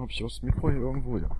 [0.00, 1.30] Habe ich auch das Mikro hier irgendwo, ja.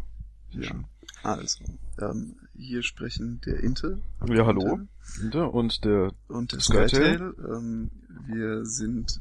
[0.50, 0.84] Ja,
[1.22, 1.64] also,
[1.98, 4.00] ähm, hier sprechen der Inte.
[4.28, 4.80] Ja, hallo.
[5.22, 6.88] Inte und der Und der Skytail.
[6.88, 7.34] Skytail.
[7.38, 7.90] Ähm,
[8.26, 9.18] wir sind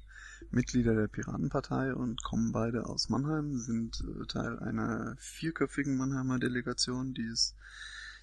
[0.50, 7.14] Mitglieder der Piratenpartei und kommen beide aus Mannheim, sind äh, Teil einer vierköpfigen Mannheimer Delegation,
[7.14, 7.54] die es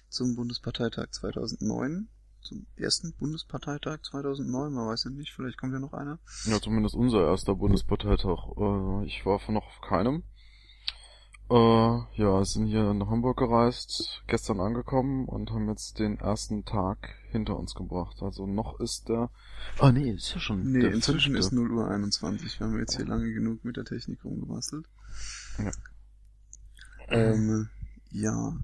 [0.08, 2.08] zum Bundesparteitag 2009,
[2.42, 6.18] zum ersten Bundesparteitag 2009, man weiß ja nicht, vielleicht kommt ja noch einer.
[6.44, 8.48] Ja, zumindest unser erster Bundesparteitag.
[8.56, 10.22] Äh, ich war von noch auf keinem.
[11.50, 17.16] Äh, ja, sind hier nach Hamburg gereist, gestern angekommen und haben jetzt den ersten Tag
[17.30, 18.22] hinter uns gebracht.
[18.22, 19.30] Also noch ist der...
[19.80, 21.48] Ah nee, ist ja schon Nee, inzwischen fünfte.
[21.48, 24.86] ist 0 Uhr 21, wir haben jetzt hier lange genug mit der Technik rumgebastelt.
[25.58, 25.72] Ja.
[27.08, 27.68] Ähm,
[28.12, 28.56] ja,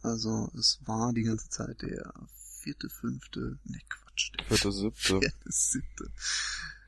[0.00, 2.14] also es war die ganze Zeit der
[2.62, 4.96] vierte, fünfte, ne Quatsch, der Vierte, siebte.
[5.20, 6.10] vierte, siebte.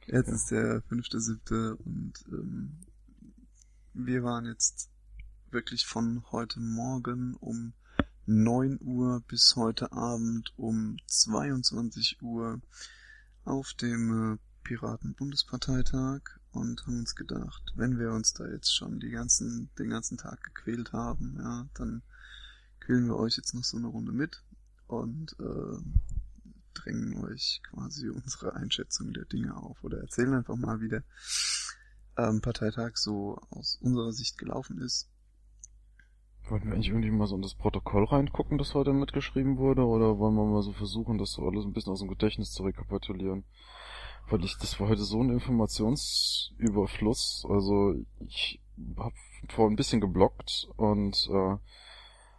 [0.06, 2.79] Jetzt ist der fünfte, siebte und ähm,
[3.92, 4.88] wir waren jetzt
[5.54, 7.74] wirklich von heute Morgen um
[8.26, 12.60] 9 Uhr bis heute Abend um 22 Uhr
[13.45, 19.10] auf dem äh, Piraten-Bundesparteitag und haben uns gedacht, wenn wir uns da jetzt schon die
[19.10, 22.02] ganzen, den ganzen Tag gequält haben, ja, dann
[22.80, 24.42] quälen wir euch jetzt noch so eine Runde mit
[24.88, 25.79] und äh,
[26.74, 31.04] drängen euch quasi unsere Einschätzung der Dinge auf oder erzählen einfach mal, wie der
[32.16, 35.13] ähm, Parteitag so aus unserer Sicht gelaufen ist.
[36.48, 40.18] Wollten wir eigentlich irgendwie mal so in das Protokoll reingucken, das heute mitgeschrieben wurde, oder
[40.18, 43.45] wollen wir mal so versuchen, das so alles ein bisschen aus dem Gedächtnis zu rekapitulieren?
[44.28, 48.60] Weil ich, das war heute so ein Informationsüberfluss, also ich
[48.96, 49.14] hab
[49.48, 51.56] vor ein bisschen geblockt und äh,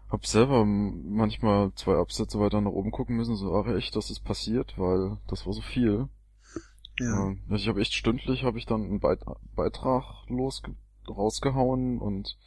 [0.09, 4.23] hab selber manchmal zwei Absätze weiter nach oben gucken müssen, so, ach echt, das ist
[4.23, 6.09] passiert, weil das war so viel.
[6.99, 9.19] Ja, also ich habe echt stündlich habe ich dann einen Beit
[9.55, 10.75] Beitrag losge
[11.09, 12.37] rausgehauen und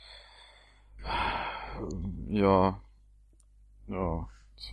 [2.29, 2.81] ja,
[3.89, 4.29] ja,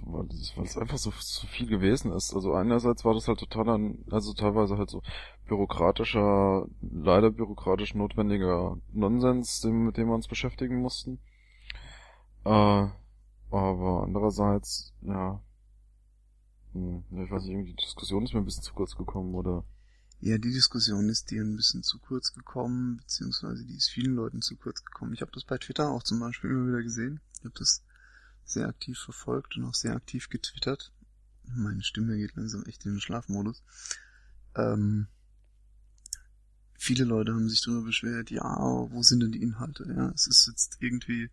[0.06, 0.28] weil
[0.64, 2.34] es einfach so, so viel gewesen ist.
[2.34, 3.80] Also einerseits war das halt totaler,
[4.12, 5.02] also teilweise halt so
[5.48, 11.20] bürokratischer, leider bürokratisch notwendiger Nonsens, dem, mit dem wir uns beschäftigen mussten.
[12.46, 12.88] Äh,
[13.52, 15.42] aber andererseits, ja,
[16.74, 19.64] hm, ich weiß nicht, irgendwie die Diskussion ist mir ein bisschen zu kurz gekommen, oder?
[20.22, 24.42] Ja, die Diskussion ist dir ein bisschen zu kurz gekommen, beziehungsweise die ist vielen Leuten
[24.42, 25.14] zu kurz gekommen.
[25.14, 27.20] Ich habe das bei Twitter auch zum Beispiel immer wieder gesehen.
[27.40, 27.84] Ich habe das
[28.46, 30.92] sehr aktiv verfolgt und auch sehr aktiv getwittert.
[31.44, 33.62] Meine Stimme geht langsam echt in den Schlafmodus.
[34.56, 35.08] Ähm,
[36.74, 39.86] viele Leute haben sich darüber beschwert, ja, wo sind denn die Inhalte?
[39.96, 41.30] Ja, es ist jetzt irgendwie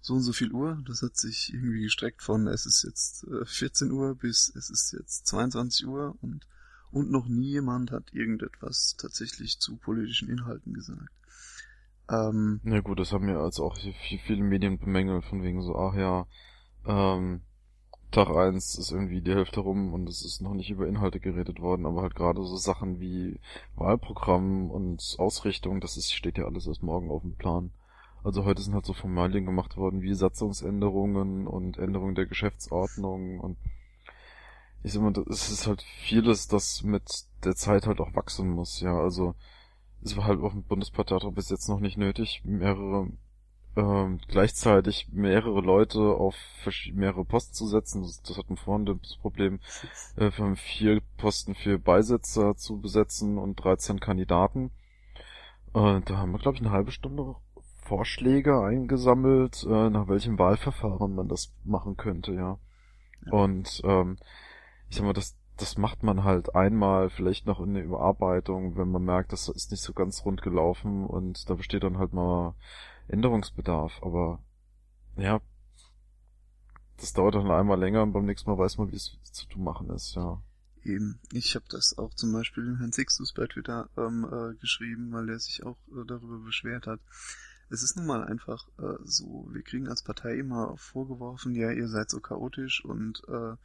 [0.00, 0.82] so und so viel Uhr.
[0.86, 4.92] Das hat sich irgendwie gestreckt von es ist jetzt äh, 14 Uhr bis es ist
[4.92, 6.46] jetzt 22 Uhr und
[6.92, 11.10] und noch nie jemand hat irgendetwas tatsächlich zu politischen Inhalten gesagt.
[12.10, 15.94] Ähm, Na gut, das haben ja also auch viele Medien bemängelt, von wegen so, ach
[15.94, 16.26] ja,
[16.86, 17.40] ähm,
[18.12, 21.60] Tag eins ist irgendwie die Hälfte rum und es ist noch nicht über Inhalte geredet
[21.60, 23.40] worden, aber halt gerade so Sachen wie
[23.74, 27.72] Wahlprogramm und Ausrichtung, das ist, steht ja alles erst morgen auf dem Plan.
[28.22, 33.56] Also heute sind halt so Formalien gemacht worden wie Satzungsänderungen und Änderung der Geschäftsordnung und
[34.82, 37.04] ich sag mal, das- es ist halt vieles, das mit
[37.44, 39.34] der Zeit halt auch wachsen muss, ja, also
[40.02, 43.08] es war halt auf dem Bundesparteitag bis jetzt noch nicht nötig, mehrere
[43.76, 46.34] ähm, gleichzeitig mehrere Leute auf
[46.94, 48.02] mehrere Posten zu setzen.
[48.02, 49.60] Das, das hatten vorhin das Problem.
[50.16, 54.70] Äh, wir haben vier Posten für Beisitzer zu besetzen und 13 Kandidaten.
[55.74, 57.36] Äh, da haben wir, glaube ich, eine halbe Stunde
[57.82, 62.58] Vorschläge eingesammelt, äh, nach welchem Wahlverfahren man das machen könnte, ja.
[63.26, 63.32] Ja.
[63.32, 64.16] Und ähm,
[64.88, 68.90] ich sag mal, das, das macht man halt einmal, vielleicht noch in der Überarbeitung, wenn
[68.90, 72.54] man merkt, das ist nicht so ganz rund gelaufen und da besteht dann halt mal
[73.08, 74.02] Änderungsbedarf.
[74.02, 74.40] Aber
[75.16, 75.40] ja,
[76.98, 79.90] das dauert dann einmal länger und beim nächsten Mal weiß man, wie es zu machen
[79.90, 80.42] ist, ja.
[80.82, 85.12] eben, ich habe das auch zum Beispiel dem Herrn Sixtus bei Twitter ähm, äh, geschrieben,
[85.12, 87.00] weil der sich auch äh, darüber beschwert hat.
[87.68, 91.88] Es ist nun mal einfach äh, so, wir kriegen als Partei immer vorgeworfen, ja, ihr
[91.88, 93.56] seid so chaotisch und äh,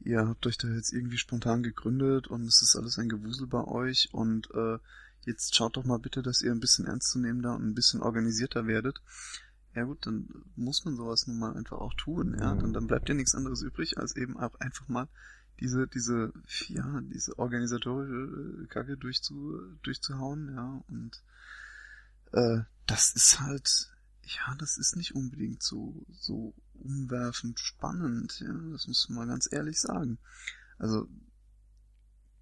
[0.00, 3.64] ihr habt euch da jetzt irgendwie spontan gegründet und es ist alles ein Gewusel bei
[3.64, 4.78] euch und äh,
[5.26, 9.02] jetzt schaut doch mal bitte, dass ihr ein bisschen ernstzunehmender und ein bisschen organisierter werdet.
[9.74, 12.54] Ja gut, dann muss man sowas nun mal einfach auch tun, ja.
[12.54, 12.60] Mhm.
[12.60, 15.08] Dann, dann bleibt ja nichts anderes übrig, als eben auch einfach mal
[15.60, 16.32] diese, diese,
[16.68, 20.82] ja, diese organisatorische äh, Kacke durchzu, durchzuhauen, ja.
[20.88, 21.22] Und
[22.32, 23.90] äh, das ist halt,
[24.24, 28.52] ja, das ist nicht unbedingt so, so umwerfend spannend, ja.
[28.72, 30.18] Das muss man mal ganz ehrlich sagen.
[30.78, 31.08] Also,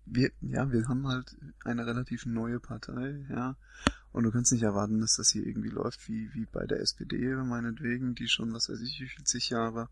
[0.07, 3.57] wir, ja, wir haben halt eine relativ neue Partei, ja.
[4.13, 7.35] Und du kannst nicht erwarten, dass das hier irgendwie läuft wie, wie bei der SPD,
[7.37, 9.89] meinetwegen, die schon, was weiß ich, wie viel zig Jahre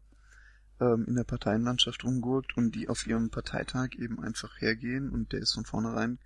[0.80, 5.40] ähm, in der Parteienlandschaft rumgurkt und die auf ihrem Parteitag eben einfach hergehen und der
[5.40, 6.18] ist von vornherein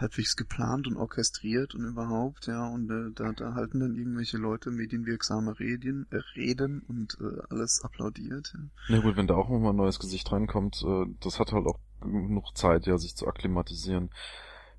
[0.00, 4.70] halbwegs geplant und orchestriert und überhaupt, ja, und äh, da, da halten dann irgendwelche Leute
[4.70, 8.54] medienwirksame Reden, äh, Reden und äh, alles applaudiert.
[8.54, 8.60] Ja.
[8.88, 11.78] Na gut, wenn da auch nochmal ein neues Gesicht reinkommt, äh, das hat halt auch
[12.00, 14.10] genug Zeit, ja, sich zu akklimatisieren.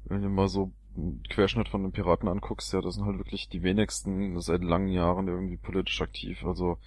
[0.05, 3.49] Wenn du mal so einen Querschnitt von den Piraten anguckst, ja, das sind halt wirklich
[3.49, 6.43] die wenigsten seit langen Jahren irgendwie politisch aktiv.
[6.45, 6.77] Also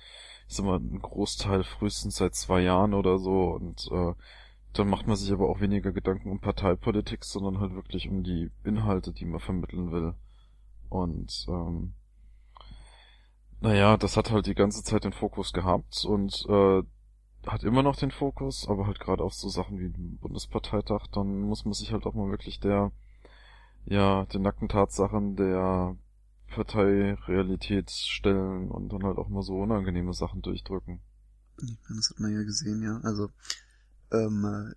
[0.49, 4.15] ich sag mal, ein Großteil frühestens seit zwei Jahren oder so und äh,
[4.73, 8.51] dann macht man sich aber auch weniger Gedanken um Parteipolitik, sondern halt wirklich um die
[8.65, 10.15] Inhalte, die man vermitteln will.
[10.89, 11.95] Und ähm,
[13.61, 16.83] naja, das hat halt die ganze Zeit den Fokus gehabt und äh,
[17.47, 21.41] hat immer noch den Fokus, aber halt gerade auf so Sachen wie den Bundesparteitag, dann
[21.43, 22.93] muss man sich halt auch mal wirklich der,
[23.85, 25.97] ja, den nackten Tatsachen der
[26.49, 31.01] Parteirealität stellen und dann halt auch mal so unangenehme Sachen durchdrücken.
[31.57, 33.01] Das hat man ja gesehen, ja.
[33.03, 33.29] Also
[34.13, 34.75] ähm,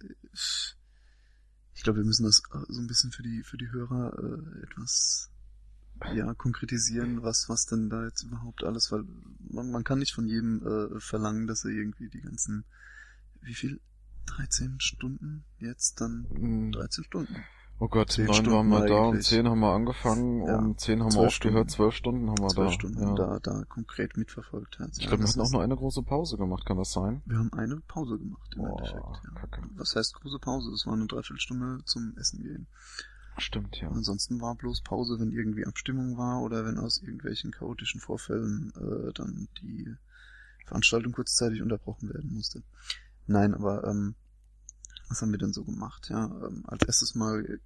[1.73, 5.29] ich glaube, wir müssen das so ein bisschen für die für die Hörer äh, etwas
[6.13, 9.05] ja konkretisieren, was was denn da jetzt überhaupt alles, weil
[9.39, 12.65] man, man kann nicht von jedem äh, verlangen, dass er irgendwie die ganzen
[13.41, 13.79] wie viel?
[14.25, 16.23] 13 Stunden jetzt dann?
[16.71, 17.03] 13 hm.
[17.03, 17.35] Stunden
[17.77, 21.03] Oh Gott, um neun waren wir da, um zehn haben wir angefangen, ja, um zehn
[21.03, 22.73] haben wir aufgehört, zwölf Stunden haben wir zwölf da.
[22.73, 23.15] Stunden ja.
[23.15, 24.79] da, da konkret mitverfolgt.
[24.79, 27.21] Also, ich glaube, wir hatten auch nur eine große Pause gemacht, kann das sein?
[27.25, 29.03] Wir haben eine Pause gemacht im Boah, Endeffekt.
[29.03, 29.39] Ja.
[29.41, 29.61] Kacke.
[29.75, 30.71] Was heißt große Pause?
[30.71, 32.67] Das war eine Dreiviertelstunde zum Essen gehen.
[33.37, 33.89] Stimmt, ja.
[33.89, 39.11] Ansonsten war bloß Pause, wenn irgendwie Abstimmung war oder wenn aus irgendwelchen chaotischen Vorfällen äh,
[39.11, 39.93] dann die
[40.65, 42.63] Veranstaltung kurzzeitig unterbrochen werden musste.
[43.27, 44.15] Nein, aber ähm,
[45.07, 46.09] was haben wir denn so gemacht?
[46.09, 47.61] Ja, ähm, als erstes Mal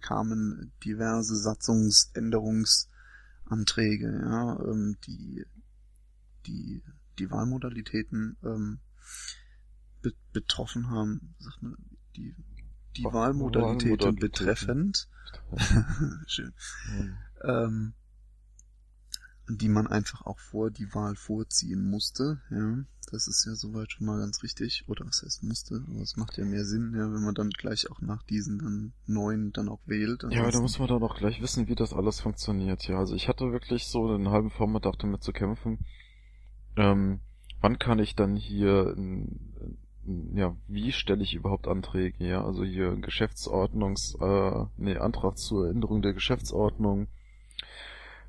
[0.00, 5.46] kamen diverse Satzungsänderungsanträge, ja, ähm, die
[6.46, 6.82] die
[7.18, 8.80] die Wahlmodalitäten ähm,
[10.02, 11.76] be betroffen haben, sagt man,
[12.16, 12.34] die
[12.96, 14.18] die Wahlmodalitäten, Wahlmodalitäten.
[14.18, 15.08] betreffend,
[16.26, 16.52] schön,
[16.90, 17.16] mhm.
[17.44, 17.94] ähm,
[19.48, 22.84] die man einfach auch vor die Wahl vorziehen musste, ja.
[23.10, 24.84] Das ist ja soweit schon mal ganz richtig.
[24.86, 27.90] Oder was heißt musste, aber es macht ja mehr Sinn, ja, wenn man dann gleich
[27.90, 30.24] auch nach diesen dann neuen dann auch wählt.
[30.30, 32.98] Ja, da muss man dann auch gleich wissen, wie das alles funktioniert, ja.
[32.98, 35.80] Also ich hatte wirklich so einen halben Vormittag damit zu kämpfen.
[36.76, 37.20] Ähm,
[37.60, 38.96] wann kann ich dann hier
[40.34, 42.44] ja, wie stelle ich überhaupt Anträge, ja?
[42.44, 47.08] Also hier Geschäftsordnungs, äh, nee, Antrag zur Änderung der Geschäftsordnung,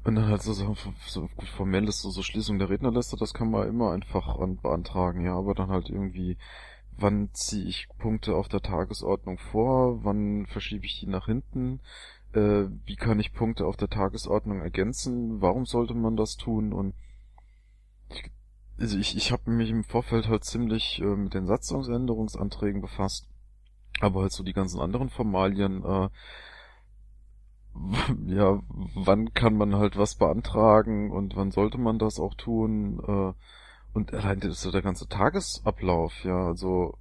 [0.04, 0.76] und dann halt so, so,
[1.08, 5.36] so formelles so, so Schließung der Rednerliste, das kann man immer einfach an, beantragen, ja,
[5.36, 6.38] aber dann halt irgendwie,
[6.98, 11.80] wann ziehe ich Punkte auf der Tagesordnung vor, wann verschiebe ich die nach hinten,
[12.34, 16.74] äh, wie kann ich Punkte auf der Tagesordnung ergänzen, warum sollte man das tun?
[16.74, 16.96] Und
[18.10, 18.30] ich,
[18.80, 23.30] also ich, ich habe mich im Vorfeld halt ziemlich äh, mit den Satzungsänderungsanträgen befasst,
[24.02, 26.10] aber halt so die ganzen anderen Formalien, äh,
[28.28, 28.62] ja,
[28.96, 33.00] wann kann man halt was beantragen und wann sollte man das auch tun?
[33.08, 33.34] Äh,
[33.94, 36.98] und allein das ist so der ganze Tagesablauf, ja, also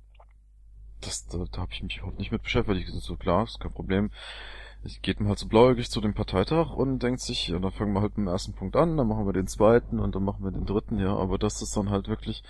[1.01, 2.89] das, da, da habe ich mich überhaupt nicht mit beschäftigt.
[2.89, 4.11] Das ist so klar, ist kein Problem.
[4.85, 7.93] Ich geht man halt so blauäugig zu dem Parteitag und denkt sich, ja, dann fangen
[7.93, 10.43] wir halt mit dem ersten Punkt an, dann machen wir den zweiten und dann machen
[10.43, 12.43] wir den dritten, ja, aber das ist dann halt wirklich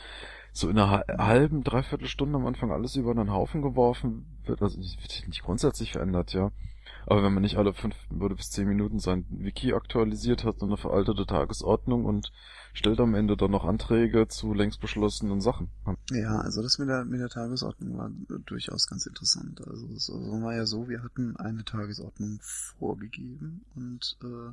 [0.52, 4.78] so in einer halben, dreiviertel Stunde am Anfang alles über einen Haufen geworfen wird, also
[4.78, 6.52] wird nicht grundsätzlich verändert, ja.
[7.06, 10.66] Aber wenn man nicht alle fünf oder bis zehn Minuten sein Wiki aktualisiert hat, so
[10.66, 12.32] eine veraltete Tagesordnung und
[12.74, 15.68] stellt am Ende dann noch Anträge zu längst beschlossenen Sachen.
[16.10, 18.10] Ja, also das mit der, mit der Tagesordnung war
[18.46, 19.60] durchaus ganz interessant.
[19.66, 24.52] Also so war ja so, wir hatten eine Tagesordnung vorgegeben und äh,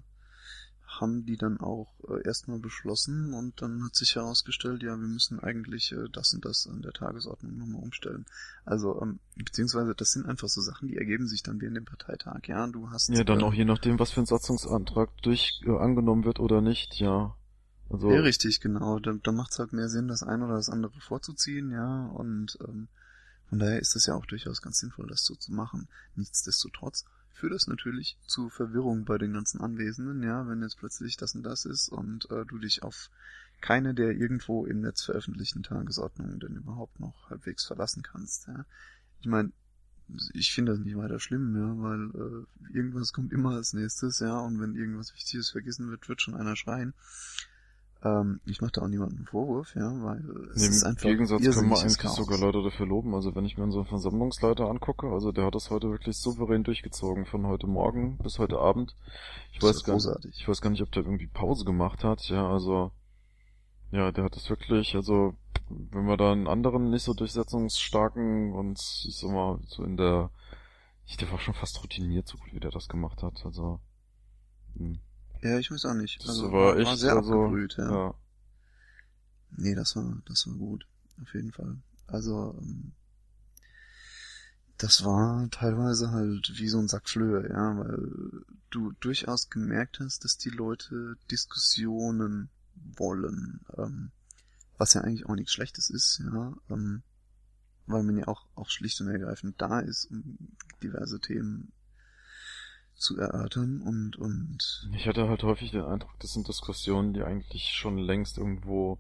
[0.90, 5.40] haben die dann auch äh, erstmal beschlossen und dann hat sich herausgestellt, ja, wir müssen
[5.40, 8.26] eigentlich äh, das und das an der Tagesordnung nochmal umstellen.
[8.66, 12.48] Also, ähm, beziehungsweise das sind einfach so Sachen, die ergeben sich dann während dem Parteitag,
[12.48, 12.66] ja.
[12.68, 13.10] Du hast.
[13.10, 16.62] Ja, dann äh, auch je nachdem, was für ein Satzungsantrag durch äh, angenommen wird oder
[16.62, 17.36] nicht, ja.
[17.90, 19.00] Also, ja, richtig, genau.
[19.00, 22.58] Da, da macht es halt mehr Sinn, das eine oder das andere vorzuziehen, ja, und
[22.68, 22.88] ähm,
[23.50, 25.88] von daher ist es ja auch durchaus ganz sinnvoll, das so zu machen.
[26.16, 27.06] Nichtsdestotrotz
[27.40, 31.44] führt das natürlich zu Verwirrung bei den ganzen Anwesenden, ja, wenn jetzt plötzlich das und
[31.44, 33.10] das ist und äh, du dich auf
[33.62, 38.66] keine der irgendwo im Netz veröffentlichten Tagesordnungen denn überhaupt noch halbwegs verlassen kannst, ja.
[39.22, 39.52] Ich meine,
[40.34, 44.38] ich finde das nicht weiter schlimm, ja, weil äh, irgendwas kommt immer als nächstes, ja,
[44.40, 46.94] und wenn irgendwas Wichtiges vergessen wird, wird schon einer schreien.
[48.02, 50.24] Ähm, ich mache da auch niemanden Vorwurf, ja, weil
[50.56, 52.16] es Im ist einfach Gegensatz können wir eigentlich Chaos.
[52.16, 53.14] sogar Leute dafür loben.
[53.14, 57.26] Also wenn ich mir unseren Versammlungsleiter angucke, also der hat das heute wirklich souverän durchgezogen,
[57.26, 58.96] von heute Morgen bis heute Abend.
[59.52, 62.22] Ich Das weiß gar nicht, ich weiß gar nicht, ob der irgendwie Pause gemacht hat,
[62.30, 62.92] ja, also
[63.92, 65.34] ja, der hat das wirklich, also
[65.70, 70.30] wenn wir da einen anderen nicht so durchsetzungsstarken und ich sag mal, so in der
[71.06, 73.44] ich der war schon fast routiniert, so gut wie der das gemacht hat.
[73.44, 73.80] Also
[74.78, 75.00] hm.
[75.42, 76.22] Ja, ich weiß auch nicht.
[76.22, 77.92] das Also, war war echt sehr also, abgebrüht, ja.
[77.92, 78.14] ja.
[79.52, 80.86] Nee, das war, das war gut.
[81.22, 81.78] Auf jeden Fall.
[82.08, 82.92] Also, ähm,
[84.78, 90.24] das war teilweise halt wie so ein Sack Flöhe, ja, weil du durchaus gemerkt hast,
[90.24, 92.50] dass die Leute Diskussionen
[92.98, 94.12] wollen, ähm,
[94.78, 97.04] was ja eigentlich auch nichts Schlechtes ist, ja, ähm,
[97.88, 100.38] weil man ja auch, auch schlicht und ergreifend da ist, um
[100.82, 101.72] diverse Themen
[103.00, 107.70] zu erörtern und, und, Ich hatte halt häufig den Eindruck, das sind Diskussionen, die eigentlich
[107.70, 109.00] schon längst irgendwo,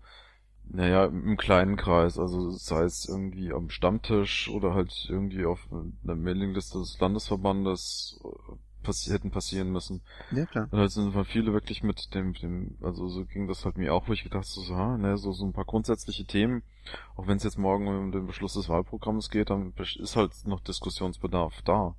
[0.67, 6.15] naja, im kleinen Kreis, also sei es irgendwie am Stammtisch oder halt irgendwie auf einer
[6.15, 10.01] Mailingliste des Landesverbandes äh, passi hätten passieren müssen.
[10.31, 10.67] ja klar.
[10.71, 13.93] Und halt sind halt viele wirklich mit dem, dem, also so ging das halt mir
[13.93, 16.63] auch, wo ich gedacht so, so, ah, ne, so, so ein paar grundsätzliche Themen,
[17.15, 20.61] auch wenn es jetzt morgen um den Beschluss des Wahlprogramms geht, dann ist halt noch
[20.61, 21.95] Diskussionsbedarf da.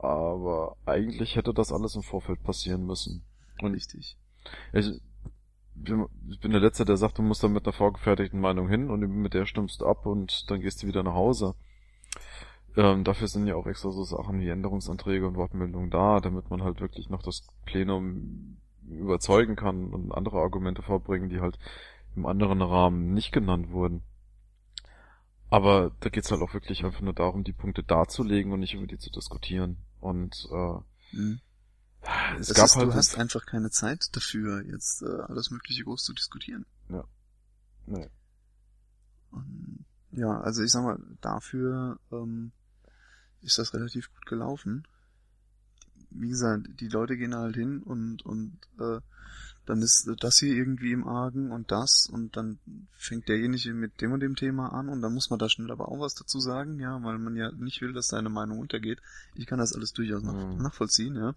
[0.00, 3.22] Aber eigentlich hätte das alles im Vorfeld passieren müssen.
[3.60, 4.16] Und Richtig.
[4.72, 4.88] ich,
[6.30, 9.00] ich bin der Letzte, der sagt, du musst da mit einer vorgefertigten Meinung hin und
[9.00, 11.54] mit der stimmst du ab und dann gehst du wieder nach Hause.
[12.76, 16.62] Ähm, dafür sind ja auch extra so Sachen wie Änderungsanträge und Wortmeldungen da, damit man
[16.62, 18.56] halt wirklich noch das Plenum
[18.88, 21.58] überzeugen kann und andere Argumente vorbringen, die halt
[22.16, 24.02] im anderen Rahmen nicht genannt wurden.
[25.50, 28.86] Aber da geht's halt auch wirklich einfach nur darum, die Punkte darzulegen und nicht über
[28.86, 29.78] die zu diskutieren.
[30.00, 31.40] Und äh, Mhm.
[32.38, 35.84] es Das gab ist, halt du hast einfach keine Zeit dafür, jetzt äh, alles Mögliche
[35.84, 36.64] groß zu diskutieren.
[37.86, 38.08] nee.
[39.32, 42.52] Und, ja, also ich sag mal, dafür ähm,
[43.42, 44.86] ist das relativ gut gelaufen.
[46.10, 49.00] Wie gesagt, die Leute gehen halt hin und und äh,
[49.70, 52.58] dann ist das hier irgendwie im Argen und das und dann
[52.98, 55.88] fängt derjenige mit dem und dem Thema an und dann muss man da schnell aber
[55.88, 59.00] auch was dazu sagen, ja, weil man ja nicht will, dass seine Meinung untergeht.
[59.34, 60.60] Ich kann das alles durchaus nach, Mhm.
[60.60, 61.34] nachvollziehen, ja.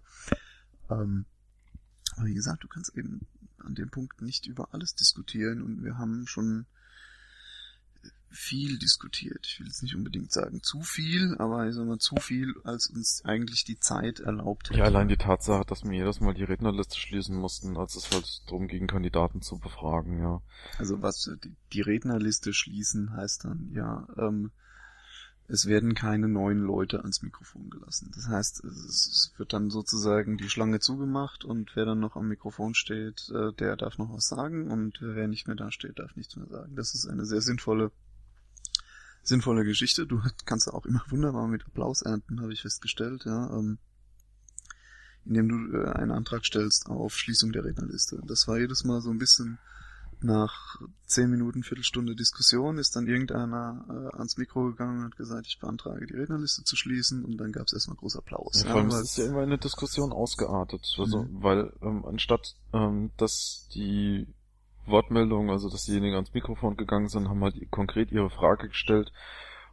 [0.90, 1.26] Ähm,
[2.16, 3.20] aber wie gesagt, du kannst eben
[3.58, 6.66] an dem Punkt nicht über alles diskutieren und wir haben schon
[8.34, 9.46] viel diskutiert.
[9.46, 12.88] Ich will jetzt nicht unbedingt sagen zu viel, aber ich sag mal zu viel, als
[12.88, 14.80] uns eigentlich die Zeit erlaubt hätte.
[14.80, 18.42] Ja, allein die Tatsache, dass wir jedes Mal die Rednerliste schließen mussten, als es halt
[18.46, 20.42] darum ging, Kandidaten zu befragen, ja.
[20.78, 21.30] Also was
[21.72, 24.50] die, Rednerliste schließen heißt dann, ja, ähm,
[25.46, 28.10] es werden keine neuen Leute ans Mikrofon gelassen.
[28.14, 32.28] Das heißt, es, es wird dann sozusagen die Schlange zugemacht und wer dann noch am
[32.28, 36.16] Mikrofon steht, äh, der darf noch was sagen und wer nicht mehr da steht, darf
[36.16, 36.74] nichts mehr sagen.
[36.74, 37.92] Das ist eine sehr sinnvolle
[39.24, 40.06] sinnvolle Geschichte.
[40.06, 43.50] Du kannst auch immer wunderbar mit Applaus ernten, habe ich festgestellt, ja.
[43.50, 43.78] Ähm,
[45.24, 48.20] indem du äh, einen Antrag stellst auf Schließung der Rednerliste.
[48.26, 49.58] Das war jedes Mal so ein bisschen
[50.20, 50.76] nach
[51.06, 55.58] zehn Minuten, Viertelstunde Diskussion ist dann irgendeiner äh, ans Mikro gegangen und hat gesagt, ich
[55.58, 58.62] beantrage die Rednerliste zu schließen und dann gab es erstmal groß Applaus.
[58.62, 60.86] Ja, vor allem es ist ja immer eine Diskussion ausgeartet.
[60.98, 61.42] Also, Mhm.
[61.42, 64.26] weil ähm, anstatt ähm, dass die
[64.86, 69.12] Wortmeldungen, also dass diejenigen ans Mikrofon gegangen sind, haben halt konkret ihre Frage gestellt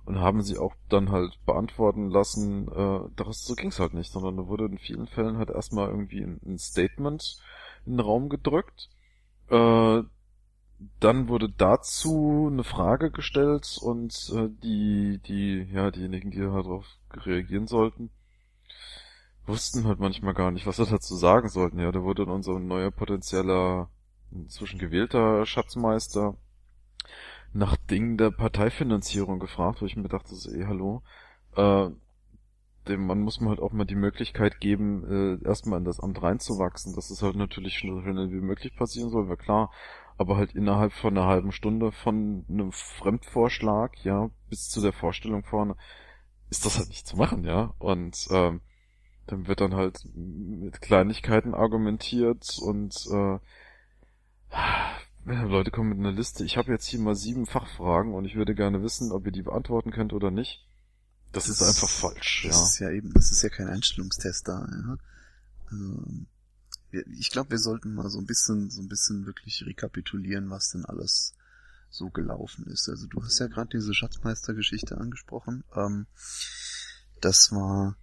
[0.06, 2.68] und haben sie auch dann halt beantworten lassen.
[2.68, 6.22] Äh, daraus so ging's halt nicht, sondern da wurde in vielen Fällen halt erstmal irgendwie
[6.22, 7.38] ein, ein Statement
[7.86, 8.90] in den Raum gedrückt.
[9.50, 10.04] Äh,
[11.00, 17.68] dann wurde dazu eine Frage gestellt und äh, die, die, ja, diejenigen, die darauf reagieren
[17.68, 18.10] sollten,
[19.46, 21.80] wussten halt manchmal gar nicht, was sie dazu sagen sollten.
[21.80, 23.90] Ja, da wurde dann unser neuer potenzieller,
[24.32, 26.36] inzwischen gewählter Schatzmeister
[27.54, 31.04] nach Dingen der Parteifinanzierung gefragt, wo ich mir dachte, so, ey, hallo,
[31.56, 31.90] äh,
[32.88, 36.22] dem Mann muss man halt auch mal die Möglichkeit geben, äh, erstmal in das Amt
[36.22, 36.96] reinzuwachsen.
[36.96, 39.72] Dass es halt natürlich so schnell wie möglich passieren soll, war klar.
[40.18, 45.44] Aber halt innerhalb von einer halben Stunde von einem Fremdvorschlag, ja, bis zu der Vorstellung
[45.44, 45.76] vorne,
[46.50, 47.74] ist das halt nicht zu machen, ja.
[47.80, 48.62] Und ähm,
[49.28, 53.40] dann wird dann halt mit Kleinigkeiten argumentiert und äh,
[55.26, 56.44] Leute kommen mit einer Liste.
[56.44, 59.44] Ich habe jetzt hier mal sieben Fachfragen und ich würde gerne wissen, ob ihr die
[59.44, 60.68] beantworten könnt oder nicht.
[61.32, 62.64] Das, ist einfach falsch, Das ja.
[62.64, 64.60] ist ja eben, das ist ja kein Einstellungstest da.
[64.60, 64.98] Ja.
[65.70, 66.28] Also, ähm,
[67.18, 70.84] ich glaube, wir sollten mal so ein bisschen, so ein bisschen wirklich rekapitulieren, was denn
[70.86, 71.36] alles
[71.90, 72.90] so gelaufen ist.
[72.90, 75.64] Also du hast ja gerade diese Schatzmeistergeschichte angesprochen.
[75.76, 76.08] Ähm,
[77.22, 77.96] das war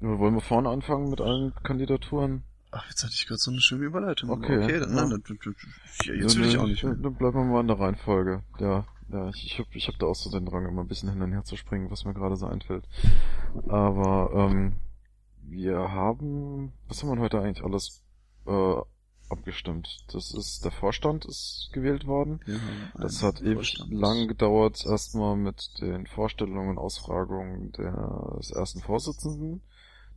[0.00, 2.42] Wollen wir vorne anfangen mit allen Kandidaturen?
[2.76, 4.30] Ach, jetzt hatte ich gerade so eine schöne Überleitung.
[4.30, 5.06] Okay, okay dann, ja.
[5.06, 5.54] nein, dann, dann,
[6.04, 6.94] ja, jetzt will ich auch nicht mehr.
[6.94, 8.42] Dann bleiben wir mal in der Reihenfolge.
[8.58, 11.10] Ja, ja, ich, ich habe ich hab da auch so den Drang, immer ein bisschen
[11.10, 12.88] hin und her zu springen, was mir gerade so einfällt.
[13.68, 14.76] Aber ähm,
[15.42, 18.02] wir haben, was haben wir heute eigentlich alles
[18.46, 18.76] äh,
[19.28, 20.04] abgestimmt?
[20.12, 22.40] Das ist, der Vorstand ist gewählt worden.
[22.46, 29.62] Haben Das hat ewig lang gedauert, erstmal mit den Vorstellungen und Ausfragungen des ersten Vorsitzenden,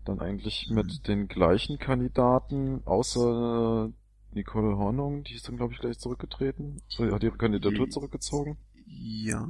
[0.08, 0.76] dann eigentlich Mhm.
[0.76, 3.90] mit den gleichen Kandidaten, außer
[4.32, 8.58] Nicole Hornung, die ist dann glaube ich gleich zurückgetreten, Sie hat ihre Kandidatur Die- zurückgezogen.
[8.86, 9.48] Ja,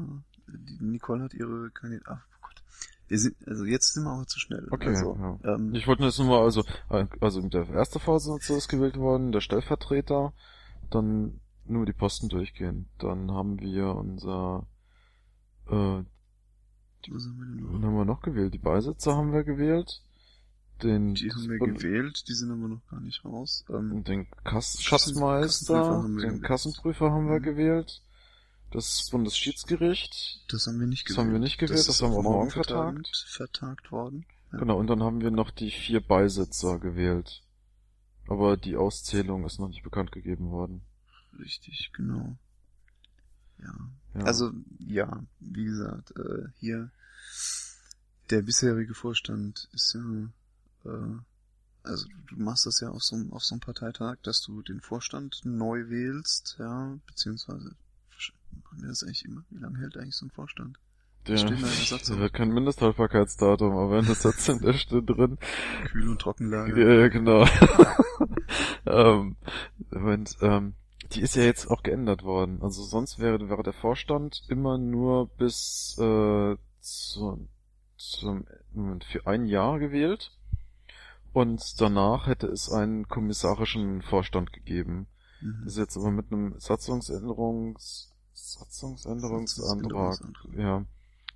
[0.47, 2.13] die Nicole hat ihre Kandidatur.
[2.17, 2.63] Ach oh Gott.
[3.07, 4.67] Wir sind, also jetzt sind wir aber zu schnell.
[4.71, 5.55] Okay, also, ja.
[5.55, 8.97] ähm, Ich wollte nur jetzt nur mal, also, äh, also der erste Vorsitzende ist gewählt
[8.97, 10.33] worden, der Stellvertreter,
[10.89, 12.87] dann nur die Posten durchgehen.
[12.99, 14.65] Dann haben wir unser,
[15.67, 15.71] äh,
[17.09, 17.87] was haben wir denn wen noch?
[17.87, 18.53] haben wir noch gewählt?
[18.53, 20.01] Die Beisitzer haben wir gewählt.
[20.83, 23.65] Den, Die haben wir gewählt, die sind aber noch gar nicht raus.
[23.69, 26.43] Ähm, den Kass Schatzmeister, den gewählt.
[26.43, 27.43] Kassenprüfer haben wir Mhm.
[27.43, 28.01] gewählt.
[28.71, 30.43] Das Bundesschiedsgericht.
[30.51, 31.27] das haben wir nicht Das gewählt.
[31.27, 34.25] haben wir nicht gewählt, das ist haben wir morgen vertagt, vertagt worden.
[34.51, 34.59] Ja.
[34.59, 37.41] Genau, und dann haben wir noch die vier Beisitzer gewählt.
[38.27, 40.81] Aber die Auszählung ist noch nicht bekannt gegeben worden.
[41.39, 42.35] Richtig, genau.
[43.59, 43.73] Ja.
[44.15, 44.21] Ja.
[44.25, 46.91] Also, ja, wie gesagt, äh, hier
[48.29, 50.01] der bisherige Vorstand ist ja,
[50.87, 51.17] äh,
[51.83, 54.81] also du, machst das ja auf so, einem- auf so einem Parteitag, dass du den
[54.81, 57.75] Vorstand neu wählst, ja, beziehungsweise
[58.63, 59.43] machen wir das eigentlich immer?
[59.49, 60.77] Wie lange hält eigentlich so ein Vorstand?
[61.27, 61.67] Der, Stehen da
[61.97, 65.37] der der hat kein Mindesthaltbarkeitsdatum, aber in der Satzung, da steht drin.
[65.91, 66.81] Kühl- und Trockenlage.
[66.81, 67.45] Ja, ja, genau.
[68.85, 69.35] ähm,
[69.91, 70.75] und, ähm,
[71.11, 72.61] die ist ja jetzt auch geändert worden.
[72.61, 77.47] Also sonst wäre, wäre der Vorstand immer nur bis äh, zu,
[77.97, 80.31] zum Moment, für ein Jahr gewählt.
[81.37, 85.07] Und danach hätte es einen kommissarischen Vorstand gegeben.
[85.41, 85.61] Mhm.
[85.65, 90.85] Das ist jetzt aber mit einem Satzungsänderungs Satzungsänderungsantrag Satzungsänderungsantrag.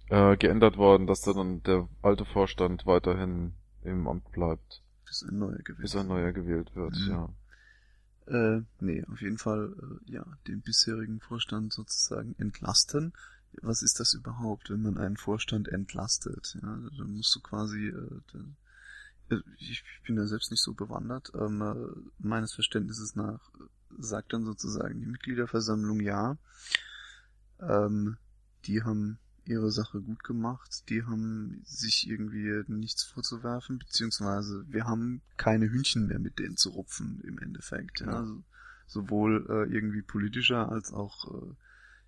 [0.10, 3.53] ja, äh, geändert worden, dass dann der alte Vorstand weiterhin
[3.84, 5.81] im Amt bleibt, Bis ein neuer gewählt.
[5.81, 7.12] bis ein neuer gewählt wird, Mhm.
[7.12, 7.29] ja.
[8.27, 9.74] Äh, nee, auf jeden Fall,
[10.08, 13.13] äh, ja, den bisherigen Vorstand sozusagen entlasten.
[13.62, 16.58] Was ist das überhaupt, wenn man einen Vorstand entlastet?
[16.62, 18.45] Ja, dann musst du quasi, äh, äh,
[19.58, 21.32] ich, bin da selbst nicht so bewandert.
[21.36, 21.76] Ähm, äh,
[22.20, 23.52] meines Verständnisses nach
[23.98, 26.38] sagt dann sozusagen die Mitgliederversammlung ja.
[27.60, 28.17] Ähm,
[28.65, 35.22] die haben ihre Sache gut gemacht, die haben sich irgendwie nichts vorzuwerfen, beziehungsweise wir haben
[35.38, 38.02] keine Hühnchen mehr mit denen zu rupfen im Endeffekt.
[38.02, 38.08] Ja.
[38.08, 38.20] Ja.
[38.20, 38.44] Also,
[38.88, 41.56] sowohl äh, irgendwie politischer als auch äh,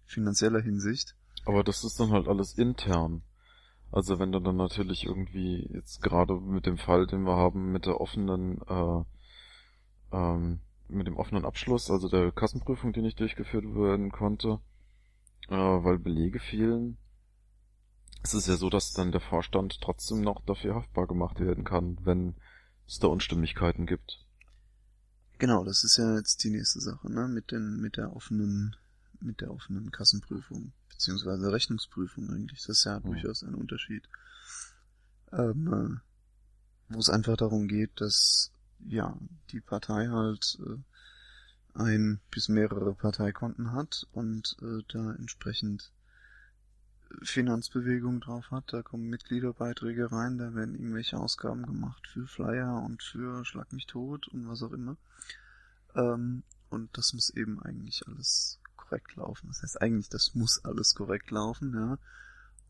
[0.05, 1.15] finanzieller Hinsicht.
[1.45, 3.23] Aber das ist dann halt alles intern.
[3.93, 7.85] Also wenn du dann natürlich irgendwie jetzt gerade mit dem Fall, den wir haben, mit
[7.85, 9.03] der offenen, äh,
[10.11, 14.59] ähm, mit dem offenen Abschluss, also der Kassenprüfung, die nicht durchgeführt werden konnte,
[15.47, 16.97] äh, weil Belege fehlen,
[18.23, 21.99] es ist ja so, dass dann der Vorstand trotzdem noch dafür haftbar gemacht werden kann,
[22.01, 22.33] wenn
[22.87, 24.25] es da Unstimmigkeiten gibt.
[25.37, 27.27] Genau, das ist ja jetzt die nächste Sache, ne?
[27.27, 28.75] Mit den, mit der offenen,
[29.19, 30.71] mit der offenen Kassenprüfung,
[31.03, 32.61] beziehungsweise Rechnungsprüfung eigentlich.
[32.61, 33.03] Das ist ja Hm.
[33.03, 34.07] durchaus ein Unterschied.
[35.33, 36.01] Ähm,
[36.87, 38.51] äh, wo es einfach darum geht, dass,
[38.85, 39.17] ja,
[39.51, 40.77] die Partei halt äh,
[41.77, 45.91] ein bis mehrere Parteikonten hat und äh, da entsprechend
[47.21, 53.03] Finanzbewegung drauf hat, da kommen Mitgliederbeiträge rein, da werden irgendwelche Ausgaben gemacht für Flyer und
[53.03, 54.97] für Schlag mich tot und was auch immer.
[55.95, 58.59] Ähm, und das muss eben eigentlich alles
[58.93, 59.47] korrekt laufen.
[59.47, 61.97] Das heißt eigentlich, das muss alles korrekt laufen, ja.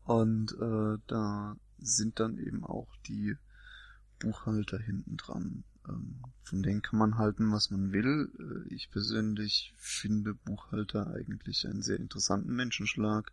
[0.04, 3.36] Und äh, da sind dann eben auch die
[4.18, 5.64] Buchhalter hinten dran.
[5.88, 8.30] Ähm, von denen kann man halten, was man will.
[8.38, 13.32] Äh, ich persönlich finde Buchhalter eigentlich einen sehr interessanten Menschenschlag,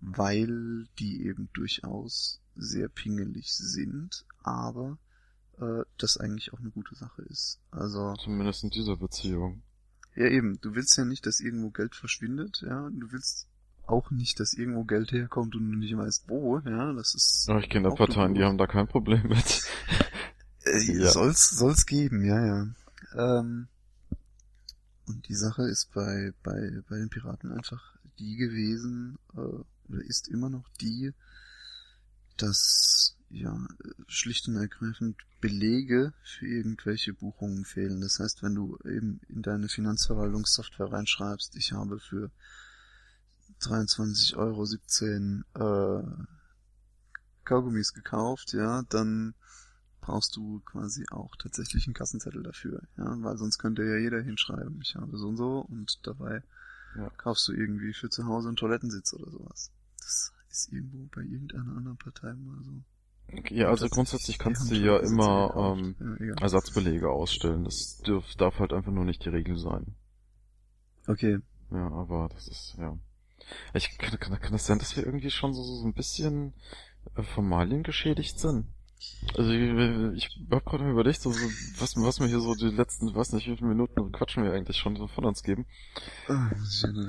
[0.00, 4.98] weil die eben durchaus sehr pingelig sind, aber
[5.58, 7.60] äh, das eigentlich auch eine gute Sache ist.
[7.70, 9.62] Also Zumindest in dieser Beziehung.
[10.14, 13.46] Ja eben, du willst ja nicht, dass irgendwo Geld verschwindet, ja, du willst
[13.86, 17.60] auch nicht, dass irgendwo Geld herkommt und du nicht weißt wo, ja, das ist Aber
[17.60, 19.62] ich kenne auch Parteien, die haben da kein Problem mit.
[20.62, 21.10] Äh, Ja.
[21.10, 22.66] Soll's, soll's geben, ja, ja.
[23.14, 23.68] Ähm,
[25.06, 30.28] und die Sache ist bei, bei, bei den Piraten einfach die gewesen, äh, oder ist
[30.28, 31.12] immer noch die,
[32.36, 33.56] dass, ja,
[34.06, 38.00] schlicht und ergreifend Belege für irgendwelche Buchungen fehlen.
[38.00, 42.30] Das heißt, wenn du eben in deine Finanzverwaltungssoftware reinschreibst, ich habe für
[43.60, 46.24] 23,17 Euro äh,
[47.44, 49.34] Kaugummis gekauft, ja, dann
[50.00, 54.80] brauchst du quasi auch tatsächlich einen Kassenzettel dafür, ja, weil sonst könnte ja jeder hinschreiben,
[54.82, 56.42] ich habe so und so und dabei
[56.96, 57.10] Ja.
[57.18, 59.70] kaufst du irgendwie für zu Hause einen Toilettensitz oder sowas.
[59.98, 62.82] Das ist irgendwo bei irgendeiner anderen Partei mal so.
[63.50, 66.34] Ja, also grundsätzlich kannst du ja immer ähm, ja.
[66.42, 67.64] Ersatzbelege ausstellen.
[67.64, 69.94] Das dürf, darf halt einfach nur nicht die Regel sein.
[71.06, 71.38] Okay,
[71.70, 72.96] Ja, aber das ist, ja.
[73.74, 76.54] Ich, kann, kann, kann das sein, dass wir irgendwie schon so, so ein bisschen
[77.16, 78.66] äh, Formalien geschädigt sind?
[79.36, 81.46] Also ich, ich hab gerade überlegt, so, so,
[81.78, 84.76] was, was mir hier so die letzten, weiß nicht, wie viele Minuten quatschen wir eigentlich
[84.76, 85.64] schon so von uns geben.
[86.28, 86.50] Ah,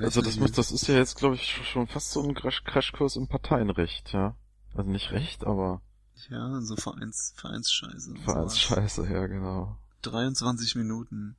[0.00, 3.16] Also das muss, das ist ja jetzt, glaube ich, schon fast so ein Crash Crashkurs
[3.16, 4.36] im Parteienrecht, ja.
[4.74, 5.82] Also nicht Recht, aber.
[6.28, 8.14] Ja, so Vereins, Vereinsscheiße.
[8.24, 9.76] Vereinsscheiße, ja, genau.
[10.02, 11.36] 23 Minuten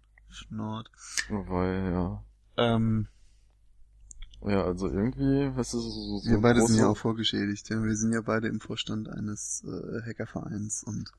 [0.49, 0.89] Nord.
[1.29, 2.23] Weil, ja.
[2.57, 3.07] Ähm,
[4.41, 7.69] Ja, also irgendwie, weißt du, so, so, so wir beide sind ja auch vorgeschädigt.
[7.69, 7.81] Ja.
[7.81, 11.11] Wir sind ja beide im Vorstand eines äh, Hackervereins und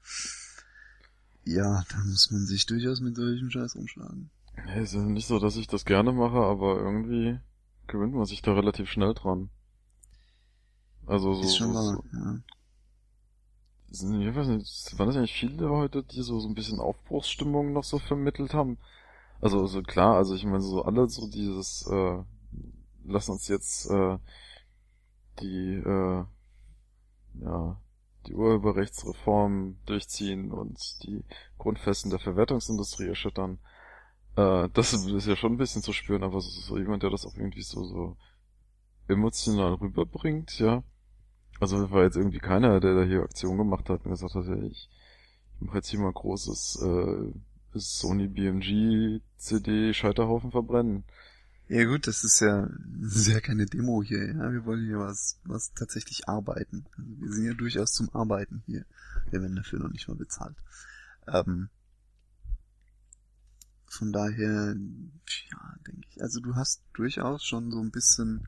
[1.44, 4.30] ja, da muss man sich durchaus mit solchem Scheiß umschlagen.
[4.66, 7.38] Ja, ist ja nicht so, dass ich das gerne mache, aber irgendwie
[7.86, 9.50] gewöhnt man sich da relativ schnell dran.
[11.06, 12.38] Also so, ist schon so, wahr, so ja.
[13.94, 17.72] Sind, ich weiß nicht, waren das eigentlich viele heute, die so, so ein bisschen Aufbruchsstimmung
[17.72, 18.78] noch so vermittelt haben?
[19.40, 22.22] Also, so klar, also ich meine, so alle so dieses, äh,
[23.04, 24.18] lass uns jetzt, äh,
[25.40, 26.24] die, äh,
[27.42, 27.76] ja,
[28.26, 31.24] die Urheberrechtsreform durchziehen und die
[31.58, 33.58] Grundfesten der Verwertungsindustrie erschüttern.
[34.36, 37.26] Äh, das ist ja schon ein bisschen zu spüren, aber so, so jemand, der das
[37.26, 38.16] auch irgendwie so, so
[39.08, 40.82] emotional rüberbringt, ja.
[41.72, 44.90] Also war jetzt irgendwie keiner, der da hier Aktion gemacht hat und gesagt hat, ich,
[45.54, 47.32] ich mache jetzt hier mal großes äh,
[47.74, 51.04] Sony BMG CD Scheiterhaufen verbrennen.
[51.68, 52.68] Ja gut, das ist ja,
[53.00, 54.52] das ist ja keine Demo hier, ja.
[54.52, 56.84] Wir wollen hier was, was tatsächlich arbeiten.
[56.98, 58.84] Also wir sind ja durchaus zum Arbeiten hier.
[59.30, 60.56] Wir werden dafür noch nicht mal bezahlt.
[61.26, 61.70] Ähm,
[63.86, 66.20] von daher, ja, denke ich.
[66.20, 68.46] Also du hast durchaus schon so ein bisschen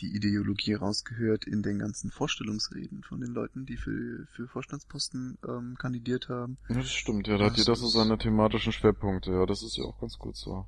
[0.00, 5.76] die Ideologie rausgehört in den ganzen Vorstellungsreden von den Leuten, die für, für Vorstandsposten ähm,
[5.78, 6.58] kandidiert haben.
[6.68, 9.76] Ja, das stimmt, ja, da hat Das jeder so seine thematischen Schwerpunkte, ja, das ist
[9.76, 10.66] ja auch ganz gut so.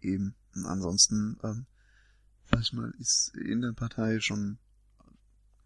[0.00, 0.34] Eben.
[0.54, 1.66] Und ansonsten, ähm,
[2.50, 4.58] sag ich mal, ist in der Partei schon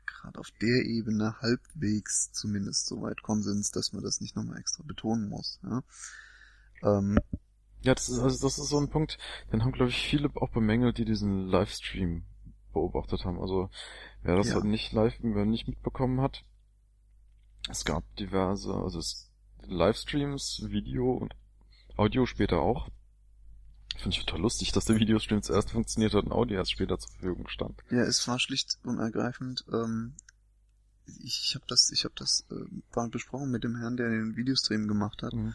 [0.07, 4.83] gerade auf der Ebene halbwegs zumindest so weit Konsens, dass man das nicht nochmal extra
[4.87, 5.61] betonen muss.
[5.63, 5.83] Ja?
[6.83, 7.19] Ähm,
[7.83, 9.19] Ja, das ist, also das ist so ein Punkt,
[9.53, 12.25] den haben, glaube ich, viele auch bemängelt, die diesen Livestream
[12.75, 13.41] beobachtet haben.
[13.41, 13.71] Also,
[14.23, 14.55] wer das Ja.
[14.57, 16.45] halt nicht live, wer nicht mitbekommen hat,
[17.71, 19.31] es gab diverse, also es,
[19.63, 21.35] Livestreams, Video und
[21.97, 22.91] Audio später auch.
[23.97, 27.11] Finde ich total lustig, dass der Videostream zuerst funktioniert hat und Audio erst später zur
[27.13, 27.81] Verfügung stand.
[27.91, 29.65] ja, es war schlicht und ergreifend.
[29.73, 30.15] Ähm,
[31.23, 32.55] ich habe das, ich habe das äh,
[32.95, 35.33] mal besprochen mit dem Herrn, der den Videostream gemacht hat.
[35.33, 35.55] Mhm.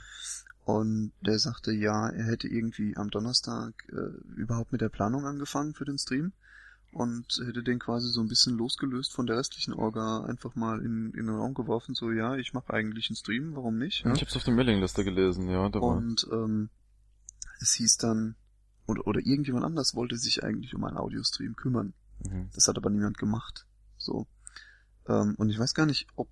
[0.65, 5.73] Und der sagte, ja, er hätte irgendwie am Donnerstag äh, überhaupt mit der Planung angefangen
[5.73, 6.31] für den Stream
[6.91, 11.11] und hätte den quasi so ein bisschen losgelöst von der restlichen Orga einfach mal in,
[11.13, 14.03] in den Raum geworfen, so ja, ich mache eigentlich einen Stream, warum nicht?
[14.05, 14.13] Ja?
[14.13, 15.97] Ich hab's auf der Mailingliste gelesen, ja, da war.
[15.97, 16.69] Und ähm,
[17.59, 18.35] es hieß dann,
[18.87, 21.93] oder, oder irgendjemand anders wollte sich eigentlich um einen Audiostream kümmern.
[22.23, 22.49] Mhm.
[22.53, 23.67] Das hat aber niemand gemacht.
[23.97, 24.27] So.
[25.07, 26.27] Ähm, und ich weiß gar nicht, ob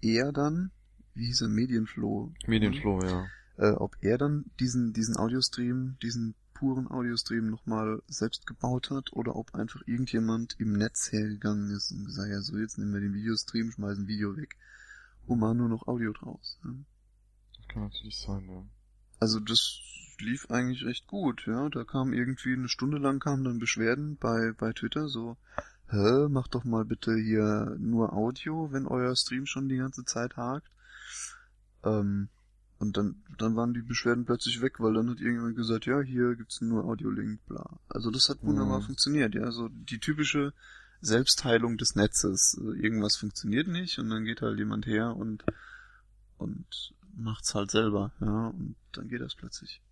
[0.00, 0.70] er dann,
[1.14, 3.26] wie hieß er, Medienflow, Medienflow, ja.
[3.56, 9.36] äh, ob er dann diesen, diesen Audiostream, diesen puren Audiostream nochmal selbst gebaut hat oder
[9.36, 13.14] ob einfach irgendjemand im Netz hergegangen ist und gesagt, ja so, jetzt nehmen wir den
[13.14, 14.56] Videostream, schmeißen Video weg
[15.26, 16.58] und machen nur noch Audio draus.
[16.64, 16.70] Ja.
[17.56, 18.64] Das kann natürlich sein, ja.
[19.20, 19.80] Also das
[20.18, 21.68] lief eigentlich recht gut, ja.
[21.68, 25.36] Da kam irgendwie eine Stunde lang kamen dann Beschwerden bei, bei Twitter, so,
[25.90, 30.36] hä, macht doch mal bitte hier nur Audio, wenn euer Stream schon die ganze Zeit
[30.36, 30.68] hakt.
[31.84, 32.28] Ähm,
[32.78, 36.36] und dann, dann waren die Beschwerden plötzlich weg, weil dann hat irgendjemand gesagt, ja, hier
[36.36, 37.78] gibt's nur Audio-Link, bla.
[37.88, 38.84] Also das hat wunderbar Mhm.
[38.84, 39.50] funktioniert, ja.
[39.50, 40.52] So die typische
[41.00, 42.56] Selbstheilung des Netzes.
[42.60, 45.44] Äh, Irgendwas funktioniert nicht und dann geht halt jemand her und,
[46.36, 49.82] und macht's halt selber, ja, und dann geht das plötzlich.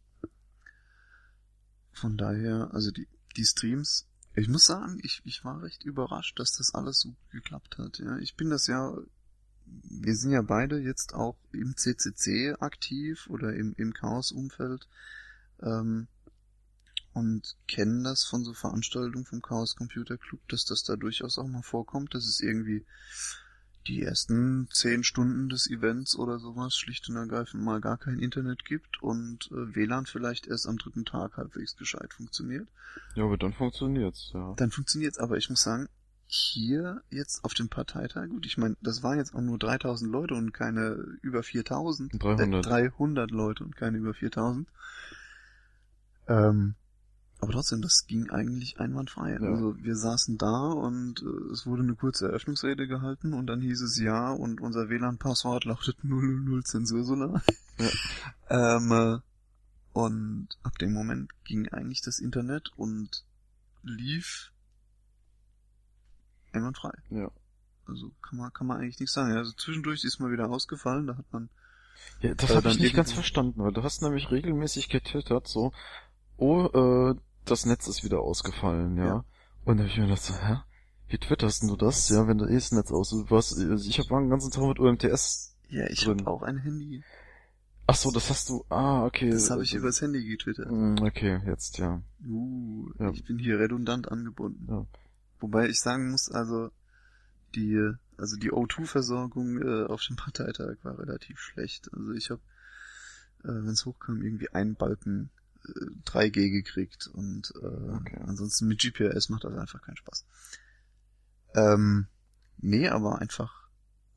[1.93, 6.53] Von daher, also die, die Streams, ich muss sagen, ich, ich war recht überrascht, dass
[6.53, 8.19] das alles so geklappt hat, ja.
[8.19, 8.97] Ich bin das ja,
[9.67, 14.89] wir sind ja beide jetzt auch im CCC aktiv oder im, im Chaos-Umfeld,
[15.63, 16.09] ähm,
[17.17, 21.47] und kennen das von so Veranstaltungen vom Chaos Computer Club, dass das da durchaus auch
[21.47, 22.85] mal vorkommt, dass es irgendwie
[23.87, 28.67] die ersten zehn Stunden des Events oder sowas schlicht und ergreifend mal gar kein Internet
[28.67, 32.69] gibt und äh, WLAN vielleicht erst am dritten Tag halbwegs gescheit funktioniert.
[33.15, 34.53] Ja, aber dann funktioniert's, ja.
[34.57, 35.89] Dann funktioniert's, aber ich muss sagen,
[36.27, 40.35] hier jetzt auf dem Parteitag, gut, ich meine, das waren jetzt auch nur 3000 Leute
[40.35, 40.91] und keine
[41.23, 42.13] über 4000.
[42.23, 42.67] 300.
[42.67, 44.69] Äh, 300 Leute und keine über 4000.
[46.29, 46.75] Ähm,
[47.39, 49.33] aber trotzdem, das ging eigentlich einwandfrei.
[49.33, 49.41] Ja.
[49.41, 53.83] Also wir saßen da und äh, es wurde eine kurze Eröffnungsrede gehalten und dann hieß
[53.83, 57.43] es ja und unser WLAN-Passwort lautet 000 Zensursolar.
[57.79, 57.91] Ja.
[58.77, 59.19] ähm, äh,
[59.93, 63.25] und ab dem Moment ging eigentlich das Internet und
[63.83, 64.53] lief
[66.57, 66.93] einwandfrei.
[67.11, 67.31] Ja.
[67.87, 69.33] Also kann man, kann man eigentlich nichts sagen.
[69.37, 71.49] Also zwischendurch ist mal wieder ausgefallen, da hat man
[72.21, 75.47] Ja, das Äh, habe dann ich nicht ganz verstanden, weil du hast nämlich regelmäßig getwittert,
[75.49, 75.73] so,
[76.37, 76.67] oh,
[77.13, 77.15] äh,
[77.45, 79.07] das Netz ist wieder ausgefallen, ja.
[79.07, 79.25] Ja.
[79.65, 80.59] Und da hab ich mir gedacht, so, hä?
[81.09, 82.09] Wie twitterst du das?
[82.09, 84.81] Ja, wenn du eh das Netz aus, du warst, ich habe den ganzen Tag mit
[84.81, 85.55] UMTS.
[85.69, 87.05] Ja, ich habe auch ein Handy.
[87.89, 89.31] Ach so, das hast du, ah, okay.
[89.31, 90.69] Das habe ich übers Handy getwittert.
[90.69, 92.03] Mm, Okay, jetzt, ja.
[92.27, 93.11] Uh, Ja.
[93.11, 94.67] ich bin hier redundant angebunden.
[94.69, 94.85] Ja.
[95.41, 96.71] Wobei ich sagen muss, also
[97.55, 101.93] die also die O2-Versorgung äh, auf dem Parteitag war relativ schlecht.
[101.93, 102.41] Also ich habe,
[103.45, 105.31] äh, wenn es hochkam, irgendwie einen Balken
[105.65, 108.21] äh, 3G gekriegt und äh, Okay.
[108.27, 110.25] ansonsten mit GPS macht das einfach keinen Spaß.
[111.55, 112.07] Ähm,
[112.59, 113.69] nee, aber einfach,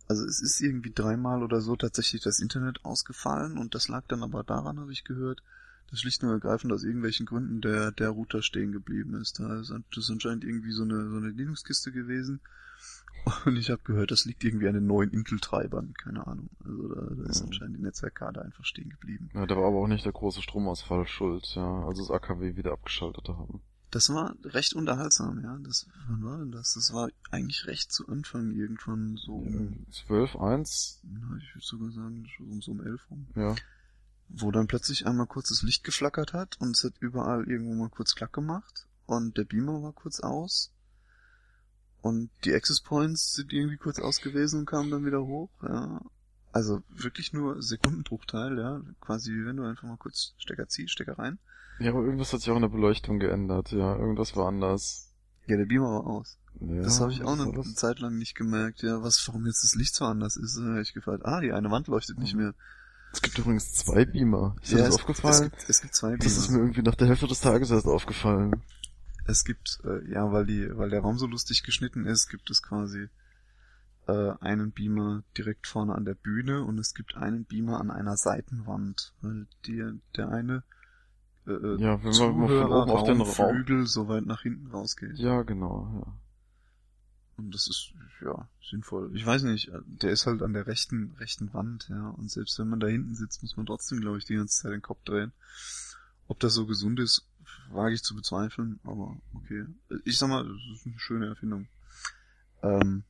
[0.07, 4.23] also es ist irgendwie dreimal oder so tatsächlich das Internet ausgefallen und das lag dann
[4.23, 5.43] aber daran, habe ich gehört,
[5.89, 9.39] dass schlicht und ergreifend aus irgendwelchen Gründen der, der Router stehen geblieben ist.
[9.39, 12.39] Da ist, das ist anscheinend irgendwie so eine, so eine Linux-Kiste gewesen.
[13.45, 16.49] Und ich habe gehört, das liegt irgendwie an den neuen Intel-Treibern, keine Ahnung.
[16.63, 17.47] Also da, da ist Mhm.
[17.47, 19.29] anscheinend die Netzwerkkarte einfach stehen geblieben.
[19.33, 22.71] Ja, da war aber auch nicht der große Stromausfall schuld, ja, also das AKW wieder
[22.71, 23.61] abgeschaltet haben.
[23.91, 25.57] Das war recht unterhaltsam, ja.
[25.63, 26.73] Das, wann war denn das?
[26.75, 31.91] Das war eigentlich recht zu Anfang irgendwann so um, 12, 1, na, ich würde sogar
[31.91, 33.27] sagen, um so um elf rum.
[33.35, 33.55] ja.
[34.29, 37.89] Wo dann plötzlich einmal kurz das Licht geflackert hat und es hat überall irgendwo mal
[37.89, 40.71] kurz klack gemacht und der Beamer war kurz aus
[42.01, 46.01] und die Access Points sind irgendwie kurz aus gewesen und kamen dann wieder hoch, ja.
[46.51, 48.81] Also wirklich nur Sekundenbruchteil, ja.
[49.01, 51.37] Quasi wie wenn du einfach mal kurz Stecker ziehst, Stecker rein.
[51.79, 55.11] Ja, aber irgendwas hat sich auch in der Beleuchtung geändert, ja, irgendwas war anders.
[55.47, 56.37] Ja, der Beamer war aus.
[56.59, 57.61] Ja, Das habe ich auch eine?
[57.75, 60.57] Zeit lang nicht gemerkt, ja, was, warum jetzt das Licht so anders ist.
[60.57, 62.41] Da hab ich gefragt, ah, die eine Wand leuchtet nicht Mhm.
[62.41, 62.53] mehr.
[63.11, 64.55] Es gibt übrigens zwei Beamer.
[64.61, 65.33] Ist dir Ja, das es, aufgefallen?
[65.35, 66.63] Es gibt, es gibt zwei das ist mir Beamer.
[66.63, 68.63] irgendwie nach der Hälfte des Tages erst aufgefallen.
[69.25, 72.61] Es gibt, äh, ja, weil die, weil der Raum so lustig geschnitten ist, gibt es
[72.63, 73.07] quasi
[74.07, 78.17] äh, einen Beamer direkt vorne an der Bühne und es gibt einen Beamer an einer
[78.17, 79.83] Seitenwand, weil die,
[80.15, 80.63] der eine
[81.47, 83.27] äh, äh, Ja, wenn man von oben auf den Raum...
[83.27, 85.17] Flügel so weit nach hinten rausgeht.
[85.17, 86.13] Ja, genau, ja.
[87.39, 89.11] Und das ist, ja, sinnvoll.
[89.15, 92.09] Ich weiß nicht, der ist halt an der rechten, rechten Wand, ja.
[92.09, 94.71] Und selbst wenn man da hinten sitzt, muss man trotzdem, glaube ich, die ganze Zeit
[94.73, 95.31] den Kopf drehen.
[96.27, 97.25] Ob das so gesund ist,
[97.71, 99.65] wage ich zu bezweifeln, aber okay.
[100.05, 101.67] Ich sag mal, das ist eine schöne Erfindung.
[102.61, 103.03] Ähm,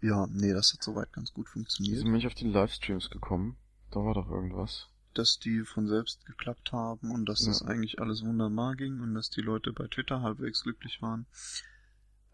[0.00, 1.98] ja, nee, das hat soweit ganz gut funktioniert.
[1.98, 3.56] sind mich auf die Livestreams gekommen?
[3.90, 4.88] Da war doch irgendwas.
[5.14, 7.48] Dass die von selbst geklappt haben und dass Ja.
[7.48, 11.26] das eigentlich alles wunderbar ging und dass die Leute bei Twitter halbwegs glücklich waren.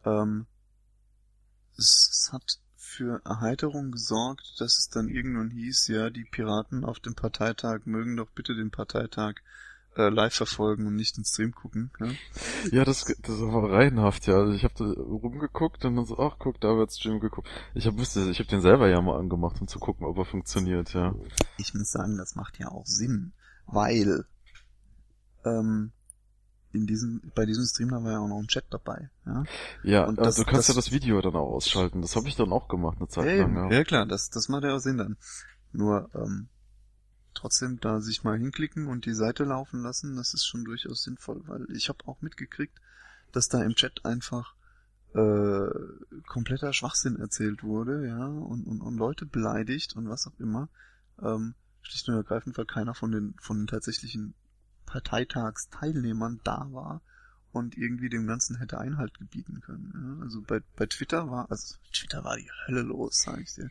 [0.05, 0.47] Ähm,
[1.77, 6.99] es, es hat für Erheiterung gesorgt, dass es dann irgendwann hieß, ja, die Piraten auf
[7.01, 9.37] dem Parteitag mögen doch bitte den Parteitag
[9.97, 11.91] äh, live verfolgen und nicht den Stream gucken.
[12.01, 12.09] Ja?
[12.73, 14.35] Ja, das, das war reihenhaft, ja.
[14.35, 17.49] Also ich habe da rumgeguckt und dann so, ach guck, da wird Stream geguckt.
[17.75, 20.27] Ich hab, wusste, ich habe den selber ja mal angemacht, um zu gucken, ob er
[20.27, 21.15] funktioniert, ja.
[21.57, 23.33] Ich muss sagen, das macht ja auch Sinn,
[23.67, 24.27] weil
[25.45, 25.93] ähm,
[26.73, 29.11] in diesem, bei diesem Stream da war ja auch noch ein Chat dabei.
[29.27, 29.45] Ja,
[29.83, 32.01] Ja, Und aber das- du kannst das- ja das Video dann auch ausschalten.
[32.03, 33.79] Das habe ich dann auch gemacht eine Zeit ja, lang, ja.
[33.79, 35.17] ja klar, das, das macht ja auch Sinn dann.
[35.73, 36.49] Nur ähm,
[37.35, 41.43] trotzdem da sich mal hinklicken und die Seite laufen lassen, das ist schon durchaus sinnvoll,
[41.47, 42.77] weil ich habe auch mitgekriegt,
[43.33, 44.55] dass da im Chat einfach
[45.15, 45.69] äh,
[46.29, 50.69] kompletter Schwachsinn erzählt wurde, ja, und, und, und Leute beleidigt und was auch immer.
[51.21, 54.35] Ähm, schlicht und ergreifend, weil keiner von den von den tatsächlichen
[54.91, 57.01] Parteitagsteilnehmern da war
[57.53, 59.93] und irgendwie dem Ganzen hätte Einhalt gebieten können.
[60.19, 60.25] Ja?
[60.25, 63.71] Also bei, bei Twitter war, also Twitter war die Hölle los, sag ich dir.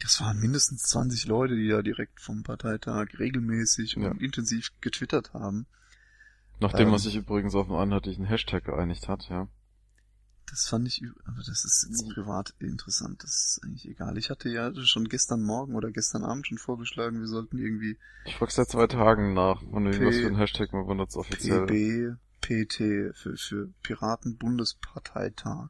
[0.00, 4.10] Das waren mindestens 20 Leute, die da direkt vom Parteitag regelmäßig Ja.
[4.10, 5.66] und intensiv getwittert haben.
[6.60, 6.90] Nachdem Ähm.
[6.90, 9.48] man sich übrigens auf einen einheitlichen Hashtag geeinigt hat, ja.
[10.50, 14.18] Das fand ich, aber das ist jetzt privat interessant, das ist eigentlich egal.
[14.18, 18.34] Ich hatte ja schon gestern Morgen oder gestern Abend schon vorgeschlagen, wir sollten irgendwie Ich
[18.36, 21.66] frag seit zwei Tagen nach, von P- was für ein Hashtag man benutzt offiziell.
[21.66, 23.68] PB, PT für, für
[24.50, 25.68] Piraten-Bundesparteitag.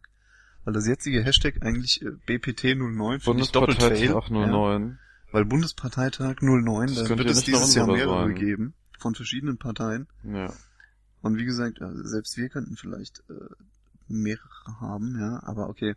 [0.65, 4.15] Weil das jetzige Hashtag eigentlich äh, BPT09 finde ich doppelt fail.
[4.15, 4.99] 809.
[5.33, 8.35] Weil Bundesparteitag 09, Das da könnte wird es dieses Jahr mehrere sein.
[8.35, 8.75] geben.
[8.99, 10.07] Von verschiedenen Parteien.
[10.25, 10.53] Ja.
[11.23, 13.35] Und wie gesagt, also selbst wir könnten vielleicht äh,
[14.11, 15.95] mehrere haben, ja, aber okay.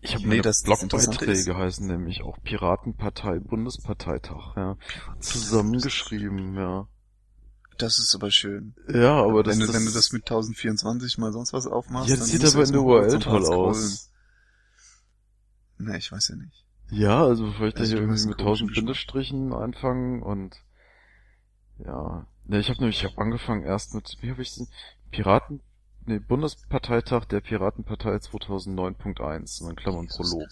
[0.00, 4.76] Ich habe Nee, das- das Blogbeiträge heißen nämlich auch Piratenpartei Bundesparteitag, ja.
[5.20, 6.86] Zusammengeschrieben, ja.
[7.78, 8.74] Das ist aber schön.
[8.88, 12.08] Ja, aber das, wenn, du, das, wenn du das mit 1024 mal sonst was aufmachst,
[12.08, 14.10] ja, das sieht aber in der URL toll aus.
[15.78, 16.64] Na, ich weiß ja nicht.
[16.90, 20.56] Ja, also vielleicht Also irgendwie mit komischen tausend Bindestrichen anfangen und
[21.84, 22.26] ja.
[22.44, 24.58] Ne, ich habe nämlich ich hab angefangen erst mit, wie habe ich
[25.10, 25.60] Piraten,
[26.06, 30.48] ne, Bundesparteitag der Piratenpartei 2009.1 und dann Klammern Prolog.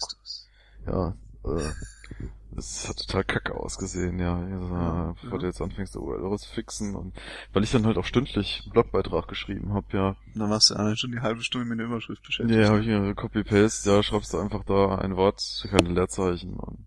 [0.85, 1.71] Ja, äh,
[2.57, 4.37] es hat total kacke ausgesehen, ja.
[4.37, 5.37] Also, Ja, bevor ja.
[5.39, 7.15] du jetzt anfängst, die URL zu fixen und
[7.53, 10.15] weil ich dann halt auch stündlich einen Blogbeitrag geschrieben habe, ja.
[10.35, 12.59] Dann warst du allein schon die halbe Stunde mit der Überschrift beschäftigt.
[12.59, 16.85] Ja, habe ich mir Copy-Paste, ja, schreibst du einfach da ein Wort, keine Leerzeichen und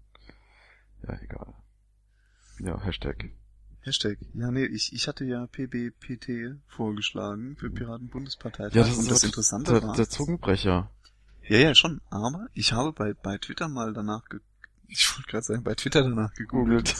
[1.06, 1.54] ja, egal.
[2.60, 3.30] Ja, Hashtag.
[3.88, 4.18] Hashtag.
[4.34, 8.74] Ja, nee, ich, ich hatte ja PBPT vorgeschlagen für Piratenbundesparteitag.
[8.74, 9.96] Ja, das und ist das Interessante der, war.
[9.96, 10.90] der Zungenbrecher.
[11.42, 12.00] Ja, ja, schon.
[12.10, 14.40] Aber ich habe bei, bei Twitter mal danach ge
[14.90, 16.96] ich wollte gerade sagen, bei Twitter danach gegoogelt.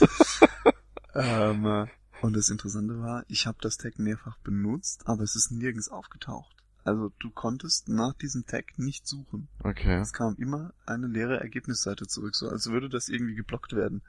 [1.14, 1.87] ähm, äh,
[2.20, 6.55] und das Interessante war, ich habe das Tag mehrfach benutzt, aber es ist nirgends aufgetaucht.
[6.85, 9.48] Also du konntest nach diesem Tag nicht suchen.
[9.62, 9.98] Okay.
[10.01, 14.03] Es kam immer eine leere Ergebnisseite zurück, so als würde das irgendwie geblockt werden.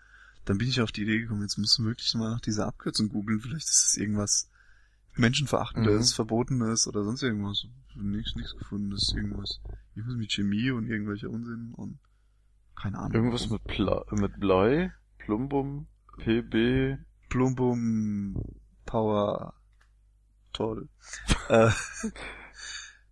[0.45, 3.09] Dann bin ich auf die Idee gekommen, jetzt musst du wirklich mal nach dieser Abkürzung
[3.09, 4.49] googeln, vielleicht ist es irgendwas
[5.15, 6.15] Menschenverachtendes, Mhm.
[6.15, 7.65] Verbotenes oder sonst irgendwas.
[7.95, 9.59] Nichts, nichts gefunden, das ist irgendwas,
[9.95, 11.99] irgendwas mit Chemie und irgendwelcher Unsinn und
[12.75, 13.13] keine Ahnung.
[13.13, 16.97] Irgendwas mit, Pla mit Blei, Plumbum, PB.
[17.29, 18.41] Plumbum
[18.85, 19.53] Power
[20.53, 20.87] toll.
[21.49, 21.69] äh,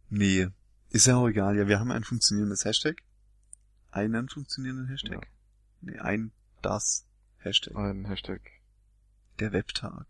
[0.10, 0.48] nee,
[0.90, 1.58] ist ja auch egal.
[1.58, 3.04] Ja, wir haben ein funktionierendes Hashtag.
[3.92, 5.24] Einen funktionierenden Hashtag.
[5.24, 5.32] Ja.
[5.82, 7.07] Nee, ein das
[7.40, 7.76] Hashtag.
[7.76, 8.42] Ein Hashtag.
[9.40, 10.06] Der Webtag.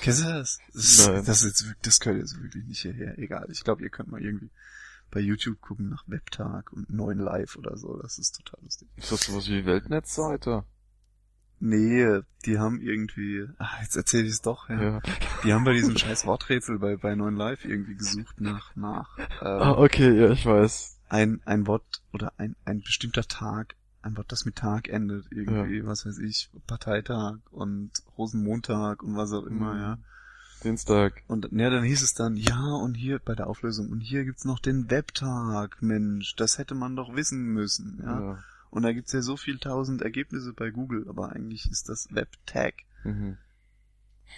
[0.00, 0.58] Kennst du das?
[0.72, 1.24] Das, ist, Nein.
[1.24, 3.18] das, jetzt, wirklich- das gehört jetzt wirklich nicht hierher.
[3.18, 3.46] Egal.
[3.50, 4.50] Ich glaube, ihr könnt mal irgendwie
[5.10, 7.98] bei YouTube gucken nach Webtag und neuen Live oder so.
[8.00, 8.88] Das ist total lustig.
[8.96, 10.64] Ist das sowas wie Weltnetzseite?
[11.60, 14.82] Nee, die haben irgendwie, ah, jetzt erzähle ich es doch, ja.
[14.82, 15.02] Ja.
[15.44, 19.74] Die haben bei diesem scheiß Worträtsel bei, bei 9 Live irgendwie gesucht nach, nach, Ah,
[19.74, 20.98] ähm, okay, ja, ich weiß.
[21.08, 25.84] ein, ein Wort oder ein, ein bestimmter Tag, ein Wort, das mit Tag endet, irgendwie,
[25.86, 29.80] was weiß ich, Parteitag und Rosenmontag und was auch immer, Mhm.
[29.80, 29.98] ja.
[30.64, 31.22] Dienstag.
[31.26, 34.44] Und ja, dann hieß es dann, ja, und hier bei der Auflösung, und hier gibt's
[34.44, 38.20] noch den Webtag, Mensch, das hätte man doch wissen müssen, ja.
[38.20, 38.44] Ja.
[38.70, 42.74] Und da gibt's ja so viel tausend Ergebnisse bei Google, aber eigentlich ist das Webtag.
[43.04, 43.36] Mhm.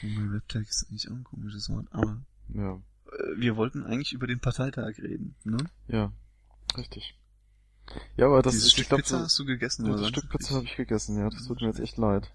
[0.03, 2.21] Webtag ist eigentlich auch ein komisches Wort, aber
[2.53, 2.75] Ja.
[2.75, 5.59] äh, wir wollten eigentlich über den Parteitag reden, ne?
[5.89, 6.11] Ja.
[6.77, 7.17] Richtig.
[8.17, 10.31] Ja, aber das Dieses ist, Stück glaub, Pizza hast du gegessen, ja, oder das Stück
[10.31, 11.29] Pizza habe ich gegessen, ja.
[11.29, 12.33] Das tut mir jetzt echt leid.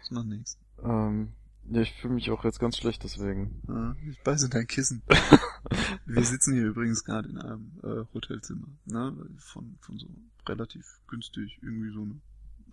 [0.00, 0.58] Das macht nichts.
[0.82, 1.32] Ähm,
[1.70, 3.62] ja, ich fühle mich auch jetzt ganz schlecht deswegen.
[3.68, 5.02] Ja, ich beiße dein Kissen.
[6.06, 9.14] wir sitzen hier übrigens gerade in einem äh, Hotelzimmer, ne?
[9.38, 10.06] Von, von so
[10.48, 12.20] relativ günstig, irgendwie so eine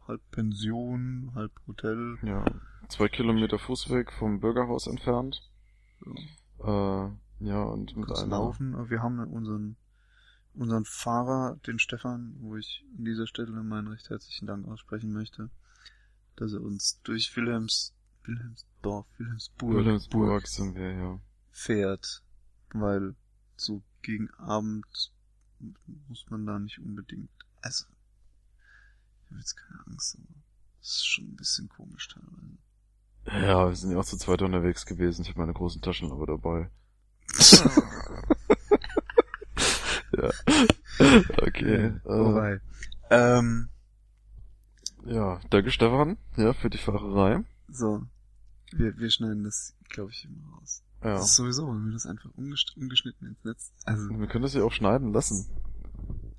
[0.07, 2.17] halb Pension, halb Hotel.
[2.23, 2.45] Ja.
[2.89, 5.41] Zwei Kilometer Fußweg vom Bürgerhaus entfernt.
[6.59, 7.05] Ja.
[7.05, 8.27] Äh, ja, und mit einer...
[8.27, 8.89] laufen.
[8.89, 9.75] Wir haben unseren
[10.57, 15.49] unseren Fahrer, den Stefan, wo ich an dieser Stelle meinen recht herzlichen Dank aussprechen möchte,
[16.35, 17.93] dass er uns durch Wilhelms
[18.23, 21.19] Wilhelmsdorf, Wilhelmsburg, Wilhelmsburg sind wir, ja.
[21.51, 22.23] fährt,
[22.73, 23.15] weil
[23.55, 24.85] so gegen Abend
[26.07, 27.29] muss man da nicht unbedingt.
[27.61, 27.85] Also,
[29.23, 30.43] ich habe jetzt keine Angst, aber
[30.81, 32.57] es ist schon ein bisschen komisch teilweise.
[33.45, 35.21] Ja, wir sind ja auch zu zweit unterwegs gewesen.
[35.21, 36.69] Ich habe meine großen Taschen aber dabei.
[40.17, 40.29] ja.
[41.41, 41.85] Okay.
[41.85, 42.59] Äh, Wobei.
[43.09, 43.69] Ähm,
[45.05, 47.43] ja, danke Stefan, ja, für die Fahrerei.
[47.69, 48.03] so.
[48.73, 50.83] Wir, wir schneiden das, glaube ich, immer raus.
[51.01, 51.13] Ja.
[51.13, 53.71] Das ist sowieso, wenn wir das einfach umgesch ungeschnitten ins Netz.
[53.85, 55.47] Also, Wir können das ja auch schneiden lassen.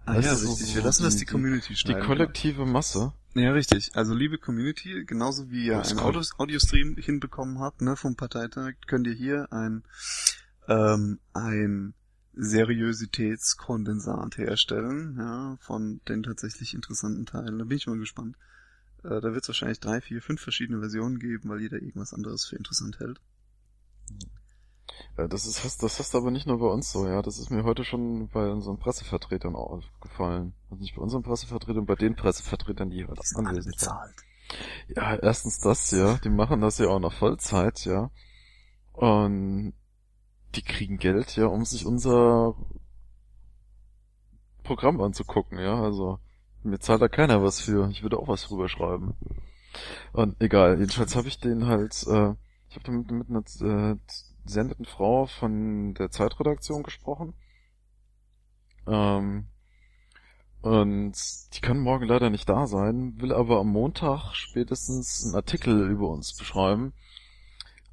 [0.04, 0.66] ah, das ja, richtig.
[0.68, 2.04] so Wir lassen das die- die Community Die schneiden.
[2.04, 3.14] kollektive Masse.
[3.34, 3.92] Ja, richtig.
[3.94, 5.98] Also liebe Community, genauso wie ihr einen.
[6.00, 9.84] Audio Audiostream hinbekommen habt, ne, vom Parteitag, könnt ihr hier ein,
[10.68, 11.94] ähm, ein
[12.40, 17.58] Seriositätskondensat herstellen, ja, von den tatsächlich interessanten Teilen.
[17.58, 18.36] Da bin ich mal gespannt.
[19.02, 22.46] Äh, da wird es wahrscheinlich drei, vier, fünf verschiedene Versionen geben, weil jeder irgendwas anderes
[22.46, 23.20] für interessant hält.
[25.16, 27.22] Ja, das ist fast, das hast du aber nicht nur bei uns so, ja.
[27.22, 30.54] Das ist mir heute schon bei unseren Pressevertretern aufgefallen.
[30.70, 34.12] Also nicht bei unseren Pressevertretern, bei den Pressevertretern, die heute alle anwesend waren.
[34.12, 34.14] bezahlt.
[34.96, 36.18] Ja, erstens das, ja.
[36.18, 38.10] Die machen das ja auch noch Vollzeit, ja.
[38.92, 39.74] Und
[40.58, 42.54] die kriegen Geld, ja, um sich unser
[44.64, 45.80] Programm anzugucken, ja.
[45.82, 46.18] Also
[46.62, 47.88] mir zahlt da keiner was für.
[47.90, 49.14] Ich würde auch was drüber schreiben.
[50.12, 52.34] Und egal, jedenfalls habe ich den halt, äh,
[52.68, 53.96] ich habe mit, mit einer äh,
[54.44, 57.34] sehr netten Frau von der Zeitredaktion gesprochen,
[58.88, 59.46] Ähm,
[60.62, 61.14] und
[61.54, 66.08] die kann morgen leider nicht da sein, will aber am Montag spätestens einen Artikel über
[66.08, 66.94] uns beschreiben.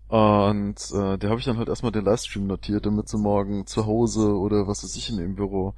[0.07, 3.87] Und äh, der habe ich dann halt erstmal den Livestream notiert, damit sie morgen zu
[3.87, 5.73] Hause oder was weiß ich in dem Büro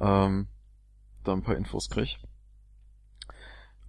[0.00, 0.46] ähm,
[1.24, 2.16] da ein paar Infos krieg.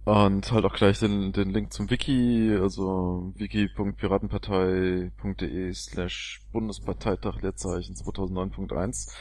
[0.04, 9.12] Und halt auch gleich den, den Link zum Wiki, also wiki.piratenpartei.de slash Bundesparteitag Leerzeichen 2009.1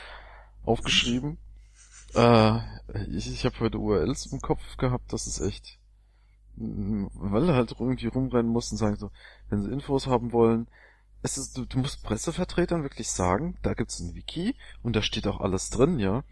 [0.64, 1.38] aufgeschrieben.
[2.14, 2.60] Äh,
[3.10, 5.78] ich ich habe heute URLs im Kopf gehabt, das ist echt
[6.58, 9.12] weil er halt irgendwie rumrennen muss und sagen so,
[9.50, 10.68] wenn sie Infos haben wollen,
[11.22, 15.28] es ist, du, du musst Pressevertretern wirklich sagen, da gibt's ein Wiki und da steht
[15.28, 16.24] auch alles drin, ja.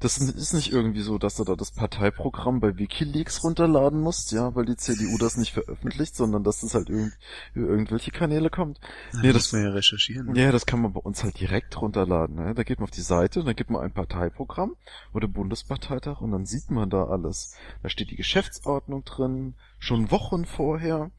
[0.00, 4.54] Das ist nicht irgendwie so, dass du da das Parteiprogramm bei Wikileaks runterladen musst, ja,
[4.54, 7.12] weil die CDU das nicht veröffentlicht, sondern dass das halt irgend,
[7.54, 8.80] über irgendwelche Kanäle kommt.
[9.12, 10.34] Ja, nee, das muss man ja recherchieren.
[10.34, 12.36] Ja, das kann man bei uns halt direkt runterladen.
[12.36, 12.54] Ne?
[12.54, 14.76] Da geht man auf die Seite, dann gibt man ein Parteiprogramm
[15.12, 17.54] oder Bundesparteitag und dann sieht man da alles.
[17.82, 21.10] Da steht die Geschäftsordnung drin, schon Wochen vorher.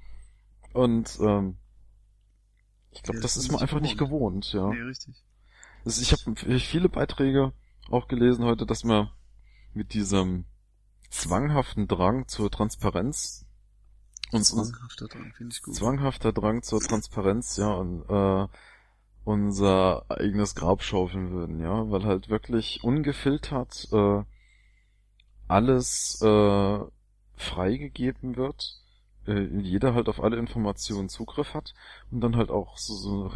[0.76, 1.57] Und ähm,
[2.91, 3.84] ich glaube, ja, das, ist man einfach gewohnt.
[3.84, 4.69] nicht gewohnt, ja.
[4.69, 5.23] Nee, richtig.
[5.86, 7.53] Also ich habe viele Beiträge
[7.89, 9.09] auch gelesen heute, dass man
[9.73, 10.43] mit diesem
[11.09, 13.45] zwanghaften Drang zur Transparenz
[14.34, 15.76] und zwanghafter Drang finde ich gut.
[15.76, 18.47] Zwanghafter Drang zur Transparenz, ja, und äh,
[19.23, 24.23] unser eigenes Grab schaufeln würden, ja, weil halt wirklich ungefiltert äh,
[25.47, 26.80] alles äh,
[27.36, 28.82] freigegeben wird,
[29.28, 31.73] äh, jeder halt auf alle Informationen Zugriff hat
[32.11, 33.30] und dann halt auch so, so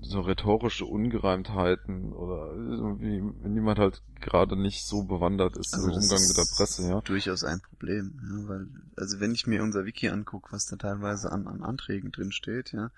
[0.00, 5.94] so rhetorische Ungereimtheiten oder irgendwie, wenn jemand halt gerade nicht so bewandert ist also im
[5.94, 7.00] Umgang mit der Presse, ja.
[7.00, 11.32] Durchaus ein Problem, ja, weil, also wenn ich mir unser Wiki angucke, was da teilweise
[11.32, 12.90] an, an Anträgen drin steht, ja,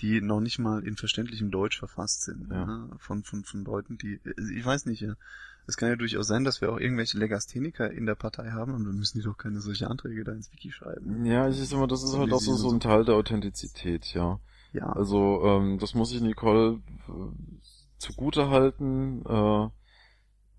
[0.00, 2.66] die noch nicht mal in verständlichem Deutsch verfasst sind, ja.
[2.66, 5.14] ja von, von, von Leuten, die, also ich weiß nicht, ja.
[5.66, 8.84] Es kann ja durchaus sein, dass wir auch irgendwelche Legastheniker in der Partei haben, und
[8.84, 11.24] dann müssen die doch keine solche Anträge da ins Wiki schreiben.
[11.24, 14.40] Ja, ich sag mal, das ist halt auch so, so ein Teil der Authentizität, ja.
[14.72, 14.92] Ja.
[14.92, 17.60] Also ähm, das muss ich Nicole äh,
[17.98, 19.24] zugute halten.
[19.24, 19.68] Äh,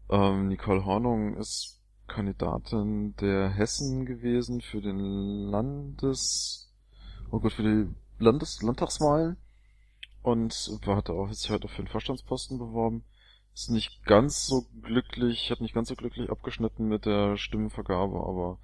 [0.09, 6.71] ähm, Nicole Hornung ist Kandidatin der Hessen gewesen für den Landes,
[7.29, 7.93] oh Gott, für die
[8.23, 9.37] Landes Landtagswahlen
[10.21, 13.03] und hat auch sich heute für den Vorstandsposten beworben.
[13.55, 18.59] Ist nicht ganz so glücklich, hat nicht ganz so glücklich abgeschnitten mit der Stimmenvergabe, aber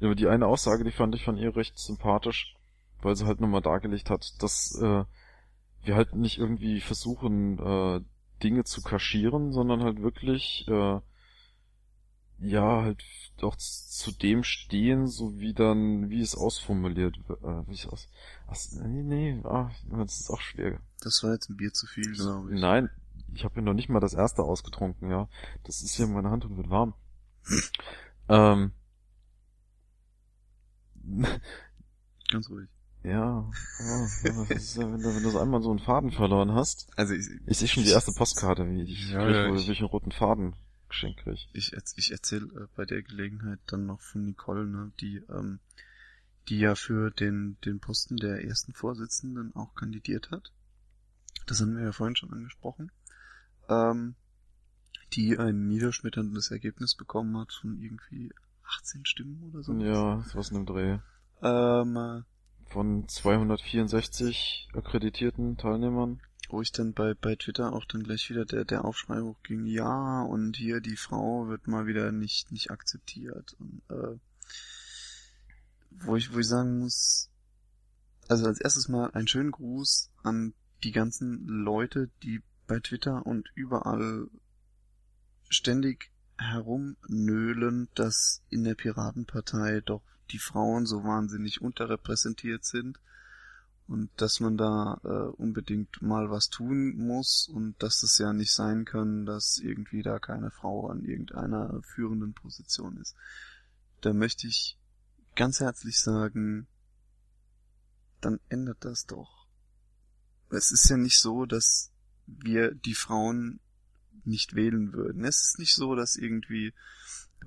[0.00, 2.56] über die eine Aussage, die fand ich von ihr recht sympathisch
[3.02, 5.04] weil sie halt nochmal dargelegt hat, dass äh,
[5.84, 8.00] wir halt nicht irgendwie versuchen, äh,
[8.42, 11.00] Dinge zu kaschieren, sondern halt wirklich äh,
[12.38, 13.04] ja halt
[13.40, 17.42] auch zu dem stehen, so wie dann, wie es ausformuliert wird.
[17.42, 18.08] Äh, wie es aus.
[18.46, 20.80] Was, nee, nee, ah, das ist auch schwer.
[21.00, 22.60] Das war jetzt ein Bier zu viel, glaube ich.
[22.60, 22.88] Nein,
[23.34, 25.28] ich habe ja noch nicht mal das erste ausgetrunken, ja.
[25.64, 26.94] Das ist hier in meiner Hand und wird warm.
[28.28, 28.72] ähm,
[32.30, 32.68] Ganz ruhig.
[33.04, 36.88] Ja, ja, ja ist, wenn, du, wenn du so einmal so einen Faden verloren hast.
[36.96, 39.68] Also ich, ich sehe schon die erste Postkarte, wie ich, ja, krieg, ja, wo ich,
[39.68, 40.54] ich einen roten Faden
[40.88, 41.48] geschenkt krieg.
[41.52, 45.58] Ich, ich erzähle äh, bei der Gelegenheit dann noch von Nicole, ne, die, ähm,
[46.48, 50.52] die ja für den, den Posten der ersten Vorsitzenden auch kandidiert hat.
[51.46, 52.92] Das haben wir ja vorhin schon angesprochen.
[53.72, 54.14] Ähm,
[55.14, 58.32] die ein niederschmetterndes Ergebnis bekommen hat von irgendwie
[58.78, 59.74] 18 Stimmen oder so.
[59.74, 60.98] Ja, was in dem Dreh.
[61.42, 62.24] Ähm,
[62.66, 66.20] von 264 akkreditierten Teilnehmern.
[66.48, 70.22] Wo ich dann bei, bei Twitter auch dann gleich wieder der, der Aufschrei hochging, ja,
[70.22, 73.56] und hier die Frau wird mal wieder nicht, nicht akzeptiert.
[73.58, 74.18] Und, äh,
[76.04, 77.30] wo ich, wo ich sagen muss,
[78.28, 80.54] also als erstes mal einen schönen Gruß an
[80.84, 84.28] die ganzen Leute, die bei Twitter und überall
[85.48, 92.98] ständig herumnölen, dass in der Piratenpartei doch die Frauen so wahnsinnig unterrepräsentiert sind
[93.86, 98.52] und dass man da äh, unbedingt mal was tun muss und dass es ja nicht
[98.52, 103.14] sein kann, dass irgendwie da keine Frau an irgendeiner führenden Position ist.
[104.00, 104.78] Da möchte ich
[105.36, 106.66] ganz herzlich sagen,
[108.20, 109.46] dann ändert das doch.
[110.50, 111.91] Es ist ja nicht so, dass
[112.26, 113.60] wir die Frauen
[114.24, 115.24] nicht wählen würden.
[115.24, 116.72] Es ist nicht so, dass irgendwie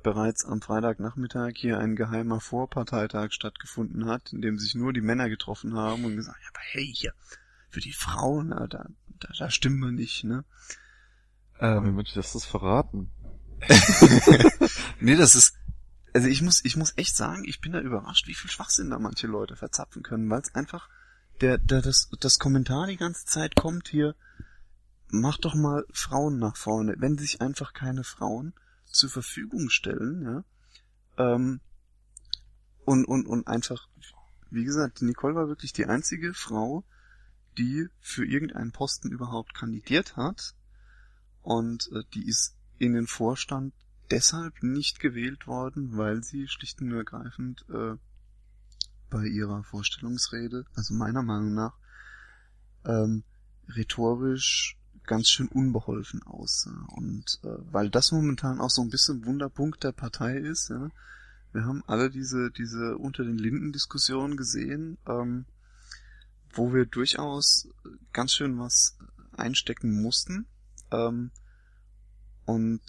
[0.03, 5.29] bereits am Freitagnachmittag hier ein geheimer Vorparteitag stattgefunden hat, in dem sich nur die Männer
[5.29, 7.13] getroffen haben und gesagt, ja, aber hey, hier,
[7.69, 8.87] für die Frauen, da, da,
[9.37, 10.43] da stimmen wir nicht, ne?
[11.59, 13.09] Ähm, Wie möchte das verraten?
[14.99, 15.55] nee, das ist,
[16.13, 18.99] also ich muss, ich muss echt sagen, ich bin da überrascht, wie viel Schwachsinn da
[18.99, 20.89] manche Leute verzapfen können, weil es einfach,
[21.41, 24.15] der, der, das, das Kommentar die ganze Zeit kommt hier,
[25.19, 26.95] mach doch mal Frauen nach vorne.
[26.97, 28.53] Wenn sich einfach keine Frauen
[28.85, 30.43] zur Verfügung stellen, ja.
[31.17, 31.61] Ähm,
[32.85, 33.87] und, und, und einfach,
[34.51, 36.83] wie gesagt, Nicole war wirklich die einzige Frau,
[37.57, 40.53] die für irgendeinen Posten überhaupt kandidiert hat.
[41.41, 43.73] Und äh, die ist in den Vorstand
[44.11, 47.95] deshalb nicht gewählt worden, weil sie schlicht und ergreifend äh,
[49.09, 51.77] bei ihrer Vorstellungsrede, also meiner Meinung nach,
[52.85, 53.23] ähm,
[53.69, 56.87] rhetorisch ganz schön unbeholfen aussah.
[56.95, 60.89] Und äh, weil das momentan auch so ein bisschen Wunderpunkt der Partei ist, ja,
[61.53, 65.45] wir haben alle diese, diese unter den Linden Diskussionen gesehen, ähm,
[66.53, 67.69] wo wir durchaus
[68.11, 68.97] ganz schön was
[69.31, 70.47] einstecken mussten.
[70.91, 71.31] Ähm,
[72.45, 72.81] und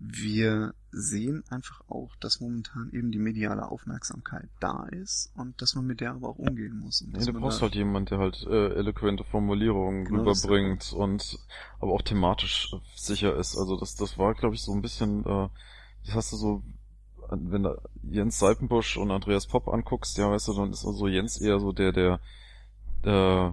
[0.00, 5.86] wir sehen einfach auch, dass momentan eben die mediale Aufmerksamkeit da ist und dass man
[5.86, 7.02] mit der aber auch umgehen muss.
[7.02, 11.38] Und Nee, du brauchst halt jemand, der halt äh, eloquente Formulierungen Genau, rüberbringt und
[11.80, 13.56] aber auch thematisch sicher ist.
[13.56, 15.48] Also das das war, glaube ich, so ein bisschen, äh,
[16.06, 16.62] das hast du so,
[17.30, 21.40] wenn du Jens Seipenbusch und Andreas Popp anguckst, ja, weißt du, dann ist also Jens
[21.40, 22.20] eher so der, der,
[23.02, 23.52] äh,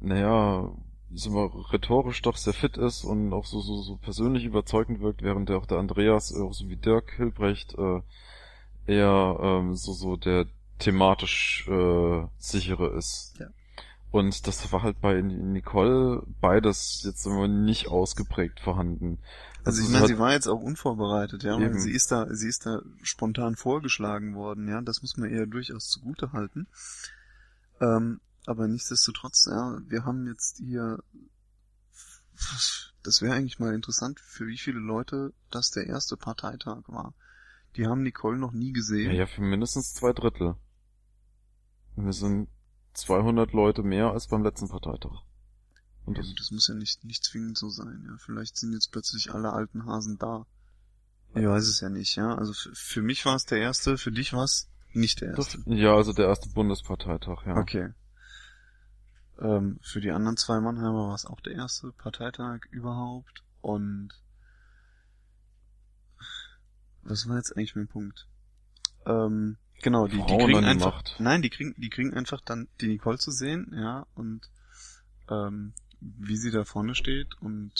[0.00, 0.70] naja,
[1.14, 5.22] sagen wir, rhetorisch doch sehr fit ist und auch so, so, so persönlich überzeugend wirkt,
[5.22, 8.00] während der auch der Andreas, äh, auch so wie Dirk Hilbrecht, äh,
[8.86, 10.46] eher ähm, so, so der
[10.78, 13.34] thematisch äh, sichere ist.
[13.38, 13.46] Ja.
[14.10, 19.18] Und das war halt bei Nicole beides jetzt immer nicht ausgeprägt vorhanden.
[19.64, 21.58] Also ich es meine, sie war jetzt auch unvorbereitet, ja.
[21.58, 21.80] Eben.
[21.80, 24.82] Sie ist da, sie ist da spontan vorgeschlagen worden, ja.
[24.82, 26.66] Das muss man ihr durchaus zugute halten.
[27.80, 31.02] Ähm, aber nichtsdestotrotz, ja, wir haben jetzt hier,
[33.02, 37.14] das wäre eigentlich mal interessant, für wie viele Leute das der erste Parteitag war.
[37.76, 39.10] Die haben Nicole noch nie gesehen.
[39.12, 40.56] Ja, ja, für mindestens zwei Drittel.
[41.96, 42.48] Wir sind
[42.94, 45.22] 200 Leute mehr als beim letzten Parteitag.
[46.04, 48.16] Und Ja, das, gut, das muss ja nicht, nicht zwingend so sein, ja.
[48.18, 50.46] Vielleicht sind jetzt plötzlich alle alten Hasen da.
[51.34, 52.34] Ich weiß es ja nicht, ja.
[52.34, 55.74] Also für, mich war es der erste, für dich war es nicht der das, erste.
[55.74, 57.56] ja, also der erste Bundesparteitag, ja.
[57.56, 57.94] Okay.
[59.42, 63.42] Ähm, für die anderen zwei Mannheimer war es auch der erste Parteitag überhaupt.
[63.60, 64.10] Und
[67.02, 68.28] was war jetzt eigentlich mein Punkt?
[69.04, 70.94] Ähm, genau, die, die kriegen einfach.
[70.94, 71.16] Macht.
[71.18, 74.48] Nein, die kriegen, die kriegen einfach dann die Nicole zu sehen, ja, und
[75.28, 77.72] ähm, wie sie da vorne steht und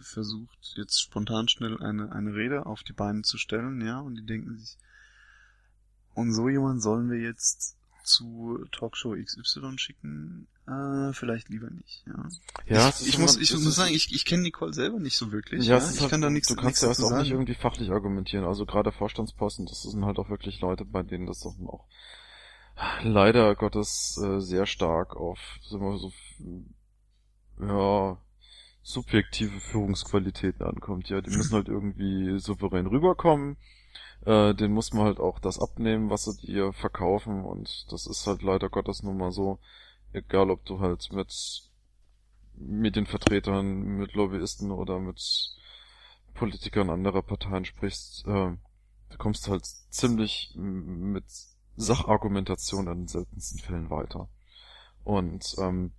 [0.00, 4.26] versucht jetzt spontan schnell eine, eine Rede auf die Beine zu stellen, ja, und die
[4.26, 4.76] denken sich,
[6.14, 12.28] und so jemand sollen wir jetzt zu Talkshow XY schicken, äh, vielleicht lieber nicht, ja.
[12.66, 15.64] Ja, ich, ich muss, ich muss sagen, ich, ich kenne Nicole selber nicht so wirklich.
[15.66, 17.90] Ja, Ja, ich halt, kann da nichts, du kannst ja erst auch nicht irgendwie fachlich
[17.90, 18.44] argumentieren.
[18.44, 21.86] Also gerade Vorstandsposten, das sind halt auch wirklich Leute, bei denen das doch auch
[23.02, 26.12] leider Gottes äh, sehr stark auf sagen wir, so
[27.60, 28.18] ja
[28.82, 31.08] subjektive Führungsqualitäten ankommt.
[31.08, 33.56] Ja, die müssen halt irgendwie souverän rüberkommen.
[34.24, 38.26] Äh, den muss man halt auch das abnehmen, was sie dir verkaufen und das ist
[38.26, 39.58] halt leider Gottes nun mal so,
[40.12, 41.62] egal ob du halt mit
[42.54, 45.20] Medienvertretern, mit Lobbyisten oder mit
[46.34, 48.56] Politikern anderer Parteien sprichst, äh,
[49.10, 51.24] du kommst halt ziemlich mit
[51.76, 54.28] Sachargumentation in den seltensten Fällen weiter.
[55.04, 55.92] Und ähm,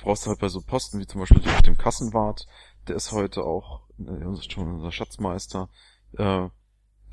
[0.00, 2.46] brauchst halt bei so Posten wie zum Beispiel auf dem Kassenwart,
[2.86, 5.68] der ist heute auch äh, schon unser Schatzmeister,
[6.12, 6.48] äh,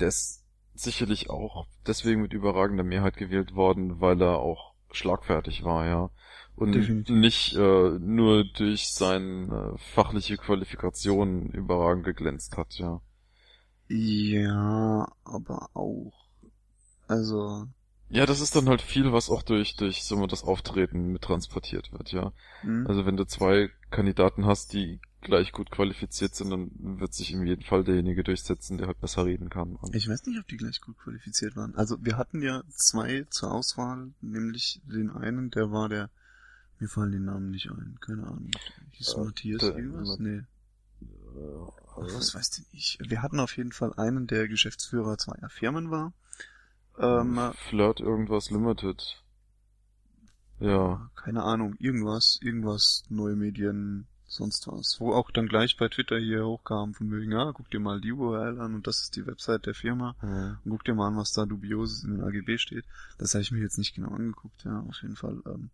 [0.00, 0.45] der ist
[0.80, 6.10] sicherlich auch deswegen mit überragender Mehrheit gewählt worden, weil er auch schlagfertig war, ja.
[6.54, 7.14] Und Definitiv.
[7.14, 13.02] nicht äh, nur durch seine äh, fachliche Qualifikation überragend geglänzt hat, ja.
[13.88, 16.12] Ja, aber auch.
[17.08, 17.66] Also,
[18.08, 21.92] Ja, das ist dann halt viel, was auch durch, durch wir, das Auftreten mit transportiert
[21.92, 22.32] wird, ja.
[22.62, 22.86] hm?
[22.88, 27.46] Also wenn du zwei Kandidaten hast, die gleich gut qualifiziert sind, dann wird sich in
[27.46, 29.76] jedem Fall derjenige durchsetzen, der halt besser reden kann.
[29.76, 31.74] Und Ich weiß nicht, ob die gleich gut qualifiziert waren.
[31.74, 36.08] Also wir hatten ja zwei zur Auswahl, nämlich den einen, der war der,
[36.78, 38.50] mir fallen die Namen nicht ein, keine Ahnung.
[38.92, 40.18] Hieß Äh, Matthias der- irgendwas?
[40.18, 40.38] Nee.
[40.38, 41.66] äh,
[41.96, 42.98] Was weiß denn ich?
[43.06, 46.12] Wir hatten auf jeden Fall einen, der Geschäftsführer zweier Firmen war.
[46.98, 49.22] Ähm, Flirt irgendwas Limited.
[50.58, 51.10] Ja.
[51.14, 54.96] keine Ahnung, irgendwas, irgendwas, neue Medien, sonst was.
[55.00, 58.12] Wo auch dann gleich bei Twitter hier hochkam, von wegen, ja, guck dir mal die
[58.12, 60.14] URL an und das ist die Website der Firma.
[60.22, 60.60] Ja.
[60.64, 62.84] Und guck dir mal an, was da dubioses in den AGB steht.
[63.18, 65.40] Das habe ich mir jetzt nicht genau angeguckt, ja, auf jeden Fall.
[65.46, 65.70] Ähm.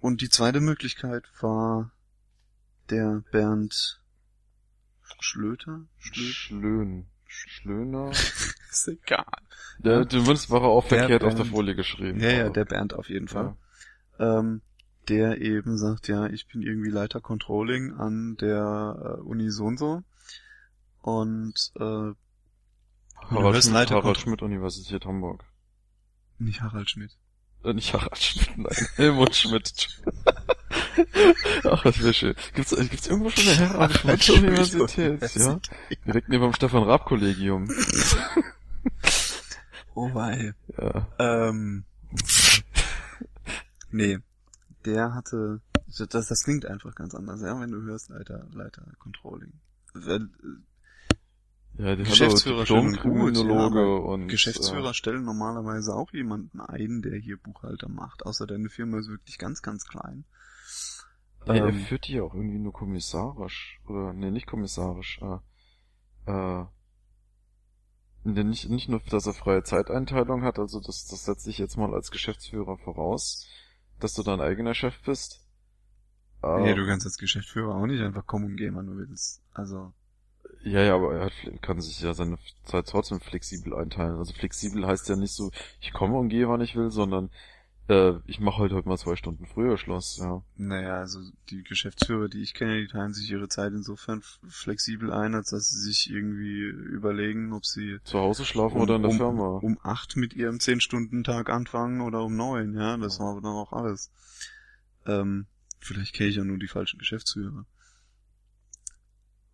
[0.00, 1.90] Und die zweite Möglichkeit war
[2.90, 4.00] der Bernd
[5.20, 5.82] Schlöter?
[5.98, 6.32] Schlöter?
[6.32, 7.06] Schlön.
[7.26, 8.10] Schlöner?
[8.70, 9.24] Ist egal.
[9.84, 11.50] Ja, zumindest war er auch Der verkehrt auf der Bernd.
[11.54, 12.20] Folie geschrieben.
[12.20, 13.54] Ja, ja, Also, der Bernd auf jeden Fall.
[14.18, 14.38] ja.
[14.40, 14.62] Ähm,
[15.08, 19.78] der eben sagt, ja, ich bin irgendwie Leiter Controlling an der äh, Uni so und
[19.78, 20.02] so.
[21.00, 22.12] Und äh,
[23.30, 25.44] Harald, Schmidt, Harald Schmidt, Universität Hamburg.
[26.38, 27.16] nicht Harald Schmidt.
[27.64, 30.02] Äh, nicht Harald Schmidt, nein, Helmut Schmidt.
[31.64, 32.34] Ach, das wäre schön.
[32.54, 35.60] Gibt's, gibt's irgendwo schon eine Harald Schmidt Universität, ja?
[36.06, 37.68] Direkt neben dem Stefan Raab Kollegium.
[39.94, 40.54] Oh wei.
[40.78, 41.06] Ja.
[41.18, 41.84] Ähm,
[43.90, 44.18] nee,
[44.86, 45.60] der hatte,
[46.08, 49.52] das, das klingt einfach ganz anders, ja, wenn du hörst Leiter, Leiter Controlling.
[49.94, 50.28] Weil,
[51.74, 57.38] Ja, die Geschäftsführer und gut, ja, und Geschäftsführer stellen normalerweise auch jemanden ein, der hier
[57.38, 60.24] Buchhalter macht, außer deine Firma ist wirklich ganz, ganz klein.
[61.46, 63.80] Äh, er Ähm, führt die ja auch irgendwie nur kommissarisch.
[63.86, 65.20] Oder, nee, nicht kommissarisch.
[65.22, 66.66] Äh, äh,
[68.24, 71.76] nee, nicht, nicht nur, dass er freie Zeiteinteilung hat, also das, das setze ich jetzt
[71.76, 73.46] mal als Geschäftsführer voraus,
[74.02, 75.40] dass du dein eigener Chef bist.
[76.42, 79.42] Äh, nee, du kannst als Geschäftsführer auch nicht einfach kommen und gehen, wann du willst.
[79.54, 79.92] Also,
[80.64, 84.16] Ja, ja, aber er hat, kann sich ja seine Zeit trotzdem flexibel einteilen.
[84.16, 85.50] Also flexibel heißt ja nicht so,
[85.80, 87.30] ich komme und gehe, wann ich will, sondern
[87.92, 90.42] äh, ich mache heute halt mal zwei Stunden früher Schluss, ja.
[90.56, 91.20] naja, also
[91.50, 95.68] die Geschäftsführer, die ich kenne, die teilen sich ihre Zeit insofern flexibel ein, als dass
[95.70, 99.58] sie sich irgendwie überlegen, ob sie Zu Hause schlafen um, oder in der um, Firma.
[99.58, 103.46] um acht mit ihrem zehn Stunden Tag anfangen oder um neun, ja, das war dann
[103.46, 104.10] auch alles.
[105.06, 105.46] Ähm,
[105.78, 107.66] vielleicht kenne ich ja nur die falschen Geschäftsführer.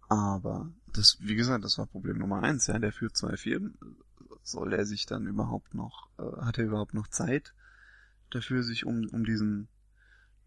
[0.08, 3.76] Aber das, wie gesagt, das war Problem Nummer eins, ja, der führt zwei Firmen.
[4.42, 7.52] Soll er sich dann überhaupt noch, äh, hat er überhaupt noch Zeit
[8.30, 9.68] dafür, sich um, um diesen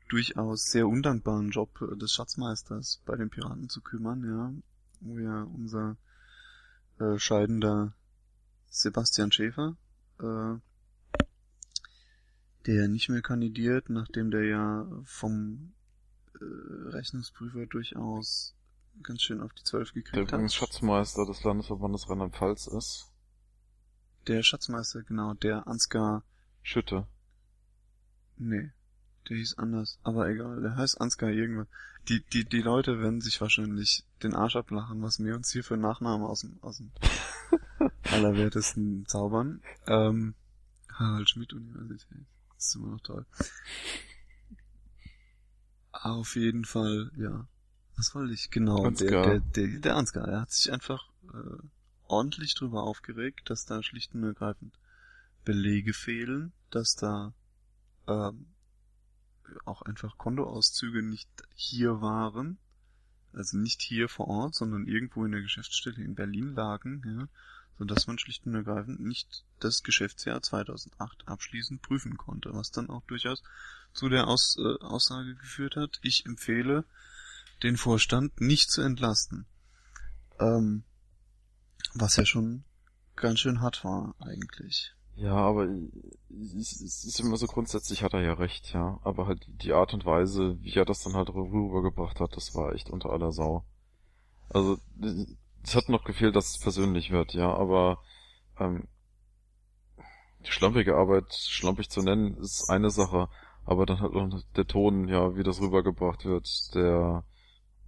[0.09, 4.53] durchaus sehr undankbaren Job äh, des Schatzmeisters bei den Piraten zu kümmern, ja,
[4.99, 5.97] wo ja unser
[6.99, 7.93] äh, scheidender
[8.69, 9.77] Sebastian Schäfer,
[10.19, 10.57] äh,
[12.65, 15.73] der nicht mehr kandidiert, nachdem der ja vom
[16.35, 18.55] äh, Rechnungsprüfer durchaus
[19.03, 20.69] ganz schön auf die Zwölf Der gekriegt übrigens hat.
[20.69, 23.11] Schatzmeister des Landesverbandes Rheinland-Pfalz ist.
[24.27, 26.23] Der Schatzmeister, genau, der Ansgar,
[26.61, 27.07] Schütte.
[28.41, 28.71] Nee,
[29.29, 31.67] der hieß anders, aber egal, der heißt Ansgar irgendwas.
[32.09, 35.77] Die, die, die Leute werden sich wahrscheinlich den Arsch ablachen, was wir uns hier für
[35.77, 36.91] Nachnamen aus dem, aus dem
[38.03, 39.61] allerwertesten zaubern.
[39.85, 40.33] Ähm,
[40.91, 42.25] Harald Schmidt Universität.
[42.55, 43.25] Das ist immer noch toll.
[45.91, 47.47] Auf jeden Fall, ja.
[47.97, 48.49] Was wollte ich?
[48.49, 49.25] Genau, Ansgar.
[49.25, 51.67] der, der, der, der Ansgar, der hat sich einfach äh,
[52.07, 54.79] ordentlich drüber aufgeregt, dass da schlicht und ergreifend
[55.45, 57.33] Belege fehlen, dass da
[58.11, 58.45] ähm,
[59.65, 62.57] auch einfach Kontoauszüge nicht hier waren,
[63.33, 67.27] also nicht hier vor Ort, sondern irgendwo in der Geschäftsstelle in Berlin lagen, ja,
[67.77, 73.03] sodass man schlicht und ergreifend nicht das Geschäftsjahr 2008 abschließend prüfen konnte, was dann auch
[73.07, 73.41] durchaus
[73.93, 76.85] zu der Aus, äh, Aussage geführt hat, ich empfehle
[77.63, 79.45] den Vorstand nicht zu entlasten.
[80.39, 80.83] Ähm,
[81.93, 82.63] was ja schon
[83.15, 84.93] ganz schön hart war eigentlich.
[85.15, 85.67] Ja, aber
[86.29, 88.99] es ist immer so grundsätzlich hat er ja recht, ja.
[89.03, 92.73] Aber halt die Art und Weise, wie er das dann halt rübergebracht hat, das war
[92.73, 93.63] echt unter aller Sau.
[94.49, 94.79] Also
[95.63, 97.99] es hat noch gefehlt, dass es persönlich wird, ja, aber
[98.59, 98.87] ähm,
[100.45, 103.29] die schlampige Arbeit schlampig zu nennen, ist eine Sache,
[103.65, 107.23] aber dann halt auch der Ton, ja, wie das rübergebracht wird, der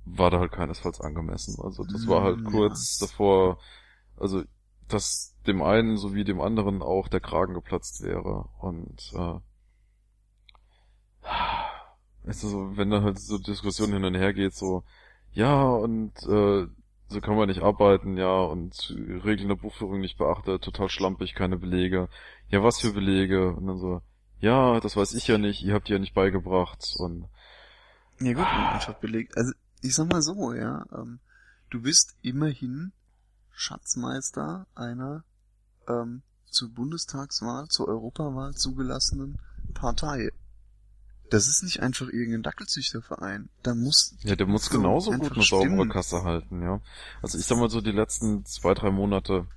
[0.06, 1.58] war da halt keinesfalls angemessen.
[1.64, 3.08] Also das war halt Mm, kurz ja.
[3.08, 3.60] davor,
[4.18, 4.44] also
[4.94, 9.40] dass dem einen sowie dem anderen auch der Kragen geplatzt wäre und äh,
[12.24, 14.84] weißt du, so, wenn dann halt so Diskussionen hin und her geht, so
[15.32, 16.68] ja und äh,
[17.08, 21.58] so kann man nicht arbeiten, ja und Regeln der Buchführung nicht beachtet, total schlampig, keine
[21.58, 22.10] Belege.
[22.50, 23.54] Ja, was für Belege?
[23.54, 24.02] Und dann so,
[24.40, 27.28] ja, das weiß ich ja nicht, ihr habt die ja nicht beigebracht und
[28.20, 29.38] Ja gut, einfach belegt.
[29.38, 31.20] Also ich sag mal so, ja, ähm,
[31.70, 32.94] du bist immerhin
[33.54, 35.24] Schatzmeister einer
[35.88, 39.40] ähm, zur Bundestagswahl, zur Europawahl zugelassenen
[39.74, 40.32] Partei.
[41.30, 43.50] Das ist nicht einfach irgendein Dackelzüchterverein.
[43.64, 45.90] Da muss Ja, der muss so genauso gut eine saubere stimmen.
[45.90, 46.80] Kasse halten, ja.
[47.22, 49.48] Also ich sag mal so, die letzten zwei, drei Monate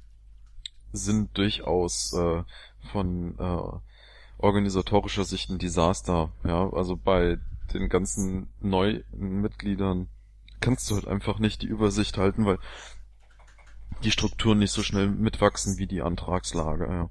[0.93, 2.45] sind durchaus äh,
[2.93, 3.79] von äh,
[4.39, 6.73] organisatorischer Sicht ein Desaster, ja.
[6.73, 7.39] Also bei
[7.75, 10.09] den ganzen neuen Mitgliedern
[10.61, 12.59] kannst du halt einfach nicht die Übersicht halten, weil
[14.05, 17.11] die Strukturen nicht so schnell mitwachsen wie die Antragslage, ja.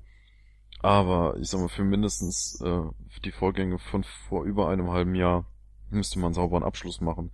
[0.82, 2.82] Aber ich sag mal, für mindestens äh,
[3.24, 5.46] die Vorgänge von vor über einem halben Jahr
[5.90, 7.32] müsste man sauberen Abschluss machen.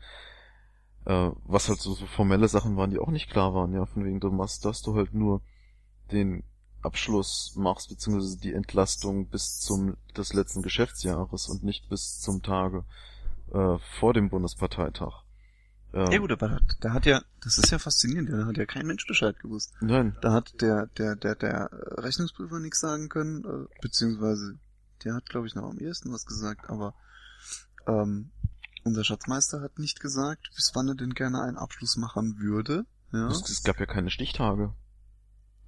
[1.06, 4.06] Äh, was halt so, so formelle Sachen waren, die auch nicht klar waren, ja, von
[4.06, 5.42] wegen du machst, dass du halt nur
[6.12, 6.44] den
[6.82, 12.86] Abschluss machst, beziehungsweise die Entlastung bis zum des letzten Geschäftsjahres und nicht bis zum Tage
[13.54, 15.24] äh, vor dem Bundesparteitag.
[15.94, 18.88] Ähm, ja gut, aber da hat ja, das ist ja faszinierend, da hat ja kein
[18.88, 19.74] Mensch Bescheid gewusst.
[19.82, 20.16] Nein.
[20.22, 24.58] Da hat der, der, der, der Rechnungsprüfer nichts sagen können, äh, beziehungsweise
[25.04, 26.94] der hat, glaube ich, noch am ehesten was gesagt, aber
[27.88, 28.32] ähm,
[28.84, 32.86] unser Schatzmeister hat nicht gesagt, bis wann er denn gerne einen Abschluss machen würde.
[33.12, 33.28] Ja.
[33.28, 34.74] Es, es gab ja keine Stichtage.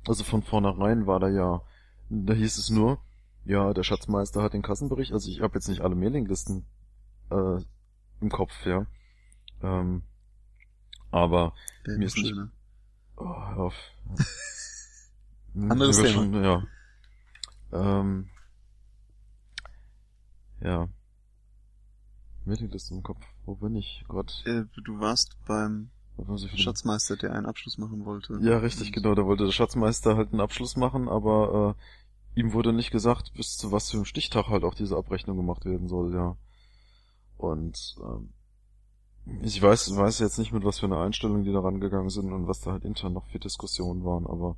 [0.08, 1.62] Also von vornherein war da ja,
[2.10, 3.00] da hieß es nur,
[3.46, 6.66] ja, der Schatzmeister hat den Kassenbericht, also ich habe jetzt nicht alle Mailinglisten
[7.30, 7.62] äh,
[8.22, 8.86] im Kopf, ja.
[9.62, 10.04] Ähm,
[11.14, 11.54] aber
[11.86, 12.36] der mir ist nicht...
[13.18, 13.76] Oh, hör auf.
[15.56, 16.10] Anderes Thema.
[16.10, 16.64] Schon, ja.
[17.72, 18.30] Ähm,
[20.62, 20.90] ja.
[22.46, 23.24] Mailingliste im Kopf.
[23.46, 24.04] Wo bin ich?
[24.08, 24.42] Gott.
[24.46, 25.92] Äh, du warst beim
[26.56, 28.40] Schatzmeister, der einen Abschluss machen wollte.
[28.42, 29.14] Ja, richtig, genau.
[29.14, 31.76] Da wollte der Schatzmeister halt einen Abschluss machen, aber
[32.36, 35.38] äh, ihm wurde nicht gesagt, bis zu was für einem Stichtag halt auch diese Abrechnung
[35.38, 36.36] gemacht werden soll, ja.
[37.38, 38.34] Und ähm,
[39.26, 42.48] ich weiß, weiß jetzt nicht, mit was für einer Einstellung die da rangegangen sind und
[42.48, 44.58] was da halt intern noch für Diskussionen waren, aber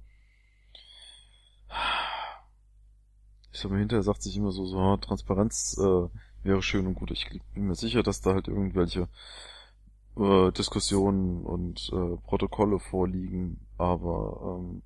[3.51, 6.09] ich sag mal, hinterher sagt sich immer so, so Transparenz äh,
[6.43, 7.11] wäre schön und gut.
[7.11, 9.07] Ich bin mir sicher, dass da halt irgendwelche
[10.17, 14.81] äh, Diskussionen und äh, Protokolle vorliegen, aber ähm,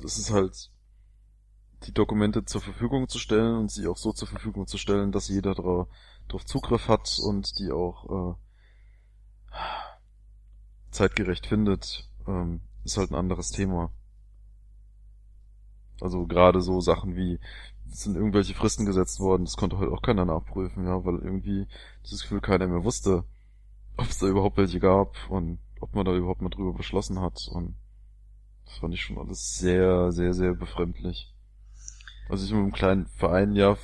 [0.00, 0.70] das ist halt
[1.86, 5.28] die Dokumente zur Verfügung zu stellen und sie auch so zur Verfügung zu stellen, dass
[5.28, 8.34] jeder darauf Zugriff hat und die auch äh,
[10.90, 13.90] zeitgerecht findet, ähm, ist halt ein anderes Thema.
[16.00, 17.38] Also gerade so Sachen wie,
[17.90, 21.66] es sind irgendwelche Fristen gesetzt worden, das konnte halt auch keiner nachprüfen, ja, weil irgendwie
[22.02, 23.24] das Gefühl keiner mehr wusste,
[23.96, 27.48] ob es da überhaupt welche gab und ob man da überhaupt mal drüber beschlossen hat
[27.52, 27.76] und
[28.64, 31.32] das fand ich schon alles sehr, sehr, sehr befremdlich.
[32.32, 33.76] Also ich in einem kleinen Verein, ja,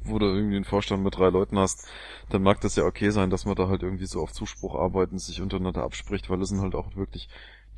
[0.00, 1.86] wo du irgendwie einen Vorstand mit drei Leuten hast,
[2.30, 5.12] dann mag das ja okay sein, dass man da halt irgendwie so auf Zuspruch arbeitet
[5.12, 7.28] und sich untereinander abspricht, weil es sind halt auch wirklich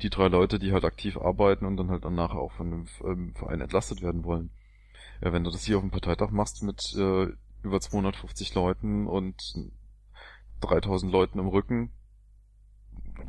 [0.01, 2.85] die drei Leute, die halt aktiv arbeiten und dann halt dann nachher auch von dem
[3.03, 4.51] ähm, Verein entlastet werden wollen.
[5.21, 7.27] Ja, wenn du das hier auf dem Parteitag machst mit äh,
[7.63, 9.35] über 250 Leuten und
[10.61, 11.91] 3000 Leuten im Rücken,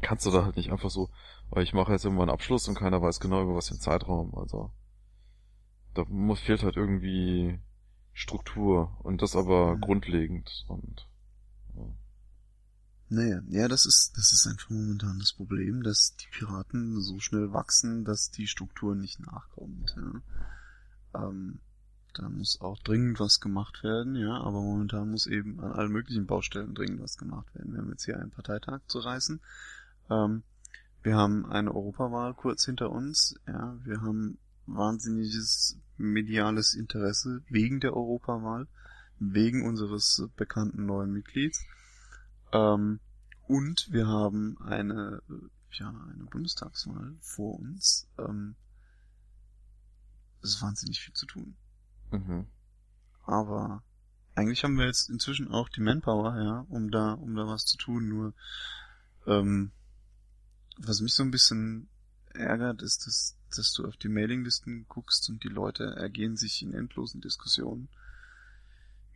[0.02, 1.10] kannst du da halt nicht einfach so,
[1.50, 3.80] weil ich mache jetzt irgendwann einen Abschluss und keiner weiß genau über was für einen
[3.80, 4.32] Zeitraum.
[4.36, 4.70] Also
[5.96, 7.58] da muss, fehlt halt irgendwie
[8.12, 9.80] Struktur und das aber mhm.
[9.80, 11.08] grundlegend und
[11.74, 11.82] ja.
[13.08, 17.52] Naja, ja, das ist, das ist einfach momentan das Problem, dass die Piraten so schnell
[17.52, 19.94] wachsen, dass die Struktur nicht nachkommt.
[19.96, 21.28] Ja.
[21.28, 21.60] Ähm,
[22.14, 26.26] da muss auch dringend was gemacht werden, ja, aber momentan muss eben an allen möglichen
[26.26, 27.72] Baustellen dringend was gemacht werden.
[27.72, 29.40] Wir haben jetzt hier einen Parteitag zu reißen.
[30.10, 30.42] Ähm,
[31.02, 37.94] wir haben eine Europawahl kurz hinter uns, ja, wir haben wahnsinniges mediales Interesse wegen der
[37.94, 38.66] Europawahl,
[39.18, 41.64] wegen unseres bekannten neuen Mitglieds.
[42.52, 43.00] Ähm,
[43.46, 45.22] und wir haben eine,
[45.72, 48.08] ja, eine Bundestagswahl vor uns.
[48.18, 48.56] Ähm,
[50.42, 51.56] es ist wahnsinnig viel zu tun.
[52.10, 52.46] Mhm.
[53.24, 53.82] Aber
[54.34, 57.76] eigentlich haben wir jetzt inzwischen auch die Manpower, ja, um da, um da was zu
[57.78, 58.08] tun.
[58.08, 58.34] Nur,
[59.26, 59.72] ähm,
[60.78, 61.88] was mich so ein bisschen
[62.34, 66.74] ärgert, ist, dass, dass du auf die Mailinglisten guckst und die Leute ergehen sich in
[66.74, 67.88] endlosen Diskussionen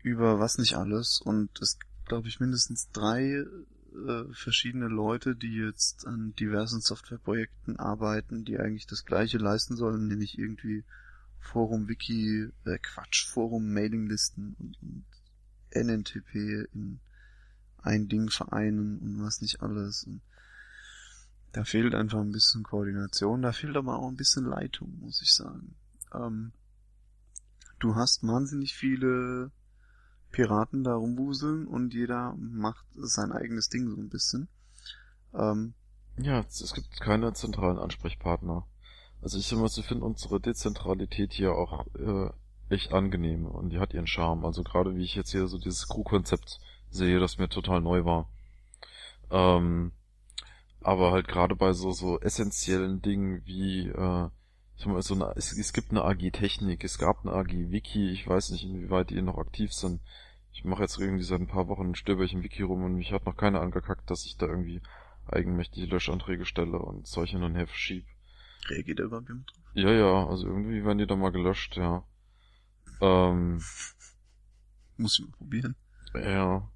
[0.02, 1.78] über was nicht alles und es
[2.10, 8.88] glaube ich, mindestens drei äh, verschiedene Leute, die jetzt an diversen Softwareprojekten arbeiten, die eigentlich
[8.88, 10.82] das gleiche leisten sollen, nämlich irgendwie
[11.38, 15.04] Forum Wiki, äh, Quatsch, Forum Mailinglisten und, und
[15.72, 16.98] NNTP in
[17.78, 20.02] ein Ding vereinen und was nicht alles.
[20.02, 20.20] Und
[21.52, 25.32] da fehlt einfach ein bisschen Koordination, da fehlt aber auch ein bisschen Leitung, muss ich
[25.32, 25.74] sagen.
[26.14, 26.52] Ähm,
[27.78, 29.50] du hast wahnsinnig viele
[30.30, 34.48] Piraten da rumwuseln und jeder macht sein eigenes Ding so ein bisschen.
[35.34, 35.74] Ähm,
[36.18, 38.66] ja, es gibt keine zentralen Ansprechpartner.
[39.22, 42.30] Also ich immer, sie finden unsere Dezentralität hier auch äh,
[42.68, 44.44] echt angenehm und die hat ihren Charme.
[44.44, 48.28] Also gerade wie ich jetzt hier so dieses Crew-Konzept sehe, das mir total neu war.
[49.30, 49.92] Ähm,
[50.82, 54.28] aber halt gerade bei so so essentiellen Dingen wie äh,
[54.80, 57.52] ich sag mal, so eine, es, es gibt eine AG Technik, es gab eine AG
[57.52, 60.00] Wiki, ich weiß nicht, inwieweit die noch aktiv sind.
[60.52, 63.12] Ich mache jetzt irgendwie seit ein paar Wochen stöber ich im Wiki rum und mich
[63.12, 64.80] hat noch keiner angekackt, dass ich da irgendwie
[65.26, 68.06] eigenmächtig Löschanträge stelle und solche hin und her verschiebe.
[68.68, 69.64] Reagiert er überhaupt jemand drauf?
[69.74, 72.02] Ja, ja, also irgendwie werden die da mal gelöscht, ja.
[73.02, 73.62] Ähm,
[74.96, 75.76] Muss ich mal probieren.
[76.14, 76.70] Ja.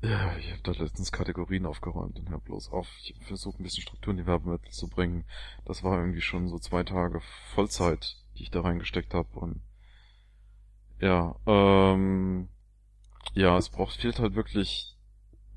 [0.00, 2.88] Ja, ich habe da letztens Kategorien aufgeräumt und hör bloß auf.
[3.02, 5.24] Ich habe versucht, ein bisschen Struktur in die Werbemittel zu bringen.
[5.66, 7.20] Das war irgendwie schon so zwei Tage
[7.54, 9.60] Vollzeit, die ich da reingesteckt habe und
[11.00, 12.48] Ja, ähm,
[13.34, 14.96] ja, es braucht, fehlt halt wirklich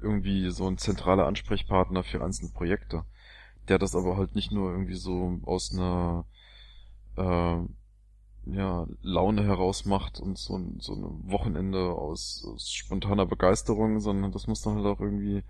[0.02, 3.06] irgendwie so ein zentraler Ansprechpartner für einzelne Projekte,
[3.70, 6.26] der das aber halt nicht nur irgendwie so aus einer
[7.18, 7.58] äh,
[8.46, 14.32] ja, Laune heraus macht und so, ein, so ein Wochenende aus, aus spontaner Begeisterung, sondern
[14.32, 15.44] das muss dann halt auch irgendwie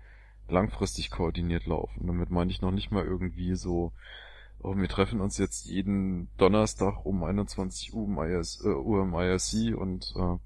[0.48, 2.06] langfristig koordiniert laufen.
[2.06, 3.92] Damit meine ich noch nicht mal irgendwie so,
[4.58, 9.14] oh, wir treffen uns jetzt jeden Donnerstag um 21 Uhr im, IS, äh, Uhr im
[9.14, 10.36] IRC und äh,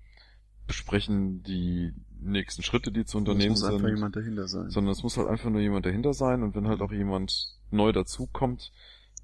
[0.66, 3.66] besprechen die nächsten Schritte, die zu unternehmen sind.
[3.66, 4.70] Es muss einfach jemand dahinter sein.
[4.70, 7.92] Sondern es muss halt einfach nur jemand dahinter sein und wenn halt auch jemand neu
[7.92, 8.72] dazukommt,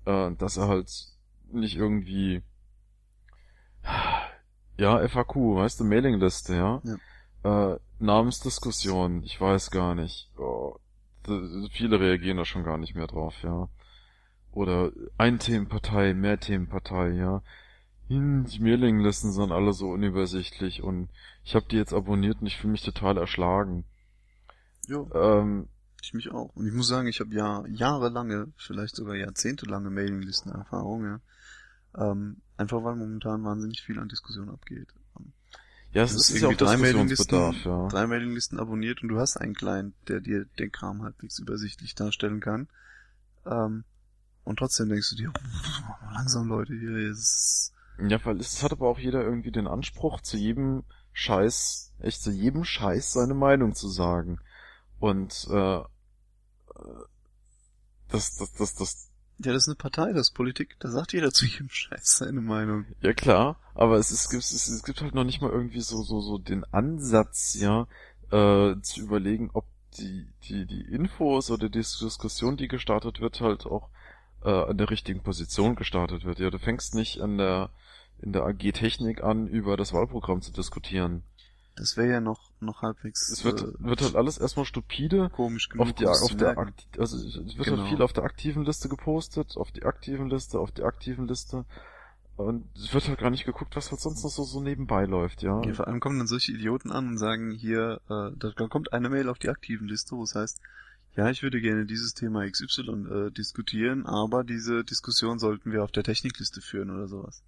[0.05, 0.91] äh, dass er halt
[1.53, 2.43] nicht irgendwie
[4.77, 6.83] ja, FAQ, weißt du, Mailingliste, ja?
[6.85, 7.73] ja.
[7.73, 10.31] Äh, Namensdiskussion, ich weiß gar nicht.
[10.39, 10.77] Oh,
[11.73, 13.69] viele reagieren da schon gar nicht mehr drauf, ja.
[14.53, 17.43] Oder ein Themenpartei, mehr Themenpartei, ja.
[18.09, 21.09] Hm, die Mailinglisten sind alle so unübersichtlich und
[21.45, 23.85] ich habe die jetzt abonniert und ich fühle mich total erschlagen.
[24.89, 25.05] Ja.
[25.15, 25.69] Ähm,
[26.03, 26.51] ich mich auch.
[26.57, 31.21] Und ich muss sagen, ich habe ja jahrelange, vielleicht sogar jahrzehntelange Mailinglistenerfahrung, ja.
[31.97, 34.89] Ähm, einfach weil momentan wahnsinnig viel an Diskussion abgeht.
[35.93, 37.89] Ja, es ist, ja auch drei Mailinglisten, ja.
[37.89, 42.39] drei Mailinglisten abonniert und du hast einen Client, der dir den Kram halbwegs übersichtlich darstellen
[42.39, 42.69] kann.
[43.45, 43.83] Ähm,
[44.45, 45.33] und trotzdem denkst du dir,
[46.13, 47.73] langsam Leute, hier ist...
[47.99, 52.31] Ja, weil es hat aber auch jeder irgendwie den Anspruch, zu jedem Scheiß, echt zu
[52.31, 54.39] jedem Scheiß seine Meinung zu sagen.
[55.01, 55.81] Und äh,
[58.09, 59.10] das, das, das, das,
[59.43, 60.77] ja, das ist eine Partei, das ist Politik.
[60.81, 62.85] Da sagt jeder zu jedem Scheiß seine Meinung.
[63.01, 66.03] Ja klar, aber es, ist, es, ist, es gibt halt noch nicht mal irgendwie so
[66.03, 67.87] so so den Ansatz, ja,
[68.31, 69.65] äh, zu überlegen, ob
[69.99, 73.89] die die die Infos oder die Diskussion, die gestartet wird, halt auch
[74.45, 76.39] äh, an der richtigen Position gestartet wird.
[76.39, 77.71] Ja, du fängst nicht an der
[78.23, 81.23] in der AG Technik an, über das Wahlprogramm zu diskutieren.
[81.81, 83.31] Das wäre ja noch noch halbwegs.
[83.31, 85.31] Es wird, äh, wird halt alles erstmal stupide.
[85.31, 85.87] Komisch genug.
[85.87, 86.59] Auf, die, auf der
[86.99, 87.79] also es wird halt genau.
[87.79, 91.65] halt viel auf der aktiven Liste gepostet, auf die aktiven Liste, auf die aktiven Liste.
[92.37, 95.43] Und es wird halt gar nicht geguckt, was halt sonst noch so, so nebenbei läuft,
[95.43, 95.63] ja.
[95.63, 95.73] ja.
[95.73, 99.29] Vor allem kommen dann solche Idioten an und sagen hier, äh, da kommt eine Mail
[99.29, 100.61] auf die aktiven Liste, wo es heißt,
[101.17, 105.93] ja, ich würde gerne dieses Thema XY äh, diskutieren, aber diese Diskussion sollten wir auf
[105.93, 107.43] der Technikliste führen oder sowas.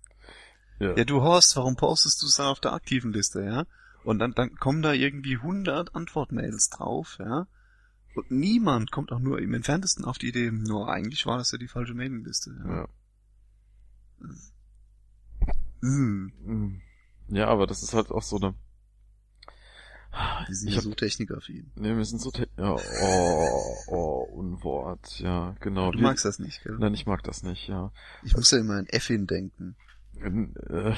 [0.79, 3.65] Ja, ja du Horst, warum postest du es dann auf der aktiven Liste, ja?
[4.05, 7.47] Und dann, dann kommen da irgendwie 100 Antwortmails drauf, ja.
[8.15, 11.59] Und niemand kommt auch nur im entferntesten auf die Idee, nur eigentlich war das ja
[11.59, 12.55] die falsche Mailingliste.
[12.65, 12.77] Ja.
[12.77, 12.89] Ja.
[15.81, 16.81] Hm.
[17.29, 18.55] ja, aber das ist halt auch so eine.
[20.47, 21.73] Wir sind ich ja hab, so technikaffin.
[21.75, 25.91] Nee, wir sind so te ja, oh, oh, Unwort, ja, genau.
[25.91, 26.77] Du magst das nicht, gell?
[26.79, 27.93] Nein, ich mag das nicht, ja.
[28.23, 29.75] Ich muss ja immer an Effin denken.
[30.15, 30.95] In, äh,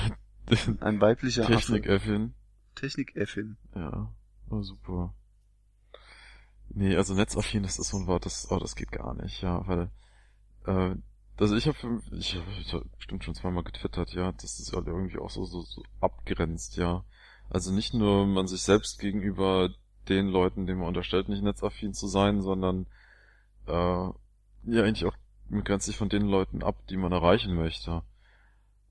[0.80, 2.34] Ein weiblicher Technik-Effin.
[2.74, 3.56] Technik-Effin.
[3.74, 4.12] Ja,
[4.50, 5.14] oh, super.
[6.70, 9.66] Nee, also netzaffin ist das so ein Wort, das, oh, das geht gar nicht, ja,
[9.66, 9.90] weil,
[10.66, 10.96] äh,
[11.36, 15.18] also ich habe ich, ich hab bestimmt schon zweimal getwittert, ja, das ist halt irgendwie
[15.18, 17.04] auch so, so, so abgrenzt, ja.
[17.50, 19.70] Also nicht nur man sich selbst gegenüber
[20.08, 22.86] den Leuten, denen man unterstellt, nicht netzaffin zu sein, sondern
[23.66, 23.72] äh,
[24.66, 25.16] ja eigentlich auch
[25.48, 28.02] man grenzt sich von den Leuten ab, die man erreichen möchte.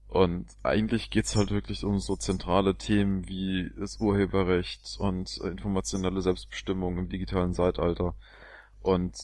[0.07, 6.99] Und eigentlich geht's halt wirklich um so zentrale Themen wie das Urheberrecht und informationelle Selbstbestimmung
[6.99, 8.15] im digitalen Zeitalter.
[8.81, 9.17] Und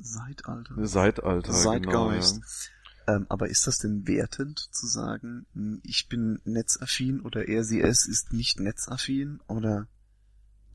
[0.00, 0.82] Zeitalter.
[0.84, 1.52] Zeitalter.
[1.52, 2.40] Zeitgeist.
[2.40, 3.16] Genau, ja.
[3.16, 5.46] ähm, aber ist das denn wertend zu sagen,
[5.82, 9.88] ich bin netzaffin oder er sie es ist nicht netzaffin oder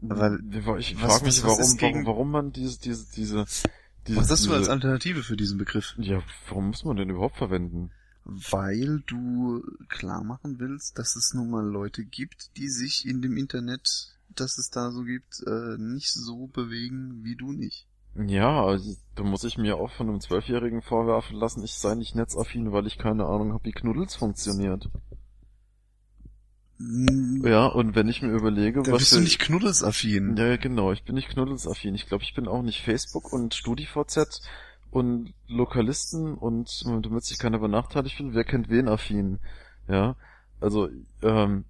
[0.02, 0.40] weil
[0.80, 3.46] ich frage mich, warum, warum, warum man diese, diese, diese,
[4.08, 5.96] diese Was hast du als Alternative für diesen Begriff?
[5.98, 7.92] Ja, warum muss man den überhaupt verwenden?
[8.26, 13.38] Weil du klar machen willst, dass es nun mal Leute gibt, die sich in dem
[13.38, 17.88] Internet, das es da so gibt, äh, nicht so bewegen wie du nicht.
[18.16, 22.16] Ja, also, da muss ich mir auch von einem Zwölfjährigen vorwerfen lassen, ich sei nicht
[22.16, 24.90] netzaffin, weil ich keine Ahnung habe, wie Knuddels funktioniert.
[26.78, 27.46] Mm.
[27.46, 29.00] Ja, und wenn ich mir überlege, da was...
[29.00, 30.36] bist du nicht knuddelsaffin.
[30.38, 31.96] Ja, genau, ich bin nicht knuddelsaffin.
[31.96, 34.42] Ich glaube, ich bin auch nicht Facebook und StudiVZ
[34.96, 39.40] und Lokalisten und damit sich keiner benachteiligt fühlt, wer kennt wen affin,
[39.90, 40.16] ja,
[40.62, 40.88] also
[41.22, 41.66] ähm,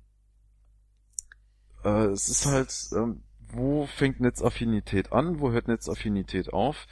[1.83, 6.85] äh, es ist halt, ähm, wo fängt Netzaffinität an, wo hört Netzaffinität auf?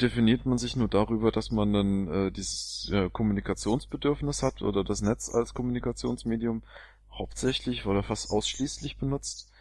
[0.00, 5.02] Definiert man sich nur darüber, dass man dann äh, dieses äh, Kommunikationsbedürfnis hat oder das
[5.02, 6.62] Netz als Kommunikationsmedium
[7.12, 9.52] hauptsächlich oder fast ausschließlich benutzt?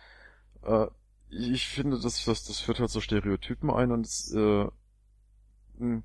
[0.62, 0.88] Äh,
[1.30, 4.66] ich finde, das, das, das führt halt so Stereotypen ein und es äh,
[5.78, 6.04] hm.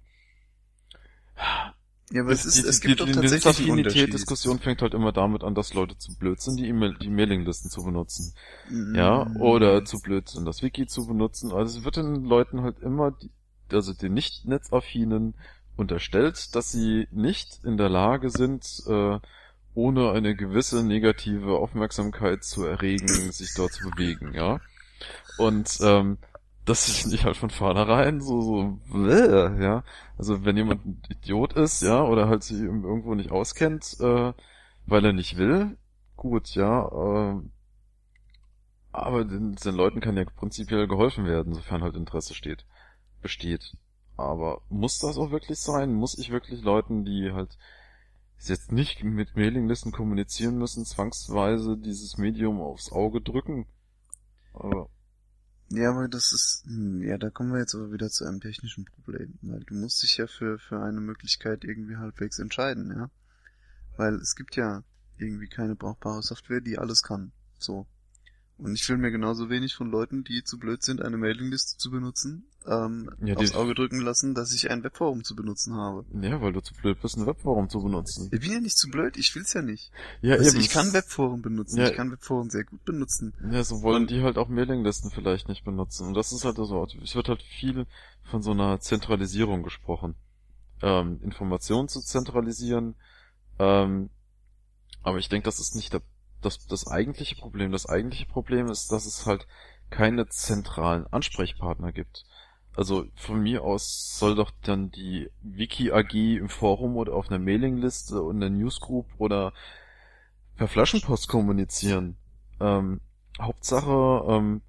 [2.10, 3.76] Ja, aber es, ist, die, es die, gibt die, doch die tatsächlich Unterschied.
[3.76, 7.70] Nutzaffinität-Diskussion fängt halt immer damit an, dass Leute zu blöd sind, die, E-Mail, die Mailinglisten
[7.70, 8.34] zu benutzen.
[8.70, 8.94] Mm.
[8.94, 11.52] Ja, oder zu blöd sind, das Wiki zu benutzen.
[11.52, 13.30] Also es wird den Leuten halt immer, die,
[13.70, 15.34] also den nicht netzaffinen,
[15.76, 19.18] unterstellt, dass sie nicht in der Lage sind, äh,
[19.74, 24.60] ohne eine gewisse negative Aufmerksamkeit zu erregen, sich dort zu bewegen, ja.
[25.36, 26.18] Und ähm,
[26.68, 29.84] dass ich nicht halt von vornherein so, so, bläh, ja.
[30.16, 34.32] Also wenn jemand ein Idiot ist, ja, oder halt sich irgendwo nicht auskennt, äh,
[34.86, 35.76] weil er nicht will,
[36.16, 37.42] gut, ja, äh,
[38.92, 42.66] aber den, den Leuten kann ja prinzipiell geholfen werden, sofern halt Interesse steht,
[43.22, 43.76] besteht.
[44.16, 45.94] Aber muss das auch wirklich sein?
[45.94, 47.56] Muss ich wirklich Leuten, die halt
[48.40, 53.66] jetzt nicht mit Mailinglisten kommunizieren müssen, zwangsweise dieses Medium aufs Auge drücken?
[54.54, 54.88] Aber
[55.70, 58.86] Ja, aber das ist, hm, ja, da kommen wir jetzt aber wieder zu einem technischen
[58.86, 63.10] Problem, weil du musst dich ja für, für eine Möglichkeit irgendwie halbwegs entscheiden, ja.
[63.96, 64.82] Weil es gibt ja
[65.18, 67.86] irgendwie keine brauchbare Software, die alles kann, so.
[68.58, 71.90] Und ich will mir genauso wenig von Leuten, die zu blöd sind, eine Mailingliste zu
[71.92, 76.04] benutzen, ähm, Ja, aufs Auge drücken lassen, dass ich ein Webforum zu benutzen habe.
[76.20, 78.28] Ja, weil du zu blöd bist, ein Webforum zu benutzen.
[78.32, 79.92] Ich bin ja nicht zu blöd, ich will's ja nicht.
[80.22, 81.88] Ja, Also ich kann Webforen benutzen, Ja.
[81.88, 83.32] ich kann Webforen sehr gut benutzen.
[83.50, 86.08] Ja, so wollen Und- die halt auch Mailinglisten vielleicht nicht benutzen.
[86.08, 87.86] Und das ist halt so, es wird halt viel
[88.24, 90.16] von so einer Zentralisierung gesprochen.
[90.82, 92.96] Ähm, Informationen zu zentralisieren.
[93.60, 94.10] Ähm,
[95.02, 96.02] aber ich denke, das ist nicht der,
[96.40, 97.72] das, das eigentliche Problem.
[97.72, 99.46] Das eigentliche Problem ist, dass es halt
[99.90, 102.24] keine zentralen Ansprechpartner gibt.
[102.76, 107.40] Also von mir aus soll doch dann die Wiki AG im Forum oder auf einer
[107.40, 109.52] Mailingliste und einer Newsgroup oder
[110.56, 112.16] per Flaschenpost kommunizieren.
[112.60, 113.00] Ähm,
[113.40, 114.62] Hauptsache, ähm,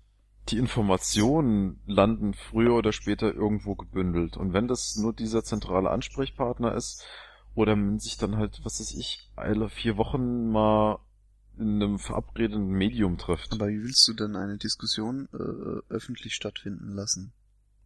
[0.49, 4.37] die Informationen landen früher oder später irgendwo gebündelt.
[4.37, 7.05] Und wenn das nur dieser zentrale Ansprechpartner ist,
[7.55, 10.99] oder man sich dann halt, was weiß ich, alle vier Wochen mal
[11.59, 13.53] in einem verabredeten Medium trifft.
[13.53, 17.33] Aber wie willst du denn eine Diskussion äh, öffentlich stattfinden lassen?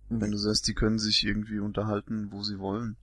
[0.09, 2.97] Wenn du sagst, die können sich irgendwie unterhalten, wo sie wollen.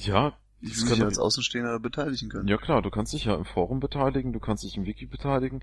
[0.00, 2.48] ja, Ich will mich als Außenstehender beteiligen können.
[2.48, 5.62] Ja klar, du kannst dich ja im Forum beteiligen, du kannst dich im Wiki beteiligen.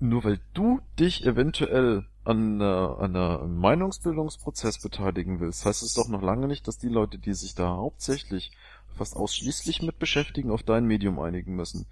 [0.00, 6.08] Nur weil du dich eventuell an, äh, an einem Meinungsbildungsprozess beteiligen willst, heißt es doch
[6.08, 8.52] noch lange nicht, dass die Leute, die sich da hauptsächlich
[8.96, 11.86] fast ausschließlich mit beschäftigen, auf dein Medium einigen müssen.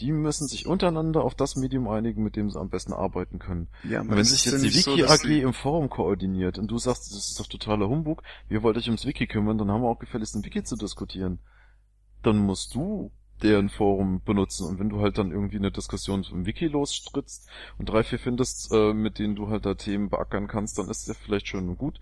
[0.00, 3.68] Die müssen sich untereinander auf das Medium einigen, mit dem sie am besten arbeiten können.
[3.88, 6.70] Ja, Und wenn es sich jetzt die so, Wiki AG sie- im Forum koordiniert und
[6.70, 9.82] du sagst, das ist doch totaler Humbug, wir wollten euch ums Wiki kümmern, dann haben
[9.82, 11.38] wir auch gefälligst im Wiki zu diskutieren.
[12.22, 13.10] Dann musst du
[13.42, 17.86] deren Forum benutzen und wenn du halt dann irgendwie eine Diskussion vom Wiki losstritzt und
[17.88, 21.14] drei, vier findest, äh, mit denen du halt da Themen beackern kannst, dann ist ja
[21.14, 22.00] vielleicht schön und gut.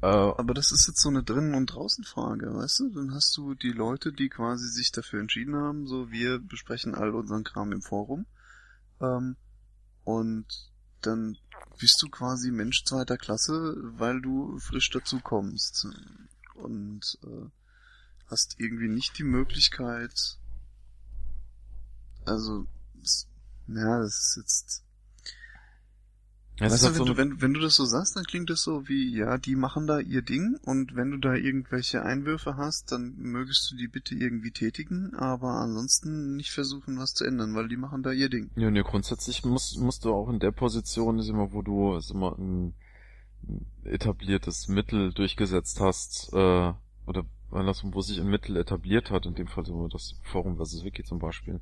[0.00, 2.90] Äh, Aber das ist jetzt so eine Drinnen- und Draußen-Frage, weißt du?
[2.90, 7.14] Dann hast du die Leute, die quasi sich dafür entschieden haben, so wir besprechen all
[7.14, 8.26] unseren Kram im Forum.
[9.00, 9.36] Ähm,
[10.04, 10.46] und
[11.00, 11.36] dann
[11.78, 15.86] bist du quasi Mensch zweiter Klasse, weil du frisch dazu kommst.
[16.54, 17.50] Und äh,
[18.26, 20.38] hast irgendwie nicht die Möglichkeit.
[22.24, 22.66] Also,
[23.68, 24.84] ja, das ist jetzt.
[26.60, 28.50] Weißt halt du, so wenn, eine- du, wenn, wenn du das so sagst, dann klingt
[28.50, 32.56] das so wie, ja, die machen da ihr Ding und wenn du da irgendwelche Einwürfe
[32.56, 37.54] hast, dann mögest du die bitte irgendwie tätigen, aber ansonsten nicht versuchen, was zu ändern,
[37.54, 38.50] weil die machen da ihr Ding.
[38.56, 42.10] Ja, ne, grundsätzlich musst, musst du auch in der Position, ist immer, wo du ist
[42.10, 42.74] immer ein,
[43.48, 46.72] ein etabliertes Mittel durchgesetzt hast, äh,
[47.06, 50.84] oder andersrum, wo sich ein Mittel etabliert hat, in dem Fall so das Forum versus
[50.84, 51.60] Wiki zum Beispiel,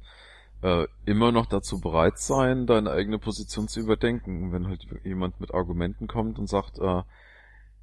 [0.62, 4.52] äh, immer noch dazu bereit sein, deine eigene Position zu überdenken.
[4.52, 7.02] Wenn halt jemand mit Argumenten kommt und sagt, äh,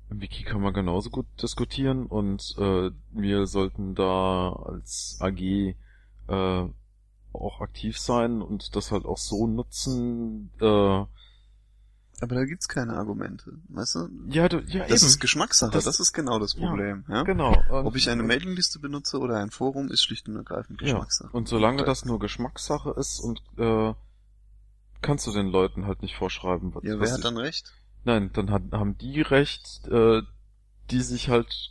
[0.09, 5.75] im Wiki kann man genauso gut diskutieren und äh, wir sollten da als AG
[6.27, 6.67] äh,
[7.33, 10.51] auch aktiv sein und das halt auch so nutzen.
[10.59, 11.05] Äh,
[12.23, 14.09] Aber da gibt's keine Argumente, weißt du?
[14.29, 15.09] ja, du, ja Das eben.
[15.09, 17.05] ist Geschmackssache, Das- das, ist genau das Ja, Problem.
[17.07, 17.49] Ja, Genau.
[17.69, 20.87] Und- Ob ich eine Mailingliste benutze oder ein Forum, ist schlicht und ergreifend ja.
[20.87, 21.35] Geschmackssache.
[21.35, 23.93] Und solange das nur Geschmackssache ist und äh,
[25.01, 27.73] kannst du den Leuten halt nicht vorschreiben, was, Ja, was wer hat sie- dann recht?
[28.05, 30.21] Nein, dann hat, haben die recht, äh,
[30.91, 31.69] die sich halt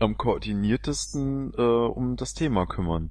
[0.00, 3.10] am koordiniertesten äh, um das Thema kümmern.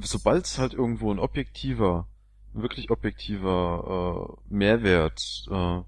[0.00, 2.08] Sobald es halt irgendwo ein objektiver,
[2.52, 5.80] wirklich objektiver äh, Mehrwert äh,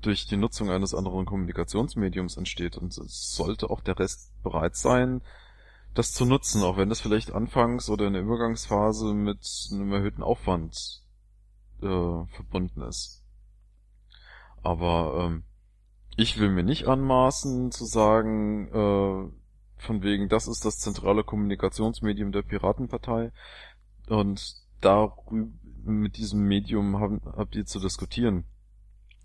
[0.00, 5.22] durch die Nutzung eines anderen Kommunikationsmediums entsteht und es sollte auch der Rest bereit sein,
[5.94, 10.22] das zu nutzen, auch wenn das vielleicht anfangs oder in der Übergangsphase mit einem erhöhten
[10.22, 11.02] Aufwand
[11.82, 13.24] äh, verbunden ist.
[14.62, 15.44] Aber ähm,
[16.16, 22.32] ich will mir nicht anmaßen zu sagen, äh, von wegen, das ist das zentrale Kommunikationsmedium
[22.32, 23.32] der Piratenpartei
[24.08, 25.48] und darüber,
[25.88, 28.44] mit diesem Medium haben, habt ihr zu diskutieren.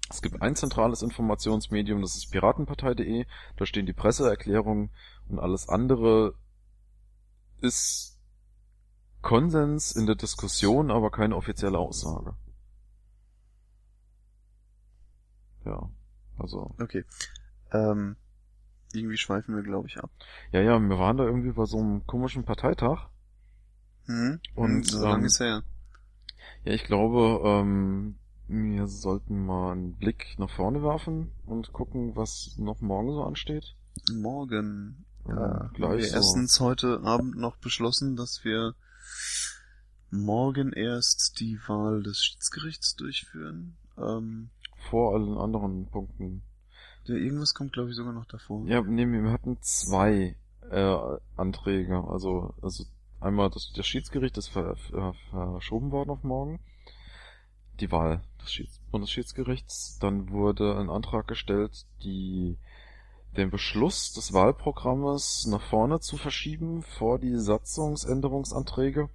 [0.09, 4.91] Es gibt ein zentrales Informationsmedium, das ist piratenpartei.de, da stehen die Presseerklärungen
[5.29, 6.35] und alles andere
[7.61, 8.19] ist
[9.21, 12.35] Konsens in der Diskussion, aber keine offizielle Aussage.
[15.65, 15.89] Ja,
[16.37, 16.75] also.
[16.79, 17.05] Okay.
[17.71, 18.17] Ähm,
[18.93, 20.11] irgendwie schweifen wir, glaube ich, ab.
[20.51, 23.07] Ja, ja, wir waren da irgendwie bei so einem komischen Parteitag.
[24.05, 24.39] Mhm.
[24.55, 25.63] Und, so lange ähm, ist her.
[26.65, 28.15] Ja, ich glaube, ähm,
[28.47, 33.75] wir sollten mal einen Blick nach vorne werfen und gucken, was noch morgen so ansteht.
[34.13, 35.05] Morgen.
[35.27, 36.15] Ja, Ja, gleich wir so.
[36.15, 38.75] erstens heute Abend noch beschlossen, dass wir
[40.09, 43.75] morgen erst die Wahl des Schiedsgerichts durchführen.
[43.97, 44.49] Ähm,
[44.89, 46.43] Vor allen anderen Punkten.
[47.05, 48.65] ja, irgendwas kommt, glaube ich, sogar noch davor.
[48.67, 50.35] Ja, nee, wir hatten zwei
[50.69, 50.97] äh,
[51.35, 52.03] Anträge.
[52.07, 52.83] Also, also
[53.23, 56.59] einmal das, das Schiedsgericht ist ver, ver, verschoben worden auf morgen.
[57.79, 59.97] Die Wahl des Schieds Bundesschiedsgerichts.
[59.99, 62.57] Dann wurde ein Antrag gestellt, die
[63.35, 69.09] den Beschluss des Wahlprogrammes nach vorne zu verschieben vor die Satzungsänderungsanträge,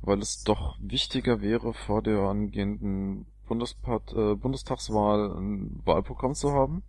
[0.00, 6.82] weil es doch wichtiger wäre, vor der angehenden Bundespart äh, Bundestagswahl ein Wahlprogramm zu haben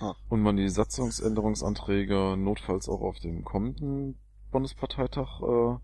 [0.00, 0.16] Ah.
[0.28, 4.18] und man die Satzungsänderungsanträge notfalls auch auf dem kommenden
[4.54, 5.78] Bundesparteitag äh,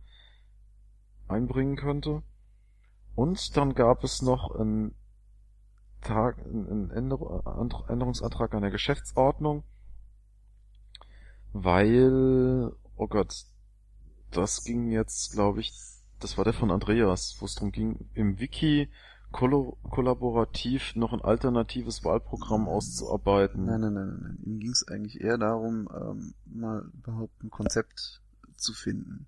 [1.27, 2.23] einbringen könnte.
[3.17, 4.95] Und dann gab es noch einen,
[6.01, 9.65] Tag, einen Änder Antra- Änderungsantrag an der Geschäftsordnung,
[11.53, 13.45] weil, oh Gott,
[14.31, 15.73] das ging jetzt, glaube ich,
[16.21, 18.89] das war der von Andreas, wo es darum ging, im Wiki
[19.33, 23.65] kollaborativ noch ein alternatives Wahlprogramm auszuarbeiten.
[23.65, 24.39] Nein, nein, nein, nein, nein.
[24.45, 28.20] Ihm ging es eigentlich eher darum, ähm, mal überhaupt ein Konzept
[28.61, 29.27] zu finden.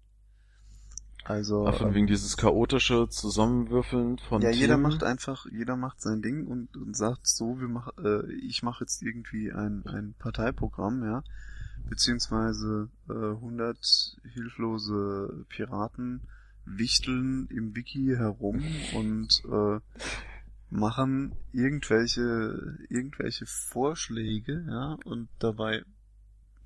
[1.24, 4.82] Also Ach, von ähm, wegen dieses chaotische Zusammenwürfeln von ja, jeder Themen.
[4.82, 8.82] macht einfach, jeder macht sein Ding und, und sagt so, wir mach, äh, ich mache
[8.84, 11.22] jetzt irgendwie ein, ein Parteiprogramm, ja,
[11.88, 16.22] beziehungsweise äh, 100 hilflose Piraten
[16.64, 18.62] wichteln im Wiki herum
[18.94, 19.80] und äh,
[20.70, 25.84] machen irgendwelche irgendwelche Vorschläge, ja, und dabei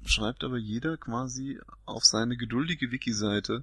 [0.09, 3.62] schreibt aber jeder quasi auf seine geduldige Wiki-Seite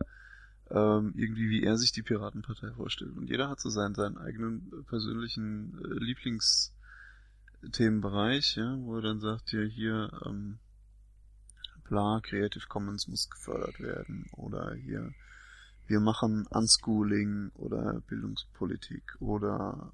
[0.70, 3.16] ähm, irgendwie, wie er sich die Piratenpartei vorstellt.
[3.16, 9.20] Und jeder hat so seinen, seinen eigenen äh, persönlichen äh, Lieblingsthemenbereich, ja, wo er dann
[9.20, 10.60] sagt, ja, hier, ähm,
[11.84, 15.14] bla, Creative Commons muss gefördert werden oder hier,
[15.88, 19.91] wir machen Unschooling oder Bildungspolitik oder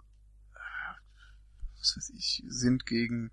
[0.54, 0.60] äh,
[1.80, 3.32] was weiß ich, sind gegen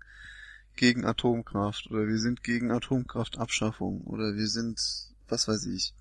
[0.77, 4.79] gegen Atomkraft oder wir sind gegen Atomkraftabschaffung oder wir sind
[5.29, 5.93] was weiß ich.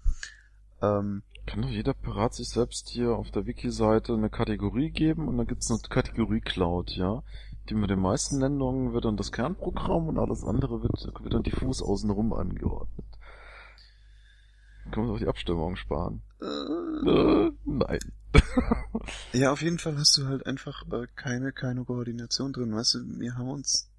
[0.83, 5.37] Ähm, Kann doch jeder Pirat sich selbst hier auf der Wiki-Seite eine Kategorie geben und
[5.39, 7.23] dann gibt's eine Kategorie Cloud, ja?
[7.69, 11.43] Die mit den meisten Nennungen wird dann das Kernprogramm und alles andere wird, wird dann
[11.43, 13.07] diffus außenrum angeordnet.
[14.85, 16.23] Dann kann man auch die Abstimmung sparen.
[16.41, 17.99] äh, Äh, nein.
[19.33, 22.75] Ja, auf jeden Fall hast du halt einfach äh, keine keine Koordination drin.
[22.75, 23.91] Weißt du, wir haben uns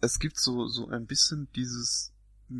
[0.00, 2.12] es gibt so so ein bisschen dieses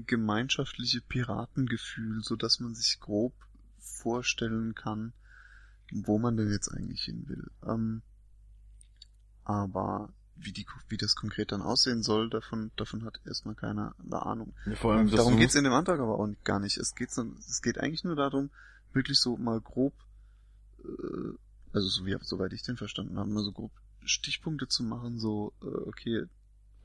[0.07, 3.33] gemeinschaftliche Piratengefühl, so dass man sich grob
[3.79, 5.13] vorstellen kann,
[5.91, 7.51] wo man denn jetzt eigentlich hin will.
[7.67, 8.03] Ähm,
[9.45, 14.23] aber wie die wie das konkret dann aussehen soll, davon davon hat erstmal keiner eine
[14.25, 14.55] Ahnung.
[14.67, 16.77] Ja, vor allem, Darum geht's in dem Antrag aber auch gar nicht.
[16.77, 18.51] Es geht, so, es geht eigentlich nur darum,
[18.93, 19.95] wirklich so mal grob,
[20.85, 21.33] äh,
[21.73, 23.73] also so wie, soweit ich den verstanden habe, mal so grob
[24.05, 26.27] Stichpunkte zu machen, so, äh, okay,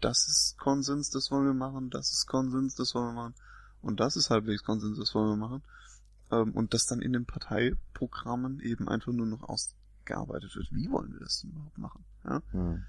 [0.03, 3.35] das ist Konsens, das wollen wir machen, das ist Konsens, das wollen wir machen,
[3.81, 5.63] und das ist halbwegs Konsens, das wollen wir machen.
[6.31, 10.71] Ähm, und das dann in den Parteiprogrammen eben einfach nur noch ausgearbeitet wird.
[10.71, 12.05] Wie wollen wir das denn überhaupt machen?
[12.23, 12.41] Ja?
[12.51, 12.83] Hm.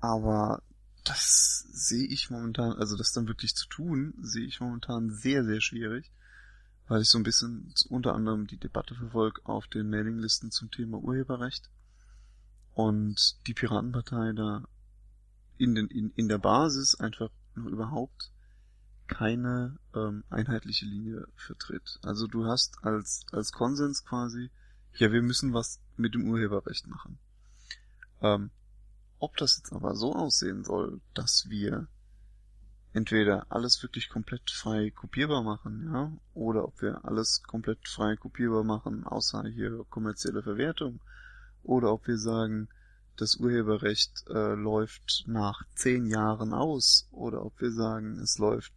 [0.00, 0.62] Aber
[1.04, 5.60] das sehe ich momentan, also das dann wirklich zu tun, sehe ich momentan sehr, sehr
[5.60, 6.10] schwierig,
[6.88, 10.98] weil ich so ein bisschen unter anderem die Debatte verfolge auf den Mailinglisten zum Thema
[10.98, 11.70] Urheberrecht
[12.74, 14.64] und die Piratenpartei da
[15.60, 18.32] in, den, in, in der Basis einfach noch überhaupt
[19.06, 21.98] keine ähm, einheitliche Linie vertritt.
[22.02, 24.50] Also du hast als, als Konsens quasi,
[24.94, 27.18] ja, wir müssen was mit dem Urheberrecht machen.
[28.22, 28.50] Ähm,
[29.18, 31.88] ob das jetzt aber so aussehen soll, dass wir
[32.92, 38.64] entweder alles wirklich komplett frei kopierbar machen, ja, oder ob wir alles komplett frei kopierbar
[38.64, 41.00] machen, außer hier kommerzielle Verwertung,
[41.62, 42.68] oder ob wir sagen,
[43.20, 48.72] das Urheberrecht äh, läuft nach zehn Jahren aus, oder ob wir sagen, es läuft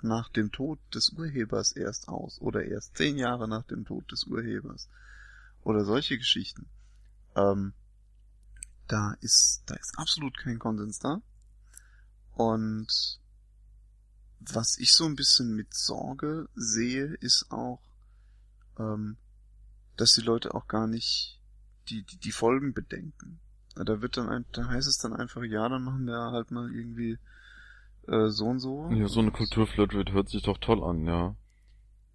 [0.00, 4.24] nach dem Tod des Urhebers erst aus oder erst zehn Jahre nach dem Tod des
[4.24, 4.88] Urhebers
[5.62, 6.68] oder solche Geschichten.
[7.34, 7.72] Ähm,
[8.88, 11.20] da ist, da ist absolut kein Konsens da.
[12.34, 13.20] Und
[14.40, 17.80] was ich so ein bisschen mit Sorge sehe, ist auch,
[18.78, 19.16] ähm,
[19.96, 21.41] dass die Leute auch gar nicht
[21.88, 23.40] die, die, die Folgen bedenken.
[23.74, 26.70] Da wird dann, ein, da heißt es dann einfach, ja, dann machen wir halt mal
[26.70, 27.18] irgendwie
[28.06, 28.90] äh, so und so.
[28.92, 31.34] Ja, so eine Kulturflatrate hört sich doch toll an, ja.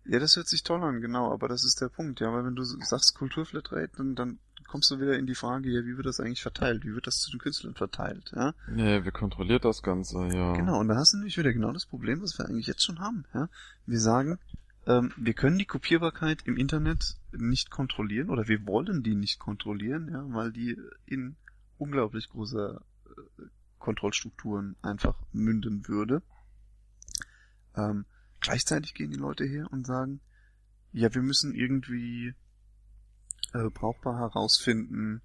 [0.05, 2.55] Ja, das hört sich toll an, genau, aber das ist der Punkt, ja, weil wenn
[2.55, 6.19] du sagst Kulturflatrate, dann, dann kommst du wieder in die Frage, ja, wie wird das
[6.19, 6.85] eigentlich verteilt?
[6.85, 8.53] Wie wird das zu den Künstlern verteilt, ja?
[8.75, 10.53] Ja, wer kontrolliert das Ganze, ja.
[10.53, 12.99] Genau, und da hast du nämlich wieder genau das Problem, was wir eigentlich jetzt schon
[12.99, 13.49] haben, ja?
[13.85, 14.39] Wir sagen,
[14.87, 20.09] ähm, wir können die Kopierbarkeit im Internet nicht kontrollieren oder wir wollen die nicht kontrollieren,
[20.09, 21.35] ja, weil die in
[21.77, 23.41] unglaublich großer äh,
[23.79, 26.21] Kontrollstrukturen einfach münden würde.
[27.75, 28.05] Ähm,
[28.39, 30.21] gleichzeitig gehen die Leute her und sagen,
[30.93, 32.33] ja, wir müssen irgendwie
[33.53, 35.21] äh, brauchbar herausfinden,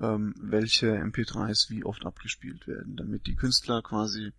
[0.00, 4.32] ähm, welche MP3s wie oft abgespielt werden, damit die Künstler quasi.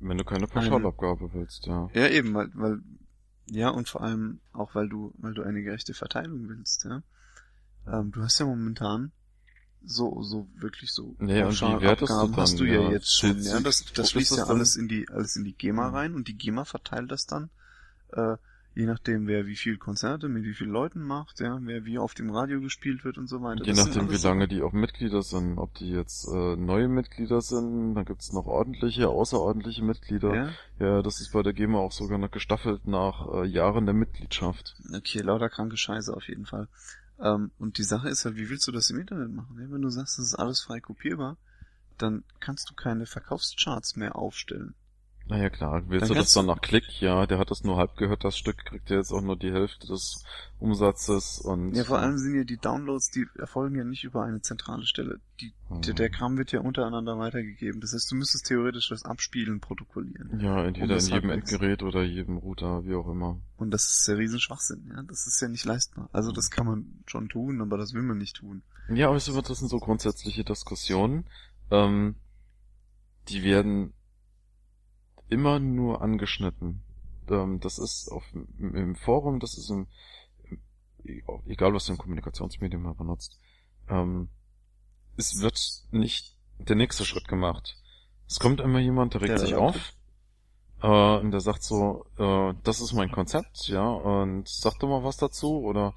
[0.00, 1.88] Wenn du keine Pauschalabgabe willst, ja.
[1.94, 2.80] Ja, eben, weil, weil,
[3.50, 7.02] ja, und vor allem auch, weil du, weil du eine gerechte Verteilung willst, ja.
[7.86, 9.12] Ähm, du hast ja momentan
[9.82, 13.40] so, so wirklich so nee, und wertest du dann, hast du ja, ja jetzt schon,
[13.42, 13.60] ja.
[13.60, 16.64] Das, das schließt ja alles in die, alles in die GEMA rein und die GEMA
[16.64, 17.50] verteilt das dann,
[18.12, 18.36] äh,
[18.78, 22.14] je nachdem, wer wie viel Konzerte mit wie vielen Leuten macht, ja, wer wie auf
[22.14, 23.64] dem Radio gespielt wird und so weiter.
[23.64, 27.40] Je das nachdem, wie lange die auch Mitglieder sind, ob die jetzt äh, neue Mitglieder
[27.40, 30.32] sind, dann gibt's noch ordentliche, außerordentliche Mitglieder.
[30.32, 30.50] Ja?
[30.78, 34.76] ja, das ist bei der GEMA auch sogar noch gestaffelt nach äh, Jahren der Mitgliedschaft.
[34.94, 36.68] Okay, lauter kranke Scheiße auf jeden Fall.
[37.20, 39.58] Ähm, und die Sache ist halt, wie willst du das im Internet machen?
[39.60, 41.36] Ja, wenn du sagst, das ist alles frei kopierbar,
[41.96, 44.76] dann kannst du keine Verkaufscharts mehr aufstellen.
[45.28, 47.02] Naja klar, willst dann du das dann nach Klick?
[47.02, 49.52] Ja, der hat das nur halb gehört, das Stück kriegt ja jetzt auch nur die
[49.52, 50.24] Hälfte des
[50.58, 51.74] Umsatzes und...
[51.74, 55.20] Ja, vor allem sind ja die Downloads, die erfolgen ja nicht über eine zentrale Stelle.
[55.40, 55.82] Die, hm.
[55.82, 57.80] der, der Kram wird ja untereinander weitergegeben.
[57.82, 60.40] Das heißt, du müsstest theoretisch das Abspielen protokollieren.
[60.40, 63.38] Ja, entweder in jedem Endgerät oder jedem Router, wie auch immer.
[63.58, 65.02] Und das ist der Riesenschwachsinn, ja.
[65.02, 66.08] Das ist ja nicht leistbar.
[66.12, 68.62] Also das kann man schon tun, aber das will man nicht tun.
[68.88, 71.26] Ja, aber das sind so grundsätzliche Diskussionen.
[71.70, 72.14] Ähm,
[73.28, 73.92] die werden
[75.28, 76.82] immer nur angeschnitten.
[77.30, 78.24] Ähm, das ist auf,
[78.58, 79.86] im Forum, das ist im,
[81.46, 83.38] egal was für ein Kommunikationsmedium man benutzt.
[83.88, 84.28] Ähm,
[85.16, 87.76] es wird nicht der nächste Schritt gemacht.
[88.26, 89.94] Es kommt immer jemand, der regt ja, sich auf
[90.82, 95.04] äh, und der sagt so, äh, das ist mein Konzept, ja, und sag doch mal
[95.04, 95.94] was dazu oder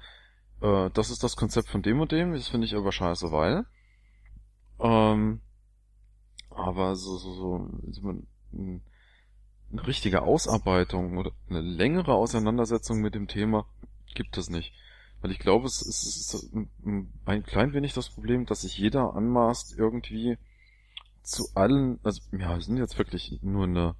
[0.60, 3.66] äh, das ist das Konzept von dem und dem, das finde ich aber scheiße, weil
[4.80, 5.40] ähm,
[6.50, 8.14] aber so, so, so, so
[9.72, 13.66] eine richtige Ausarbeitung oder eine längere Auseinandersetzung mit dem Thema
[14.14, 14.72] gibt es nicht.
[15.20, 16.52] Weil ich glaube, es ist,
[17.24, 20.36] ein klein wenig das Problem, dass sich jeder anmaßt, irgendwie
[21.22, 23.94] zu allen, also ja, wir sind jetzt wirklich nur eine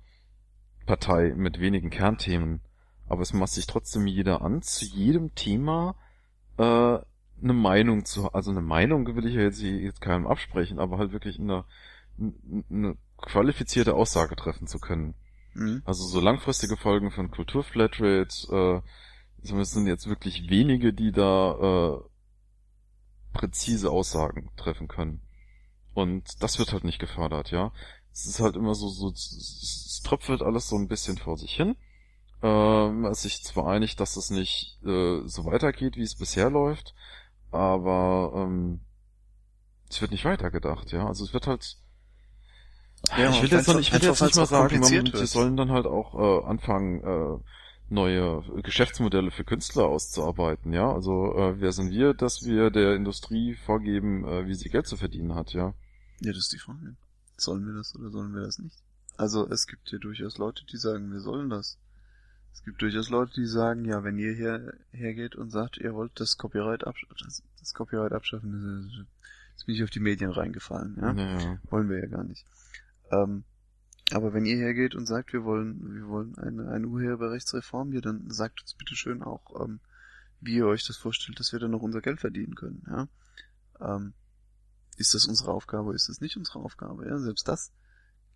[0.85, 2.61] Partei mit wenigen Kernthemen,
[3.09, 5.95] aber es maßt sich trotzdem jeder an, zu jedem Thema
[6.59, 6.99] äh,
[7.43, 11.13] eine Meinung zu, also eine Meinung will ich ja jetzt, jetzt keinem absprechen, aber halt
[11.13, 11.65] wirklich eine,
[12.71, 15.15] eine qualifizierte Aussage treffen zu können.
[15.55, 15.83] Mhm.
[15.85, 18.83] Also so langfristige Folgen von Kulturflatrate, äh,
[19.43, 22.01] es sind jetzt wirklich wenige, die da äh,
[23.33, 25.21] präzise Aussagen treffen können.
[25.95, 27.73] Und das wird halt nicht gefördert, ja.
[28.13, 31.77] Es ist halt immer so, so es tröpfelt alles so ein bisschen vor sich hin.
[32.43, 36.95] Ähm, es sich zwar einig, dass es nicht äh, so weitergeht, wie es bisher läuft,
[37.51, 38.81] aber ähm,
[39.89, 41.07] es wird nicht weitergedacht, ja.
[41.07, 41.77] Also es wird halt
[43.17, 45.71] ja, ich will jetzt, noch, ich will jetzt nicht mal sagen, man, sie sollen dann
[45.71, 47.39] halt auch äh, anfangen, äh,
[47.93, 50.93] neue Geschäftsmodelle für Künstler auszuarbeiten, ja.
[50.93, 54.97] Also äh, wer sind wir, dass wir der Industrie vorgeben, äh, wie sie Geld zu
[54.97, 55.75] verdienen hat, ja.
[56.21, 56.97] Ja, das ist die Frage.
[57.37, 58.79] Sollen wir das oder sollen wir das nicht?
[59.17, 61.79] Also es gibt ja durchaus Leute, die sagen, wir sollen das.
[62.55, 66.13] Es gibt durchaus Leute, die sagen, ja, wenn ihr hier hergeht und sagt, ihr wollt
[66.21, 69.07] das Copyright abschaffen, das, das Copyright abschaffen,
[69.53, 71.13] jetzt bin ich auf die Medien reingefallen, ja?
[71.13, 71.59] ja.
[71.71, 72.45] Wollen wir ja gar nicht.
[73.13, 73.45] Ähm,
[74.11, 78.31] aber wenn ihr hergeht und sagt, wir wollen, wir wollen eine, eine Urheberrechtsreform hier, dann
[78.31, 79.81] sagt uns bitte schön auch, ähm,
[80.41, 83.09] wie ihr euch das vorstellt, dass wir dann noch unser Geld verdienen können, ja.
[83.81, 84.15] Ähm,
[84.97, 87.19] ist das unsere Aufgabe, ist das nicht unsere Aufgabe, ja.
[87.19, 87.73] Selbst das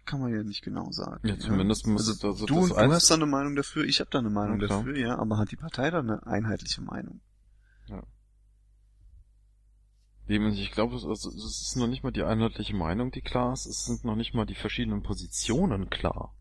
[0.06, 1.26] kann man ja nicht genau sagen.
[1.26, 1.92] Ja, zumindest ja?
[1.92, 4.60] muss also, also du, du hast da eine Meinung dafür, ich habe da eine Meinung
[4.60, 7.20] ja, dafür, ja, aber hat die Partei da eine einheitliche Meinung?
[7.86, 8.02] Ja.
[10.28, 11.24] Eben, ich glaube, es, es
[11.62, 14.46] ist noch nicht mal die einheitliche Meinung, die klar ist, es sind noch nicht mal
[14.46, 16.34] die verschiedenen Positionen klar.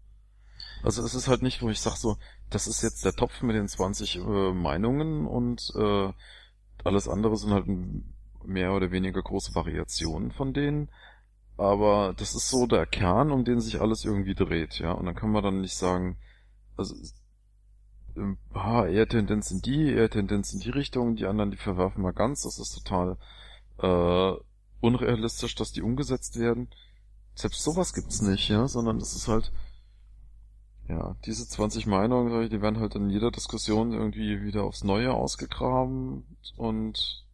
[0.83, 2.17] Also es ist halt nicht, wo ich sag so,
[2.49, 6.11] das ist jetzt der Topf mit den 20 äh, Meinungen und äh,
[6.83, 7.65] alles andere sind halt
[8.43, 10.89] mehr oder weniger große Variationen von denen.
[11.57, 14.91] Aber das ist so der Kern, um den sich alles irgendwie dreht, ja.
[14.91, 16.17] Und dann kann man dann nicht sagen,
[16.75, 16.95] also
[18.17, 22.03] ähm, ah, eher Tendenz in die, eher Tendenz in die Richtung, die anderen, die verwerfen
[22.03, 22.43] wir ganz.
[22.43, 23.17] Das ist total
[23.79, 24.33] äh,
[24.81, 26.69] unrealistisch, dass die umgesetzt werden.
[27.35, 29.51] Selbst sowas gibt's nicht, ja, sondern das ist halt,
[30.87, 36.25] ja, diese 20 Meinungen, die werden halt in jeder Diskussion irgendwie wieder aufs Neue ausgegraben
[36.55, 37.25] und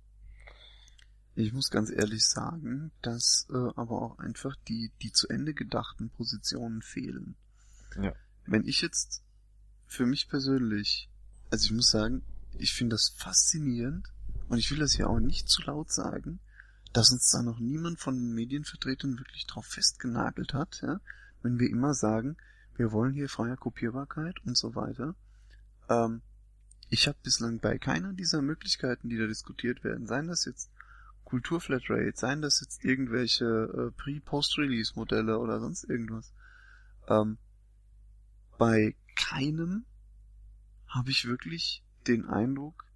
[1.35, 6.09] ich muss ganz ehrlich sagen, dass äh, aber auch einfach die, die zu Ende gedachten
[6.09, 7.35] Positionen fehlen.
[8.01, 8.13] Ja.
[8.45, 9.23] Wenn ich jetzt
[9.87, 11.09] für mich persönlich,
[11.49, 12.23] also ich muss sagen,
[12.57, 14.07] ich finde das faszinierend
[14.51, 16.41] und ich will das hier auch nicht zu laut sagen,
[16.91, 20.99] dass uns da noch niemand von den Medienvertretern wirklich drauf festgenagelt hat, ja,
[21.41, 22.35] wenn wir immer sagen,
[22.75, 25.15] wir wollen hier freie Kopierbarkeit und so weiter.
[25.87, 26.21] Ähm,
[26.89, 30.69] ich habe bislang bei keiner dieser Möglichkeiten, die da diskutiert werden, seien das jetzt
[31.23, 36.33] Kulturflatrate, seien das jetzt irgendwelche äh, Pre-Post-Release-Modelle oder sonst irgendwas,
[37.07, 37.37] ähm,
[38.57, 39.85] bei keinem
[40.87, 42.90] habe ich wirklich den Eindruck,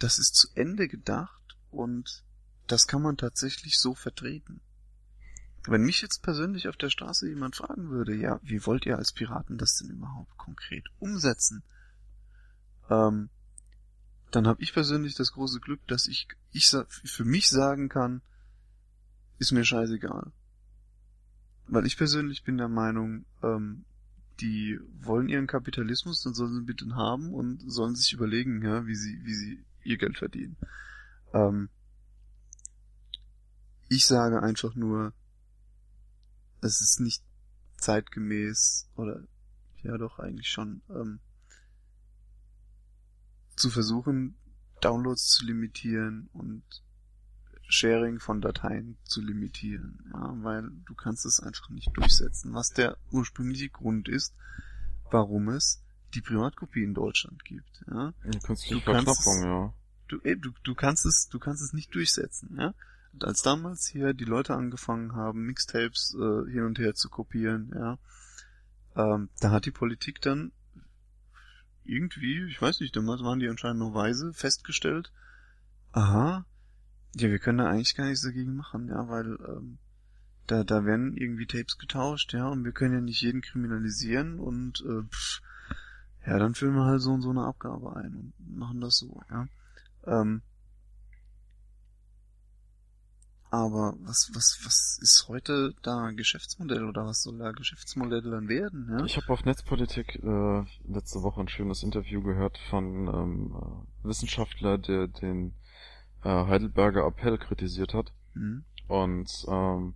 [0.00, 2.24] das ist zu Ende gedacht und
[2.66, 4.60] das kann man tatsächlich so vertreten.
[5.66, 9.12] Wenn mich jetzt persönlich auf der Straße jemand fragen würde, ja, wie wollt ihr als
[9.12, 11.62] Piraten das denn überhaupt konkret umsetzen?
[12.88, 13.28] Ähm,
[14.30, 18.22] dann habe ich persönlich das große Glück, dass ich, ich für mich sagen kann,
[19.38, 20.32] ist mir scheißegal.
[21.66, 23.84] Weil ich persönlich bin der Meinung, ähm,
[24.40, 28.94] die wollen ihren Kapitalismus, dann sollen sie bitte haben und sollen sich überlegen, ja, wie
[28.94, 30.56] sie, wie sie ihr Geld verdienen.
[31.32, 31.68] Ähm,
[33.88, 35.12] ich sage einfach nur,
[36.60, 37.22] es ist nicht
[37.78, 39.22] zeitgemäß oder
[39.82, 41.20] ja doch eigentlich schon ähm,
[43.56, 44.36] zu versuchen,
[44.80, 46.62] Downloads zu limitieren und
[47.68, 52.96] Sharing von Dateien zu limitieren, ja, weil du kannst es einfach nicht durchsetzen, was der
[53.10, 54.34] ursprüngliche Grund ist,
[55.10, 55.82] warum es
[56.14, 58.12] die Privatkopie in Deutschland gibt, ja.
[58.70, 59.72] Du kannst, es, ja.
[60.08, 62.74] Du, ey, du, du kannst es, du kannst es nicht durchsetzen, ja.
[63.12, 67.72] Und als damals hier die Leute angefangen haben, Mixtapes äh, hin und her zu kopieren,
[67.74, 67.98] ja,
[68.96, 70.52] ähm, da hat die Politik dann
[71.84, 75.12] irgendwie, ich weiß nicht, damals waren die anscheinend noch weise, festgestellt,
[75.92, 76.44] aha,
[77.16, 79.78] ja, wir können da eigentlich gar nichts dagegen machen, ja, weil ähm,
[80.46, 84.84] da, da werden irgendwie Tapes getauscht, ja, und wir können ja nicht jeden kriminalisieren und
[84.86, 85.42] äh, pff,
[86.26, 89.20] ja, dann füllen wir halt so und so eine Abgabe ein und machen das so,
[89.30, 89.46] ja.
[90.06, 90.42] Ähm,
[93.50, 98.48] aber was, was, was ist heute da ein Geschäftsmodell oder was soll da Geschäftsmodell dann
[98.48, 98.88] werden?
[98.90, 99.04] Ja?
[99.04, 104.78] Ich habe auf Netzpolitik äh, letzte Woche ein schönes Interview gehört von ähm, äh, Wissenschaftler,
[104.78, 105.54] der den
[106.22, 108.12] äh, Heidelberger Appell kritisiert hat.
[108.34, 108.64] Mhm.
[108.86, 109.94] Und ähm,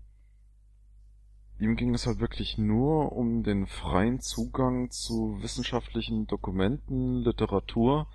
[1.58, 8.06] ihm ging es halt wirklich nur um den freien Zugang zu wissenschaftlichen Dokumenten, Literatur,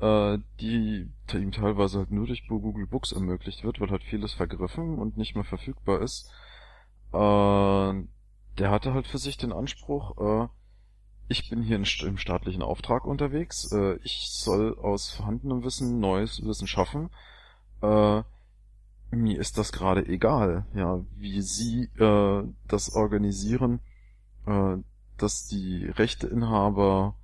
[0.00, 4.98] äh, die ihm teilweise halt nur durch Google Books ermöglicht wird, weil halt vieles vergriffen
[4.98, 6.30] und nicht mehr verfügbar ist.
[7.12, 8.04] Äh,
[8.58, 10.48] der hatte halt für sich den Anspruch, äh,
[11.28, 16.66] ich bin hier im staatlichen Auftrag unterwegs, äh, ich soll aus vorhandenem Wissen neues Wissen
[16.66, 17.10] schaffen.
[17.82, 18.22] Äh,
[19.10, 23.80] mir ist das gerade egal, ja, wie sie äh, das organisieren,
[24.46, 24.76] äh,
[25.18, 27.14] dass die Rechteinhaber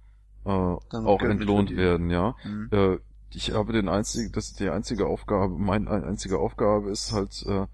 [0.44, 2.34] äh, auch entlohnt werden, ja.
[2.44, 2.68] Mhm.
[2.72, 2.98] Äh,
[3.30, 7.66] ich habe den einzigen, das ist die einzige Aufgabe, meine einzige Aufgabe ist halt äh,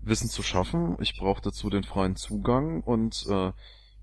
[0.00, 0.96] Wissen zu schaffen.
[1.00, 3.52] Ich brauche dazu den freien Zugang und äh,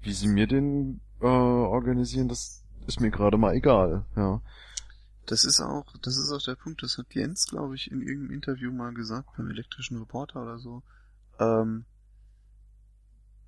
[0.01, 4.41] wie sie mir den äh, organisieren, das ist mir gerade mal egal, ja.
[5.25, 8.35] Das ist auch, das ist auch der Punkt, das hat Jens, glaube ich, in irgendeinem
[8.35, 10.83] Interview mal gesagt, beim elektrischen Reporter oder so.
[11.39, 11.85] Ähm,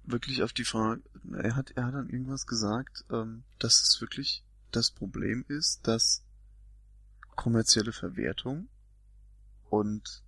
[0.03, 1.01] wirklich auf die Frage,
[1.33, 6.23] er hat, er hat dann irgendwas gesagt, ähm, dass es wirklich das Problem ist, dass
[7.35, 8.67] kommerzielle Verwertung
[9.69, 10.23] und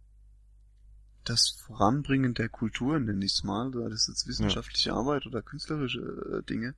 [1.24, 4.96] das Voranbringen der Kultur, nenne ich es mal, sei das jetzt wissenschaftliche ja.
[4.96, 6.76] Arbeit oder künstlerische äh, Dinge,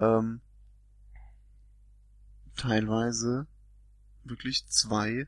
[0.00, 0.40] ähm,
[2.56, 3.46] teilweise
[4.28, 5.26] wirklich zwei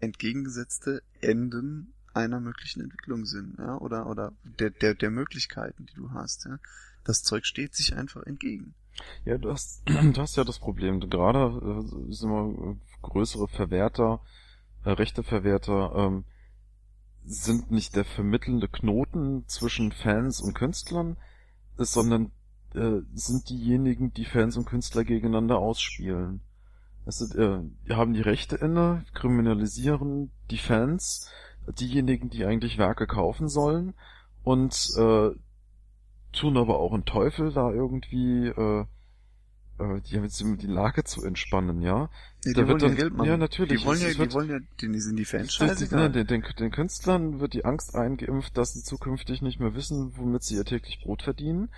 [0.00, 6.10] entgegengesetzte Enden einer möglichen Entwicklung sind, ja, oder, oder der, der, der Möglichkeiten, die du
[6.12, 6.58] hast, ja.
[7.04, 8.74] Das Zeug steht sich einfach entgegen.
[9.24, 11.00] Ja, du hast, du hast ja das Problem.
[11.00, 14.20] Gerade äh, sind wir größere Verwerter,
[14.84, 16.24] äh, Rechteverwerter, ähm,
[17.24, 21.16] sind nicht der vermittelnde Knoten zwischen Fans und Künstlern,
[21.76, 22.30] sondern
[22.74, 26.40] äh, sind diejenigen, die Fans und Künstler gegeneinander ausspielen.
[27.06, 31.28] Also, äh, die haben die Rechte inne, kriminalisieren die Fans,
[31.78, 33.94] diejenigen, die eigentlich Werke kaufen sollen
[34.42, 35.30] und äh,
[36.32, 38.84] tun aber auch einen Teufel da irgendwie äh,
[39.78, 42.08] äh, die, die Lage zu entspannen, ja.
[42.44, 43.28] Ja, Da die wird wollen ja dann- Geld machen.
[43.28, 43.80] ja, natürlich.
[43.80, 46.10] Die wollen ja, wird- die wollen ja, denen sind die Fans scheißegal.
[46.10, 50.42] Den, den, den Künstlern wird die Angst eingeimpft, dass sie zukünftig nicht mehr wissen, womit
[50.42, 51.70] sie ihr täglich Brot verdienen.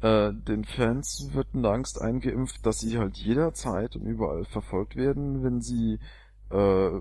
[0.00, 5.42] Äh, den Fans wird eine Angst eingeimpft, dass sie halt jederzeit und überall verfolgt werden,
[5.42, 5.98] wenn sie
[6.50, 7.00] äh,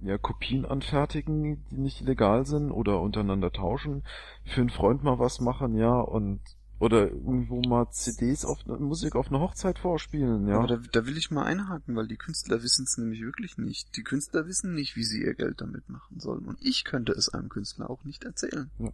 [0.00, 4.04] ja, Kopien anfertigen, die nicht legal sind oder untereinander tauschen,
[4.44, 6.40] für einen Freund mal was machen, ja, und
[6.78, 10.58] oder irgendwo mal CDs auf Musik auf einer Hochzeit vorspielen, ja.
[10.58, 13.96] Aber da, da will ich mal einhaken, weil die Künstler wissen es nämlich wirklich nicht.
[13.96, 16.44] Die Künstler wissen nicht, wie sie ihr Geld damit machen sollen.
[16.44, 18.70] Und ich könnte es einem Künstler auch nicht erzählen.
[18.78, 18.90] Ja.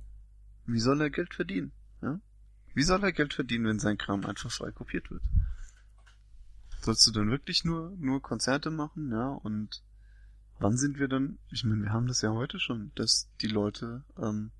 [0.67, 1.73] Wie soll er Geld verdienen?
[2.03, 2.21] Ja?
[2.75, 5.23] Wie soll er Geld verdienen, wenn sein Kram einfach frei kopiert wird?
[6.81, 9.29] Sollst du dann wirklich nur, nur Konzerte machen, ja?
[9.29, 9.83] Und
[10.59, 11.39] wann sind wir dann?
[11.51, 14.51] Ich meine, wir haben das ja heute schon, dass die Leute, ähm,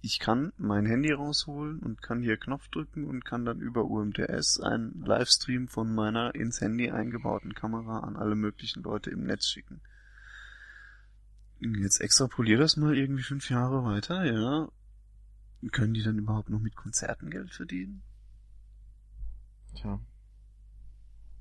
[0.00, 4.58] ich kann mein Handy rausholen und kann hier Knopf drücken und kann dann über UMTS
[4.60, 9.80] einen Livestream von meiner ins Handy eingebauten Kamera an alle möglichen Leute im Netz schicken.
[11.60, 14.68] Jetzt extrapolier das mal irgendwie fünf Jahre weiter, ja.
[15.70, 18.02] Können die dann überhaupt noch mit Konzerten Geld verdienen?
[19.74, 20.00] Tja.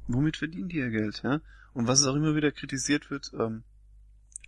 [0.08, 1.42] Womit verdienen die ihr Geld, ja?
[1.74, 3.64] Und was auch immer wieder kritisiert wird, ähm,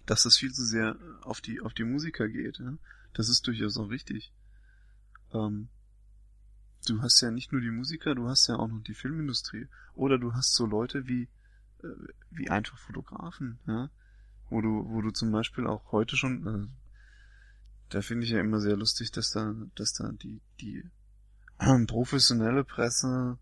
[0.06, 2.78] dass es viel zu sehr auf die, auf die Musiker geht, ja?
[3.14, 4.34] Das ist durchaus auch richtig.
[5.34, 5.70] Ähm,
[6.88, 9.68] du hast ja nicht nur die Musiker, du hast ja auch noch die Filmindustrie.
[9.94, 11.30] Oder du hast so Leute wie,
[11.84, 11.88] äh,
[12.32, 13.90] wie einfach Fotografen, ja?
[14.50, 16.68] Wo du, wo du zum Beispiel auch heute schon, äh,
[17.94, 20.84] da finde ich ja immer sehr lustig, dass da, dass da die, die
[21.88, 23.38] professionelle Presse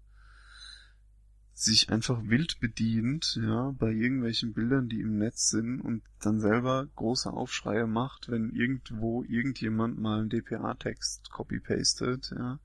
[1.54, 6.88] sich einfach wild bedient, ja, bei irgendwelchen Bildern, die im Netz sind und dann selber
[6.96, 12.60] große Aufschreie macht, wenn irgendwo irgendjemand mal einen DPA-Text copy-pastet, ja,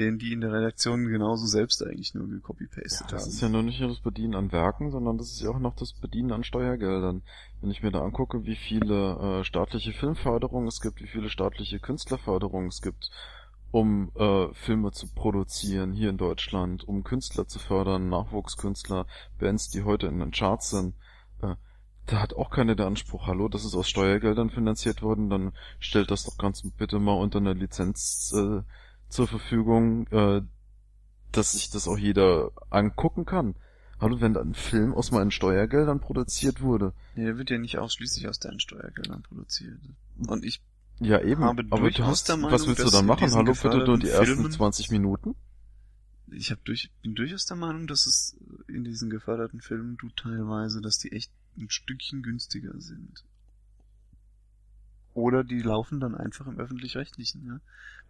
[0.00, 3.30] den die in der Redaktion genauso selbst eigentlich nur gecopy-pastet Das haben.
[3.30, 5.76] ist ja nur nicht nur das Bedienen an Werken, sondern das ist ja auch noch
[5.76, 7.22] das Bedienen an Steuergeldern.
[7.60, 11.78] Wenn ich mir da angucke, wie viele äh, staatliche Filmförderungen es gibt, wie viele staatliche
[11.78, 13.10] Künstlerförderungen es gibt,
[13.70, 19.06] um äh, Filme zu produzieren hier in Deutschland, um Künstler zu fördern, Nachwuchskünstler,
[19.38, 20.94] Bands, die heute in den Charts sind,
[21.42, 21.54] äh,
[22.06, 26.10] da hat auch keiner den Anspruch, hallo, das ist aus Steuergeldern finanziert worden, dann stellt
[26.10, 28.62] das doch ganz bitte mal unter einer Lizenz äh,
[29.10, 30.42] zur Verfügung, äh,
[31.32, 33.54] dass sich das auch jeder angucken kann.
[34.00, 36.94] Hallo, wenn da ein Film aus meinen Steuergeldern produziert wurde.
[37.14, 39.78] Nee, der wird ja nicht ausschließlich aus deinen Steuergeldern produziert.
[40.26, 40.62] Und ich
[41.00, 41.44] Ja, eben.
[41.44, 43.30] Habe Aber du hast, der Meinung, was willst du dann machen?
[43.32, 45.34] Hallo, bitte nur die ersten Filmen- 20 Minuten?
[46.32, 48.36] ich hab durch, bin durchaus der Meinung, dass es
[48.68, 53.24] in diesen geförderten Filmen du teilweise, dass die echt ein Stückchen günstiger sind.
[55.12, 57.60] Oder die laufen dann einfach im öffentlich-rechtlichen, ja.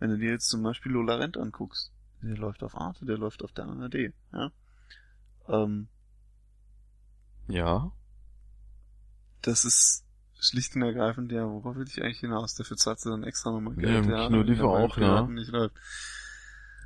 [0.00, 3.42] Wenn du dir jetzt zum Beispiel Lola Rent anguckst, der läuft auf Arte, der läuft
[3.44, 4.50] auf der ARD, ja.
[5.48, 5.88] Ähm,
[7.48, 7.92] Ja.
[9.42, 10.04] das ist
[10.40, 12.54] schlicht und ergreifend, ja, worauf will ich eigentlich hinaus?
[12.54, 14.26] Dafür zahlst du dann extra nochmal Ja, Geld, im ja.
[14.26, 15.22] Kino wenn lief auch, ja.
[15.26, 15.74] Nicht läuft.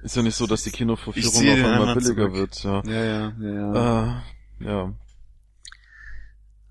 [0.02, 2.34] Ist ja nicht so, dass die Kinoverführung auf einmal billiger zurück.
[2.34, 2.82] wird, ja.
[2.84, 4.22] Ja, ja, ja, ja.
[4.60, 4.94] Äh, ja.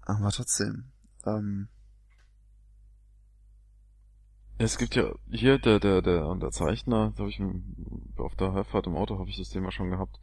[0.02, 0.92] Aber trotzdem,
[1.26, 1.70] ähm,
[4.64, 7.42] Es gibt ja hier der der der Unterzeichner, da habe ich
[8.16, 10.22] auf der Herfahrt im Auto habe ich das Thema schon gehabt.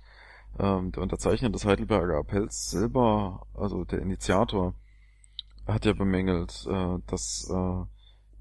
[0.59, 4.75] Ähm, der Unterzeichner des Heidelberger Appells selber, also der Initiator,
[5.67, 7.85] hat ja bemängelt, äh, dass äh,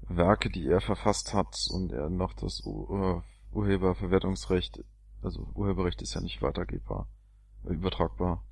[0.08, 3.20] Werke, die er verfasst hat und er noch das U äh,
[3.54, 4.82] Urheberverwertungsrecht,
[5.20, 7.08] also Urheberrecht ist ja nicht weitergebbar,
[7.64, 8.42] übertragbar,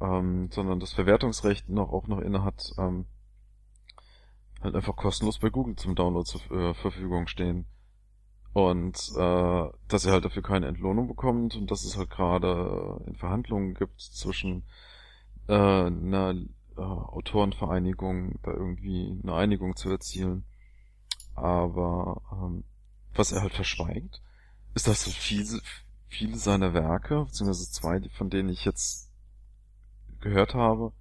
[0.00, 3.04] ähm, sondern das Verwertungsrecht noch auch noch inne hat, ähm,
[4.60, 7.66] halt einfach kostenlos bei Google zum Download zur äh, Verfügung stehen.
[8.52, 13.14] Und äh, dass er halt dafür keine Entlohnung bekommt und dass es halt gerade in
[13.14, 14.64] Verhandlungen gibt zwischen
[15.48, 16.34] äh, einer
[16.76, 20.44] äh, Autorenvereinigung, da irgendwie eine Einigung zu erzielen.
[21.34, 22.64] Aber ähm,
[23.14, 24.22] was er halt verschweigt,
[24.74, 25.60] ist, dass viele,
[26.08, 29.12] viele seiner Werke, beziehungsweise zwei, von denen ich jetzt
[30.20, 30.92] gehört habe,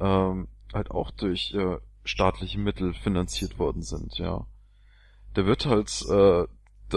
[0.00, 4.46] ähm, halt auch durch äh, staatliche Mittel finanziert worden sind, ja.
[5.36, 6.46] Der wird halt äh,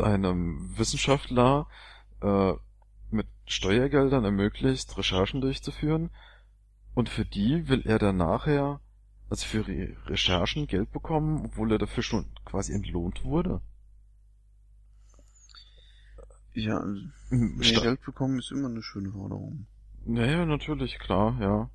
[0.02, 1.68] einem Wissenschaftler
[2.22, 2.54] äh,
[3.10, 6.12] mit Steuergeldern ermöglicht, Recherchen durchzuführen
[6.94, 8.82] und für die will er dann nachher,
[9.30, 13.62] also für die Recherchen Geld bekommen, obwohl er dafür schon quasi entlohnt wurde.
[16.54, 16.84] Ja,
[17.30, 19.68] mehr Sta- Geld bekommen ist immer eine schöne Forderung.
[20.06, 21.70] Naja, natürlich, klar, ja.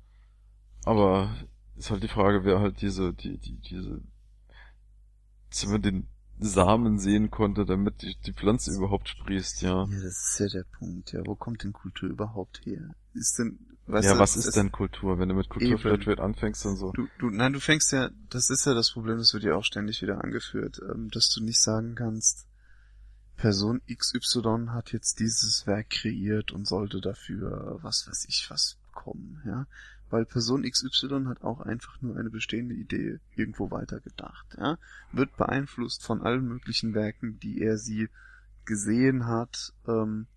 [0.85, 1.33] Aber
[1.75, 4.01] ist halt die Frage, wer halt diese, die, die, diese,
[5.67, 6.07] man den
[6.39, 9.85] Samen sehen konnte, damit die, die Pflanze überhaupt sprießt, ja.
[9.85, 11.21] Ja, das ist ja der Punkt, ja.
[11.25, 12.95] Wo kommt denn Kultur überhaupt her?
[13.13, 15.19] Ist denn, weißt ja, du, was das- ist denn Kultur?
[15.19, 15.77] Wenn du mit Kultur.
[15.77, 16.91] Flatrate anfängst und so.
[16.91, 19.63] Du, du, nein, du fängst ja, das ist ja das Problem, das wird ja auch
[19.63, 22.47] ständig wieder angeführt, ähm, dass du nicht sagen kannst,
[23.35, 29.41] Person XY hat jetzt dieses Werk kreiert und sollte dafür was weiß ich was bekommen,
[29.45, 29.65] ja.
[30.13, 34.77] Weil Person XY hat auch einfach nur eine bestehende Idee irgendwo weitergedacht, ja.
[35.11, 38.09] Wird beeinflusst von allen möglichen Werken, die er sie
[38.63, 40.27] gesehen hat, ähm,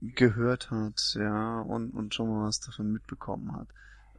[0.00, 3.68] gehört hat, ja, und, und schon mal was davon mitbekommen hat.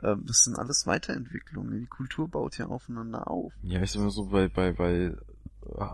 [0.02, 1.82] Ähm, das sind alles Weiterentwicklungen.
[1.82, 3.52] Die Kultur baut ja aufeinander auf.
[3.64, 5.14] Ja, ich sag mal so, bei, bei, bei
[5.76, 5.94] äh,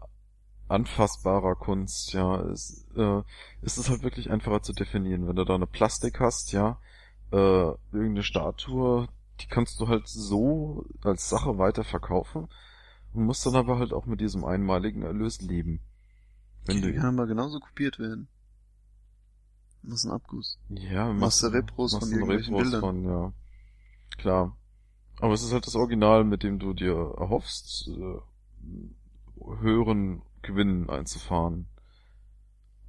[0.68, 3.24] anfassbarer Kunst, ja, ist, äh,
[3.64, 5.28] ist es halt wirklich einfacher zu definieren.
[5.28, 6.80] Wenn du da eine Plastik hast, ja,
[7.32, 9.08] äh, irgendeine Statue,
[9.42, 12.48] die kannst du halt so als Sache weiterverkaufen
[13.14, 15.82] und musst dann aber halt auch mit diesem einmaligen Erlös leben.
[16.66, 18.28] Wenn die du, kann aber genauso kopiert werden.
[19.82, 20.60] Das ist ein Abguss.
[20.70, 22.82] ja, machst du Repros machst von irgendwelchen Repros Bildern.
[22.82, 23.34] Von, ja.
[24.18, 24.58] Klar.
[25.22, 28.20] Aber es ist halt das Original, mit dem du dir erhoffst, äh,
[29.62, 31.68] höheren Gewinn einzufahren.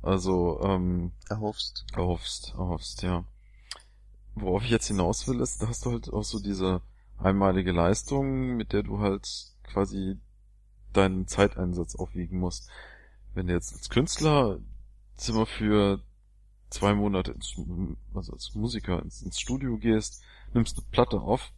[0.02, 1.84] Also, ähm, Erhoffst.
[1.92, 3.24] erhoffst, erhoffst, ja.
[4.34, 6.80] Worauf ich jetzt hinaus will, ist, da hast du halt auch so diese
[7.18, 9.28] einmalige Leistung, mit der du halt
[9.64, 10.18] quasi
[10.92, 12.68] deinen Zeiteinsatz aufwiegen musst.
[13.34, 14.58] Wenn du jetzt als Künstler
[15.16, 16.02] Zimmer für
[16.70, 17.54] zwei Monate ins,
[18.14, 20.22] also als Musiker ins, ins Studio gehst,
[20.54, 21.52] nimmst eine Platte auf,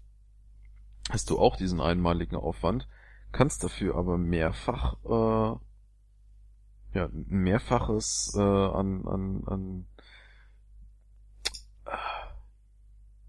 [1.11, 2.89] hast du auch diesen einmaligen Aufwand,
[3.31, 5.59] kannst dafür aber mehrfach äh,
[6.95, 9.87] ja, mehrfaches äh, an, an, an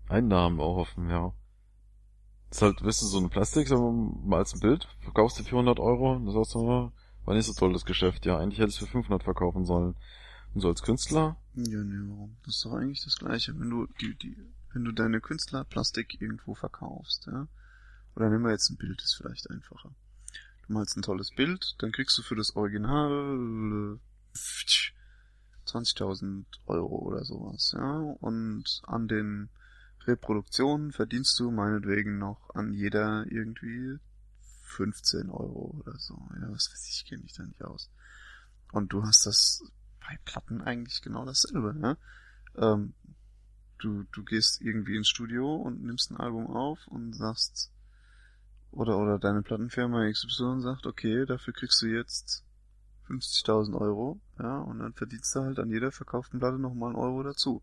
[0.09, 1.33] Einnahmen erhoffen, ja.
[2.49, 5.39] Das ist halt, weißt du, so eine Plastik, sagen wir mal als ein Bild, verkaufst
[5.39, 6.91] du 400 Euro, dann sagst du,
[7.25, 9.95] war nicht so toll das Geschäft, ja, eigentlich hätte ich es für 500 verkaufen sollen.
[10.53, 12.37] Und so als Künstler, Ja, nee, warum?
[12.45, 14.37] Das ist doch eigentlich das Gleiche, wenn du die, die,
[14.73, 17.47] wenn du deine Künstlerplastik irgendwo verkaufst, ja.
[18.15, 19.89] Oder nehmen wir jetzt ein Bild, ist vielleicht einfacher.
[20.67, 23.99] Du malst ein tolles Bild, dann kriegst du für das Original äh,
[25.67, 28.15] 20.000 Euro oder sowas, ja.
[28.19, 29.49] Und an den
[30.07, 33.99] Reproduktionen verdienst du meinetwegen noch an jeder irgendwie
[34.63, 36.15] 15 Euro oder so.
[36.39, 37.89] Ja, was weiß ich, kenne mich da nicht aus.
[38.71, 39.63] Und du hast das
[39.99, 41.97] bei Platten eigentlich genau dasselbe, ja.
[42.55, 42.93] Ähm,
[43.79, 47.71] du, du gehst irgendwie ins Studio und nimmst ein Album auf und sagst,
[48.71, 52.43] oder, oder deine Plattenfirma XY sagt, okay, dafür kriegst du jetzt
[53.07, 57.21] 50.000 Euro, ja, und dann verdienst du halt an jeder verkauften Platte nochmal einen Euro
[57.21, 57.61] dazu.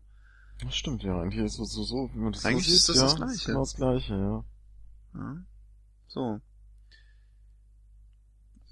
[0.61, 2.95] Das stimmt ja, eigentlich ist es so, so wie man das Eigentlich so ist sieht,
[2.95, 3.33] das ja, das Gleiche.
[3.35, 4.43] Ist genau das Gleiche, ja.
[5.13, 5.37] Ja.
[6.07, 6.41] So.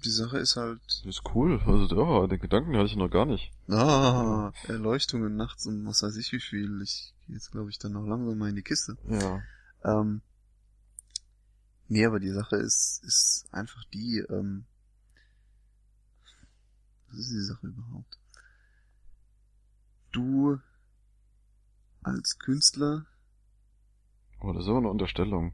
[0.04, 3.26] Die Sache ist halt, Das ist cool, also ja, den Gedanken hatte ich noch gar
[3.26, 3.52] nicht.
[3.68, 6.80] ah, Erleuchtungen nachts um was weiß ich wie viel.
[6.82, 8.96] Ich gehe jetzt, glaube ich, dann noch langsam mal in die Kiste.
[9.08, 9.42] Ja.
[9.84, 10.22] Ähm,
[11.88, 14.64] nee, aber die Sache ist, ist einfach die, ähm,
[17.10, 18.18] was ist die Sache überhaupt?
[20.12, 20.58] Du
[22.02, 23.06] als Künstler,
[24.42, 25.52] Oh, das ist aber eine Unterstellung.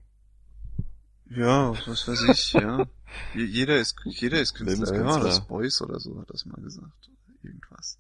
[1.29, 2.87] ja, was weiß ich, ja.
[3.35, 4.87] Je- Jeder ist, jeder ist Künstler.
[4.87, 5.25] Ja, Lebenskünstler.
[5.25, 7.11] das Boys oder so hat das mal gesagt.
[7.43, 7.99] Irgendwas.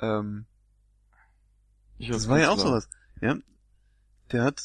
[0.00, 0.46] Ähm,
[1.98, 2.88] Ich das war ja auch sowas.
[3.20, 3.36] Ja.
[4.32, 4.60] Der hat,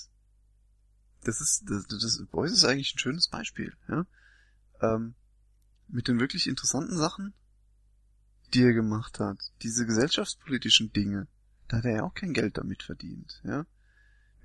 [1.24, 4.06] das ist, das, das Boys ist eigentlich ein schönes Beispiel, ja.
[4.82, 5.14] Ähm,
[5.90, 7.34] mit den wirklich interessanten Sachen,
[8.54, 11.28] die er gemacht hat, diese gesellschaftspolitischen Dinge,
[11.68, 13.65] da hat er ja auch kein Geld damit verdient, ja.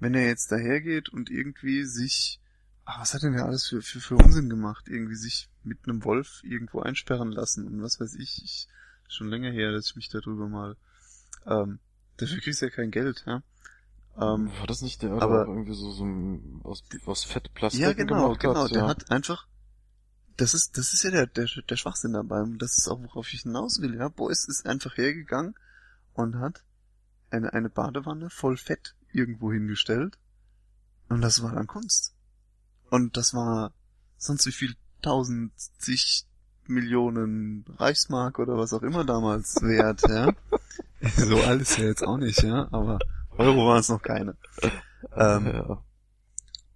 [0.00, 2.40] Wenn er jetzt dahergeht und irgendwie sich,
[2.84, 4.88] ah, was hat denn der alles für, für, für Unsinn gemacht?
[4.88, 8.68] Irgendwie sich mit einem Wolf irgendwo einsperren lassen und was weiß ich, ich
[9.08, 10.76] schon länger her, dass ich mich darüber mal,
[11.46, 11.78] ähm,
[12.16, 13.42] dafür kriegst du ja kein Geld, ja.
[14.16, 16.04] Ähm, War das nicht der, der aber- irgendwie so, so
[16.64, 18.64] aus, aus Fettplastik ja, genau, gemacht genau.
[18.64, 18.70] hat?
[18.72, 18.88] Der ja.
[18.88, 19.46] hat einfach,
[20.36, 22.42] das ist, das ist ja der, der, der Schwachsinn dabei.
[22.42, 24.08] Und das ist auch, worauf ich hinaus will, ja.
[24.08, 25.54] Boys ist einfach hergegangen
[26.12, 26.62] und hat
[27.32, 30.18] eine, eine Badewanne voll Fett irgendwo hingestellt.
[31.08, 32.14] Und das war dann Kunst.
[32.90, 33.72] Und das war
[34.16, 36.26] sonst wie viel tausend, zig
[36.66, 40.32] Millionen Reichsmark oder was auch immer damals wert, ja.
[41.16, 42.98] so alles ja jetzt auch nicht, ja, aber
[43.36, 44.36] Euro waren es noch keine.
[45.16, 45.82] Ähm, ja.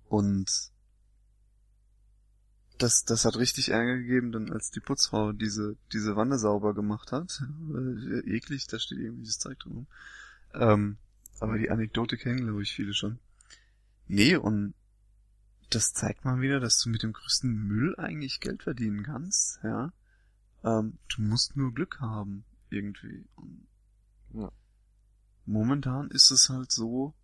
[0.09, 0.51] und
[2.79, 7.13] das, das hat richtig Ärger gegeben, dann als die Putzfrau diese, diese Wanne sauber gemacht
[7.13, 7.43] hat.
[7.75, 9.87] Äh, eklig, da steht irgendwie das Zeug drin.
[10.55, 10.99] Ähm,
[11.41, 13.19] aber die Anekdote kennen, glaube ich, viele schon.
[14.07, 14.75] Nee, und
[15.71, 19.93] das zeigt mal wieder, dass du mit dem größten Müll eigentlich Geld verdienen kannst, ja.
[20.65, 23.27] Ähm, du musst nur Glück haben, irgendwie.
[23.37, 23.67] Und
[24.35, 24.51] Ja.
[25.45, 27.15] Momentan ist es halt so,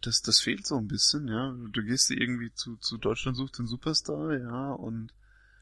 [0.00, 1.52] das, das fehlt so ein bisschen, ja.
[1.70, 5.12] Du gehst irgendwie zu, zu Deutschland sucht den Superstar, ja, und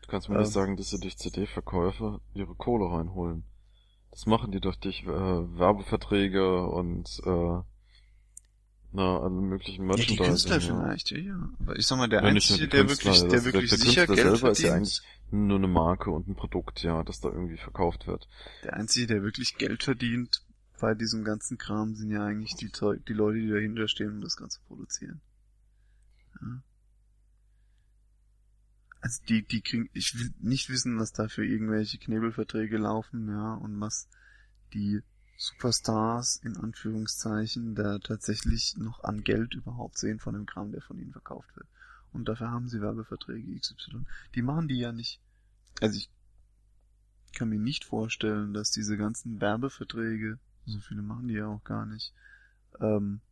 [0.03, 0.53] Du kannst mir nicht Ähm.
[0.53, 3.45] sagen, dass sie durch CD-Verkäufe ihre Kohle reinholen.
[4.11, 7.61] Das machen die doch durch äh, Werbeverträge und äh,
[8.93, 10.17] na, alle möglichen ja, die.
[10.17, 10.61] Künstler ja.
[10.61, 11.49] vielleicht, ja.
[11.61, 14.39] Aber ich sag mal, der Ja, Einzige, der wirklich, der wirklich der sicher Künstler Geld
[14.39, 17.57] selber ist ja verdient, eigentlich nur eine Marke und ein Produkt, ja, das da irgendwie
[17.57, 18.29] verkauft wird.
[18.65, 20.43] der Einzige, der wirklich Geld verdient
[20.81, 22.71] bei diesem ganzen Kram, sind ja eigentlich die,
[23.07, 25.21] die Leute, die dahinter stehen und das Ganze produzieren.
[26.41, 26.63] Ja.
[29.01, 33.55] Also die, die kriegen, ich will nicht wissen, was da für irgendwelche Knebelverträge laufen, ja,
[33.55, 34.09] und was
[34.75, 35.01] die
[35.37, 40.99] Superstars in Anführungszeichen da tatsächlich noch an Geld überhaupt sehen von dem Kram, der von
[40.99, 41.67] ihnen verkauft wird.
[42.13, 44.05] Und dafür haben sie Werbeverträge XY.
[44.35, 45.19] Die machen die ja nicht.
[45.81, 46.11] Also ich
[47.35, 51.87] kann mir nicht vorstellen, dass diese ganzen Werbeverträge, so viele machen die ja auch gar
[51.87, 52.13] nicht,
[52.79, 53.23] ähm,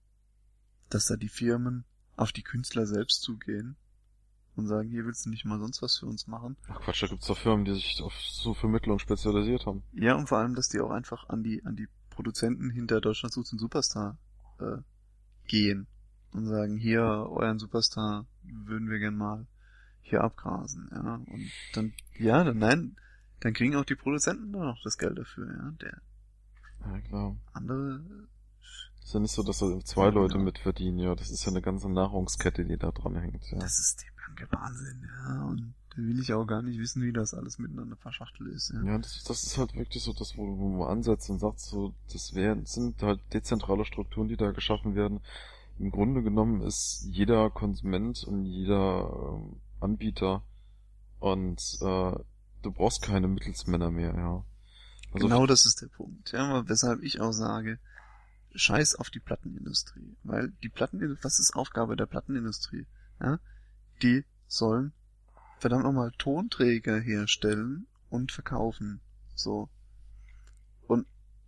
[0.88, 1.84] dass da die Firmen
[2.16, 3.76] auf die Künstler selbst zugehen
[4.58, 6.56] und sagen, hier willst du nicht mal sonst was für uns machen.
[6.68, 9.82] Ach Quatsch, da gibt's doch Firmen, die sich auf so Vermittlung spezialisiert haben.
[9.92, 13.32] Ja, und vor allem, dass die auch einfach an die, an die Produzenten hinter Deutschland
[13.32, 14.18] sucht den Superstar
[14.58, 14.78] äh,
[15.46, 15.86] gehen
[16.32, 19.46] und sagen, hier, euren Superstar würden wir gern mal
[20.02, 21.14] hier abgrasen, ja.
[21.14, 22.96] Und dann, ja, dann nein,
[23.40, 25.70] dann kriegen auch die Produzenten da noch das Geld dafür, ja.
[25.80, 26.00] Der
[26.84, 27.36] Ja, klar.
[27.52, 28.00] andere
[29.02, 30.44] Ist ja nicht so, dass da zwei Ja, Leute genau.
[30.46, 31.14] mitverdienen, ja.
[31.14, 33.58] Das ist ja eine ganze Nahrungskette, die da dran hängt, ja.
[33.58, 35.44] Das ist der blanke Wahnsinn, ja.
[35.44, 38.82] Und da will ich auch gar nicht wissen, wie das alles miteinander verschachtelt ist, ja.
[38.82, 41.94] Ja, das, das ist halt wirklich so das, wo, wo man ansetzt und sagt so,
[42.12, 45.20] das wären, sind halt dezentrale Strukturen, die da geschaffen werden.
[45.78, 50.42] Im Grunde genommen ist jeder Konsument und jeder ähm, Anbieter
[51.20, 52.12] und äh,
[52.62, 54.44] du brauchst keine Mittelsmänner mehr, ja.
[55.12, 56.68] Also genau das ist der Punkt, ja.
[56.68, 57.78] Weshalb ich auch sage,
[58.54, 60.16] scheiß auf die Plattenindustrie.
[60.22, 62.86] Weil die Plattenindustrie, was ist Aufgabe der Plattenindustrie?
[63.20, 63.38] Ja?
[64.02, 64.92] Die sollen
[65.58, 69.00] verdammt nochmal Tonträger herstellen und verkaufen.
[69.34, 69.68] So.
[70.86, 71.06] Und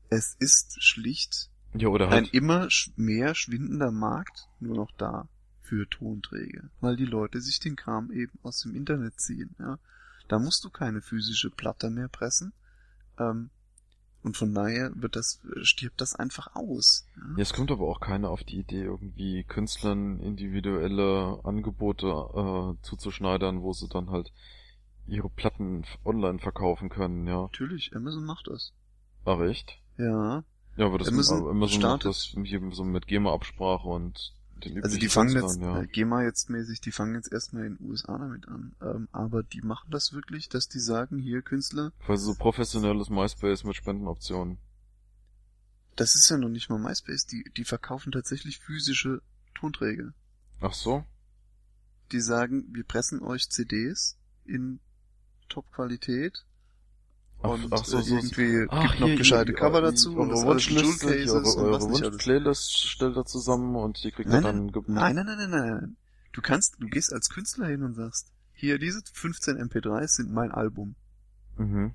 [0.09, 5.29] es ist schlicht ja, oder ein halt, immer sch- mehr schwindender Markt nur noch da
[5.61, 9.55] für Tonträger, weil die Leute sich den Kram eben aus dem Internet ziehen.
[9.59, 9.79] Ja,
[10.27, 12.53] da musst du keine physische Platte mehr pressen
[13.19, 13.51] ähm,
[14.23, 17.07] und von daher wird das stirbt das einfach aus.
[17.17, 17.43] ja, Ja?
[17.43, 23.73] es kommt aber auch keiner auf die Idee, irgendwie Künstlern individuelle Angebote äh, zuzuschneidern, wo
[23.73, 24.33] sie dann halt
[25.07, 27.43] ihre Platten online verkaufen können, ja.
[27.43, 28.73] Natürlich, Amazon macht das.
[29.25, 29.79] Ach echt?
[29.99, 30.45] Ja,
[30.77, 34.35] Ja, aber das Amazon Amazon, Amazon macht startet- das hier so mit GEMA-Absprache und
[34.83, 37.91] also die fangen jetzt, Künstlern, äh, GEMA jetzt mäßig, die fangen jetzt erstmal in den
[37.91, 38.75] USA damit an.
[38.81, 43.65] Ähm, aber die machen das wirklich, dass die sagen, hier Künstler, Quasi so professionelles MySpace
[43.65, 44.59] mit Spendenoptionen.
[45.97, 49.23] das ist ja noch nicht mal MySpace, die, die verkaufen tatsächlich physische
[49.55, 50.13] Tonträger.
[50.61, 51.05] Ach so?
[52.13, 54.81] die sagen, wir pressen euch CDs in
[55.49, 56.45] Top-Qualität
[57.43, 61.57] und ach so, äh, irgendwie Ach, gibt noch gescheite hier, Cover dazu eure Wunschliste, eure,
[61.57, 61.81] eure.
[61.81, 65.97] Wunsch-Playlist stellt er zusammen und die kriegt Nein, dann Nein, nein, nein, nein, nein, nein.
[66.33, 70.53] Du kannst, du gehst als Künstler hin und sagst, hier, diese 15 MP3s sind mein
[70.53, 70.95] Album.
[71.57, 71.95] Mhm.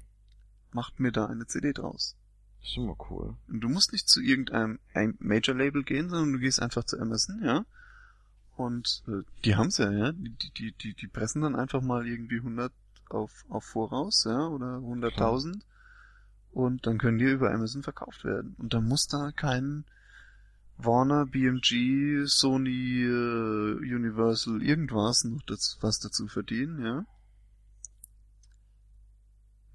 [0.72, 2.16] Macht mir da eine CD draus.
[2.60, 3.36] Das ist immer cool.
[3.48, 7.44] Und du musst nicht zu irgendeinem ein Major-Label gehen, sondern du gehst einfach zu Amazon,
[7.44, 7.66] ja.
[8.56, 10.12] Und äh, die haben's ja, ja.
[10.12, 12.72] Die, die, die, die, die pressen dann einfach mal irgendwie 100
[13.10, 15.62] auf, auf Voraus, ja, oder 100.000.
[16.52, 18.56] Und dann können die über Amazon verkauft werden.
[18.58, 19.86] Und da muss da kein
[20.78, 27.06] Warner, BMG, Sony, äh, Universal, irgendwas noch das, was dazu verdienen, ja.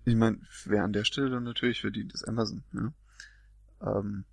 [0.04, 2.92] Ich meine, wer an der Stelle dann natürlich verdient, ist Amazon, ja.
[3.82, 4.24] Ähm,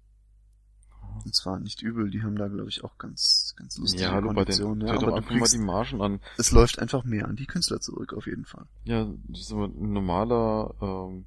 [1.24, 4.28] und zwar nicht übel, die haben da glaube ich auch ganz, ganz lustige Ja, hallo,
[4.30, 6.20] bei den, Konditionen, ja, aber einfach mal kriegst, die Margen an.
[6.38, 8.66] es läuft einfach mehr an die Künstler zurück, auf jeden Fall.
[8.86, 11.26] Ja, so ein normaler, ähm,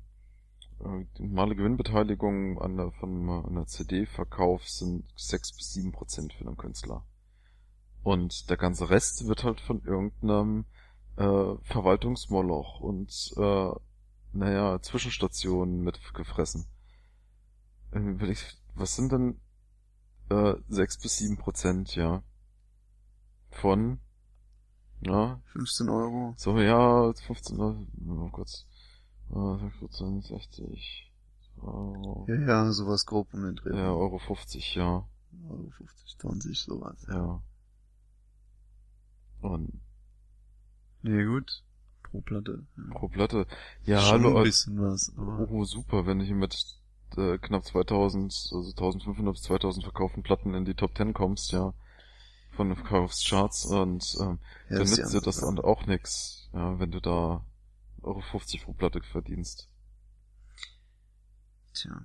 [0.81, 6.57] äh, normale Gewinnbeteiligung an der, von einer CD-Verkauf sind sechs bis sieben Prozent für den
[6.57, 7.05] Künstler.
[8.03, 10.65] Und der ganze Rest wird halt von irgendeinem
[11.17, 13.71] äh, Verwaltungsmoloch und äh,
[14.33, 16.67] naja, Zwischenstationen mitgefressen.
[18.75, 19.41] Was sind denn
[20.31, 22.23] äh, sechs bis sieben Prozent, ja?
[23.51, 24.01] Von
[25.01, 26.35] Ja, 15 Euro.
[26.37, 28.67] so, ja, 15, Euro, oh Gott,
[29.31, 31.13] äh, 14, 60,
[31.63, 33.77] Euro, Ja, ja, sowas grob um den Dreh.
[33.77, 35.09] ja, Euro 50, ja,
[35.49, 37.07] Euro 50, 20, sowas.
[37.09, 37.43] ja.
[39.41, 39.81] Und
[41.03, 41.65] Nee, gut.
[42.03, 42.67] Pro Platte.
[42.77, 42.95] Ja.
[42.99, 43.47] pro Platte,
[43.85, 46.80] ja, Schon hallo, ein äh, bisschen was, aber oh, super, wenn ich mit
[47.19, 51.75] äh, knapp 2000, also 1500 bis 2000 verkauften Platten in die Top 10 kommst, ja,
[52.53, 54.39] von den Verkaufscharts und ähm,
[54.69, 57.45] ja, dann nützt dir das dann auch nix, ja, wenn du da
[58.03, 59.69] Euro 50 pro Platte verdienst.
[61.75, 62.03] Tja.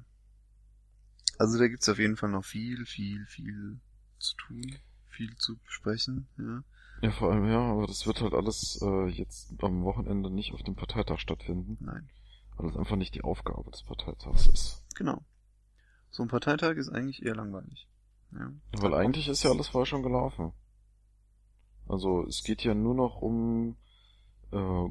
[1.37, 3.79] Also da gibt's auf jeden Fall noch viel, viel, viel
[4.19, 4.75] zu tun,
[5.09, 6.63] viel zu besprechen, ja.
[7.01, 10.63] Ja, vor allem, ja, aber das wird halt alles äh, jetzt am Wochenende nicht auf
[10.63, 12.09] dem Parteitag stattfinden, Nein.
[12.57, 14.83] Weil es einfach nicht die Aufgabe des Parteitags ist.
[14.95, 15.21] Genau.
[16.09, 17.87] So ein Parteitag ist eigentlich eher langweilig.
[18.31, 18.51] Ja.
[18.77, 20.53] Weil eigentlich ist ja alles vorher schon gelaufen.
[21.87, 23.77] Also es geht ja nur noch um
[24.51, 24.89] äh,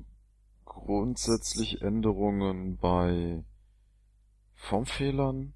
[0.65, 3.45] grundsätzlich Änderungen bei
[4.55, 5.55] Formfehlern,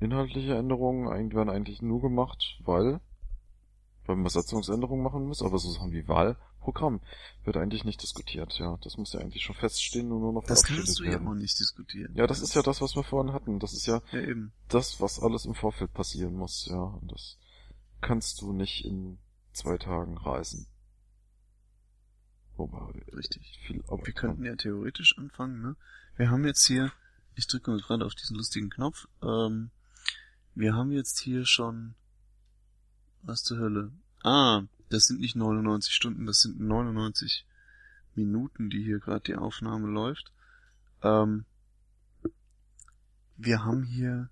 [0.00, 3.00] inhaltliche Änderungen werden eigentlich nur gemacht, weil
[4.06, 6.06] weil man Satzungsänderungen machen muss, aber so Sachen wie
[6.64, 7.00] Wahlprogramm
[7.44, 8.78] wird eigentlich nicht diskutiert, ja.
[8.82, 11.58] Das muss ja eigentlich schon feststehen und nur noch Das kannst du ja auch nicht
[11.58, 12.12] diskutieren.
[12.14, 13.58] Ja, das ist ja das, was wir vorhin hatten.
[13.58, 14.52] Das ist ja Ja, eben.
[14.68, 16.80] das, was alles im Vorfeld passieren muss, ja.
[16.80, 17.38] Und das
[18.00, 19.18] kannst du nicht in
[19.52, 20.66] zwei Tagen reißen.
[22.56, 23.60] Wobei Richtig.
[23.66, 25.76] viel Arbeit Wir könnten ja theoretisch anfangen, ne?
[26.16, 26.92] Wir haben jetzt hier,
[27.34, 29.70] ich drücke mal gerade auf diesen lustigen Knopf, ähm,
[30.54, 31.96] wir haben jetzt hier schon,
[33.22, 33.90] was zur Hölle?
[34.22, 34.62] Ah,
[34.94, 37.46] das sind nicht 99 Stunden, das sind 99
[38.14, 40.32] Minuten, die hier gerade die Aufnahme läuft.
[41.02, 41.44] Ähm,
[43.36, 44.30] wir haben hier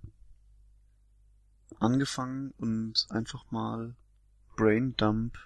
[1.80, 3.96] angefangen und einfach mal
[4.56, 5.36] Braindump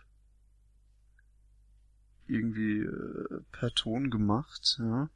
[2.27, 5.09] irgendwie äh, per Ton gemacht, ja.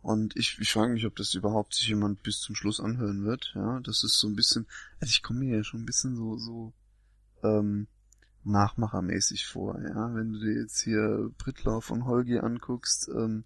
[0.00, 3.52] Und ich, ich frage mich, ob das überhaupt sich jemand bis zum Schluss anhören wird,
[3.54, 3.78] ja.
[3.80, 4.66] Das ist so ein bisschen,
[4.98, 6.72] also ich komme mir ja schon ein bisschen so, so,
[7.44, 7.86] ähm,
[8.44, 10.14] nachmachermäßig vor, ja.
[10.14, 13.44] Wenn du dir jetzt hier Britlauf und Holgi anguckst, ähm,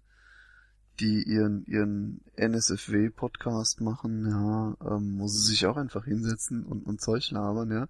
[0.99, 7.01] die ihren, ihren NSFW-Podcast machen, ja, ähm, wo sie sich auch einfach hinsetzen und, und
[7.01, 7.87] Zeug labern, ja.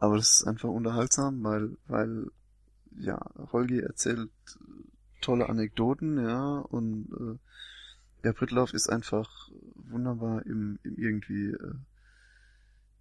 [0.00, 2.30] Aber das ist einfach unterhaltsam, weil, weil,
[2.96, 3.20] ja,
[3.52, 7.38] Holgi erzählt äh, tolle Anekdoten, ja, und äh,
[8.24, 11.74] der Britlauf ist einfach wunderbar im, im irgendwie äh,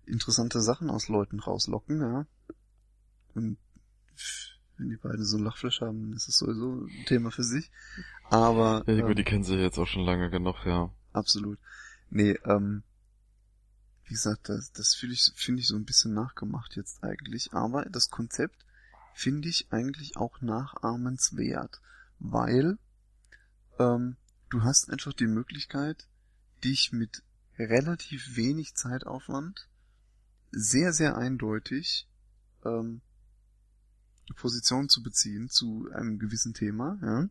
[0.05, 2.25] interessante Sachen aus Leuten rauslocken, ja.
[3.37, 3.57] Und
[4.77, 7.71] wenn die beiden so ein Lachfleisch haben, dann ist es sowieso ein Thema für sich.
[8.29, 10.91] Aber Ja, gut, ähm, die kennen sich jetzt auch schon lange genug, ja.
[11.13, 11.59] absolut.
[12.09, 12.83] Nee, ähm,
[14.05, 17.53] wie gesagt, das, das finde ich, finde ich so ein bisschen nachgemacht jetzt eigentlich.
[17.53, 18.65] Aber das Konzept
[19.13, 21.81] finde ich eigentlich auch nachahmenswert,
[22.19, 22.77] weil
[23.79, 24.15] ähm,
[24.49, 26.07] du hast einfach die Möglichkeit,
[26.63, 27.23] dich mit
[27.57, 29.67] relativ wenig Zeitaufwand
[30.51, 32.07] sehr, sehr eindeutig
[32.63, 33.01] ähm,
[34.33, 37.29] Position zu beziehen zu einem gewissen Thema, ja.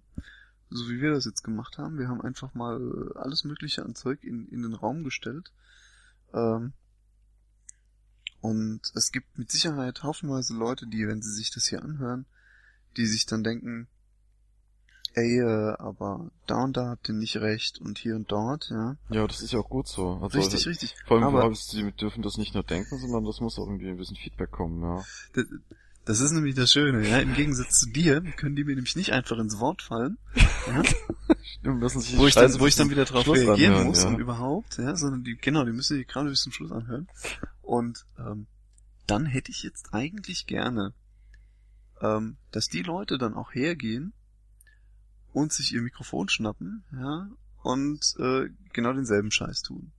[0.68, 1.98] So wie wir das jetzt gemacht haben.
[1.98, 5.52] Wir haben einfach mal alles Mögliche an Zeug in, in den Raum gestellt.
[6.34, 6.72] Ähm,
[8.40, 12.26] und es gibt mit Sicherheit haufenweise Leute, die, wenn sie sich das hier anhören,
[12.96, 13.86] die sich dann denken,
[15.14, 18.96] ey, äh, aber da und da habt ihr nicht recht und hier und dort, ja.
[19.10, 20.20] Ja, das ist ja auch gut so.
[20.22, 20.94] Also, Richtig, richtig.
[21.06, 23.88] Vor allem, aber aber, sie dürfen das nicht nur denken, sondern das muss auch irgendwie
[23.88, 25.04] ein bisschen Feedback kommen, ja.
[26.06, 27.18] Das, ist nämlich das Schöne, ja.
[27.18, 30.18] Im Gegensatz zu dir können die mir nämlich nicht einfach ins Wort fallen,
[30.68, 30.82] ja.
[31.42, 34.02] Stimmt, müssen sich wo ich dann, wo ich dann wieder drauf Schluss reagieren anhören, muss
[34.02, 34.08] ja.
[34.08, 37.08] und überhaupt, ja, sondern die, genau, die müssen sich gerade bis zum Schluss anhören.
[37.62, 38.46] Und ähm,
[39.06, 40.94] dann hätte ich jetzt eigentlich gerne,
[42.00, 44.12] ähm, dass die Leute dann auch hergehen
[45.32, 47.28] und sich ihr Mikrofon schnappen, ja,
[47.62, 49.92] und äh, genau denselben Scheiß tun.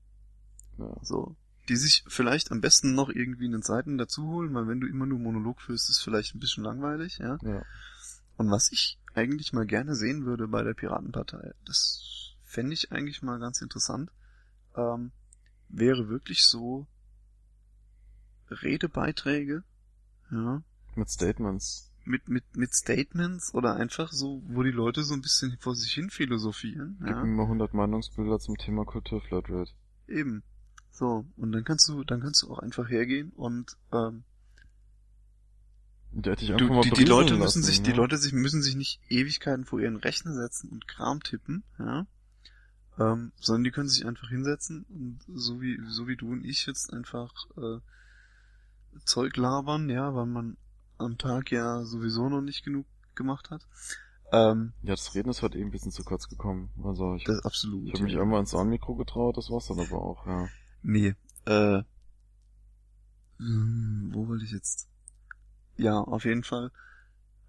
[0.77, 0.95] Ja.
[1.01, 1.35] So.
[1.69, 5.06] Die sich vielleicht am besten noch irgendwie einen Seiten dazu holen, weil wenn du immer
[5.06, 7.38] nur Monolog führst, ist vielleicht ein bisschen langweilig, ja.
[7.41, 7.61] Ja.
[8.38, 13.22] Und was ich eigentlich mal gerne sehen würde bei der Piratenpartei, das fände ich eigentlich
[13.22, 14.11] mal ganz interessant,
[14.76, 15.11] ähm,
[15.69, 16.88] wäre wirklich so
[18.49, 19.64] Redebeiträge,
[20.31, 20.61] ja,
[20.95, 21.91] Mit Statements.
[22.06, 25.94] mit, mit, mit Statements oder einfach so, wo die Leute so ein bisschen vor sich
[25.94, 29.72] hin philosophieren, Gib ja, mir mal 100 Meinungsbilder zum Thema Kulturflatrate.
[30.07, 30.44] eben.
[30.98, 34.24] So, und dann kannst du, dann kannst du auch einfach hergehen und ähm,
[36.11, 37.84] Die hätte ich einfach Du, die, die Leute müssen lassen, sich, ja.
[37.84, 42.07] die Leute sich, müssen sich nicht Ewigkeiten vor ihren Rechner setzen und Kram tippen, ja.
[42.98, 46.65] Ähm, sondern die können sich einfach hinsetzen und so wie, so wie du und ich
[46.65, 47.80] jetzt einfach äh,
[49.06, 50.57] Zeug labern, ja, weil man
[50.98, 53.61] am Tag ja sowieso noch nicht genug gemacht hat.
[54.32, 56.72] Ähm, Ja, das Reden ist halt eben ein bisschen zu kurz gekommen.
[56.84, 57.86] Also ich, das absolut.
[57.86, 60.48] ich habe mich einmal ins Mikro getraut, das war's dann aber auch, ja.
[60.88, 61.84] Nee, äh,
[63.39, 64.88] hm, wo wollte ich jetzt?
[65.76, 66.72] Ja, auf jeden Fall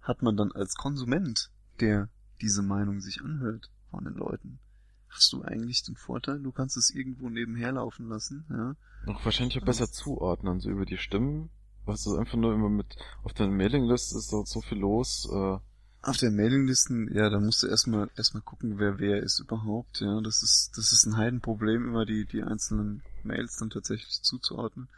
[0.01, 1.49] hat man dann als Konsument,
[1.79, 2.09] der
[2.41, 4.59] diese Meinung sich anhört von den Leuten,
[5.07, 8.75] hast du eigentlich den Vorteil, du kannst es irgendwo nebenher laufen lassen, ja.
[9.05, 11.49] Noch wahrscheinlich auch besser zuordnen, so über die Stimmen.
[11.85, 15.57] Was ist einfach nur immer mit, auf der Mailingliste ist dort so viel los, äh,
[16.01, 20.19] Auf der Mailinglisten, ja, da musst du erstmal erstmal gucken, wer wer ist überhaupt, ja.
[20.19, 24.89] Das ist das ist ein Heidenproblem, immer die die einzelnen Mails dann tatsächlich zuzuordnen.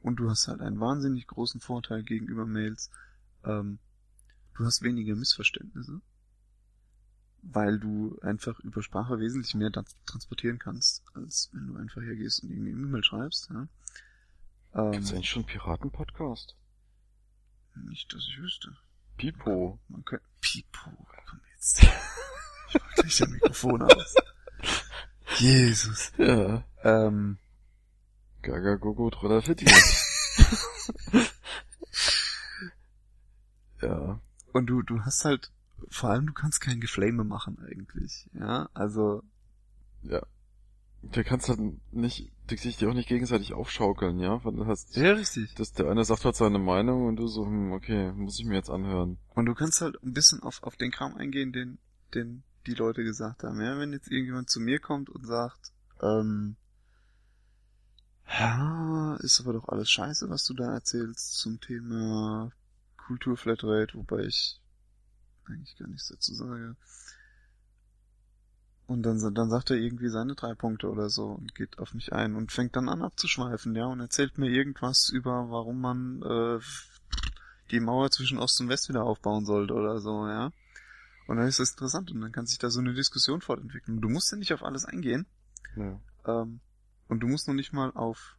[0.00, 2.90] Und du hast halt einen wahnsinnig großen Vorteil gegenüber Mails.
[3.44, 3.78] Ähm,
[4.54, 6.00] du hast weniger Missverständnisse,
[7.42, 9.70] weil du einfach über Sprache wesentlich mehr
[10.06, 13.68] transportieren kannst, als wenn du einfach hergehst und irgendwie eine E-Mail schreibst, ja.
[14.74, 16.56] Ähm, gibt's eigentlich schon Piraten-Podcast?
[17.74, 18.76] nicht, dass ich wüsste.
[19.16, 19.78] Pipo.
[19.88, 20.24] Man könnte.
[20.40, 20.90] Pipo,
[21.26, 21.82] komm jetzt.
[21.82, 24.14] Ich mach gleich das Mikrofon aus.
[25.38, 26.12] Jesus.
[26.16, 26.64] Ja.
[26.82, 27.38] Ähm,
[28.42, 29.66] Gaga Gogo Trollafitti.
[33.82, 34.20] ja.
[34.52, 35.50] und du, du hast halt,
[35.88, 38.28] vor allem du kannst kein Geflame machen eigentlich.
[38.34, 39.22] Ja, also,
[40.02, 40.22] Ja.
[41.04, 41.58] Du kannst halt
[41.92, 44.44] nicht, du sich dir auch nicht gegenseitig aufschaukeln, ja?
[44.44, 45.52] Weil du hast, ja, richtig.
[45.56, 48.54] dass der eine sagt halt seine Meinung und du so, hm, okay, muss ich mir
[48.54, 49.18] jetzt anhören.
[49.34, 51.78] Und du kannst halt ein bisschen auf, auf den Kram eingehen, den,
[52.14, 53.60] den die Leute gesagt haben.
[53.60, 56.54] Ja, wenn jetzt irgendjemand zu mir kommt und sagt, ähm,
[58.38, 62.50] ja, ist aber doch alles scheiße, was du da erzählst zum Thema
[62.96, 64.60] Kulturflatrate, wobei ich
[65.44, 66.76] eigentlich gar nichts dazu sage.
[68.86, 72.12] Und dann, dann sagt er irgendwie seine drei Punkte oder so und geht auf mich
[72.12, 76.60] ein und fängt dann an abzuschweifen, ja, und erzählt mir irgendwas über, warum man äh,
[77.70, 80.52] die Mauer zwischen Ost und West wieder aufbauen sollte oder so, ja.
[81.26, 84.00] Und dann ist das interessant und dann kann sich da so eine Diskussion fortentwickeln.
[84.00, 85.26] Du musst ja nicht auf alles eingehen.
[85.76, 86.00] Ja.
[86.26, 86.60] Ähm,
[87.12, 88.36] und du musst noch nicht mal auf.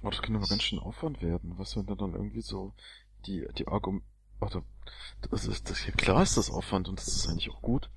[0.00, 1.58] Aber das kann aber ganz schön Aufwand werden.
[1.58, 2.72] Was wenn da dann irgendwie so
[3.26, 4.06] die, die Argumente,
[4.38, 4.62] warte,
[5.30, 7.90] das ist, das, ja, klar ist das Aufwand und das ist eigentlich auch gut.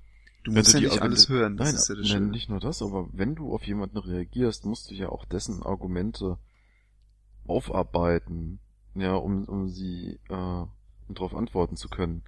[0.44, 1.56] Du musst du ja nicht alles Argumente- hören.
[1.56, 4.64] Das Nein, ist ja das nein, nicht nur das, aber wenn du auf jemanden reagierst,
[4.64, 6.38] musst du ja auch dessen Argumente
[7.46, 8.60] aufarbeiten,
[8.94, 12.22] ja, um, um sie, äh, um darauf antworten zu können.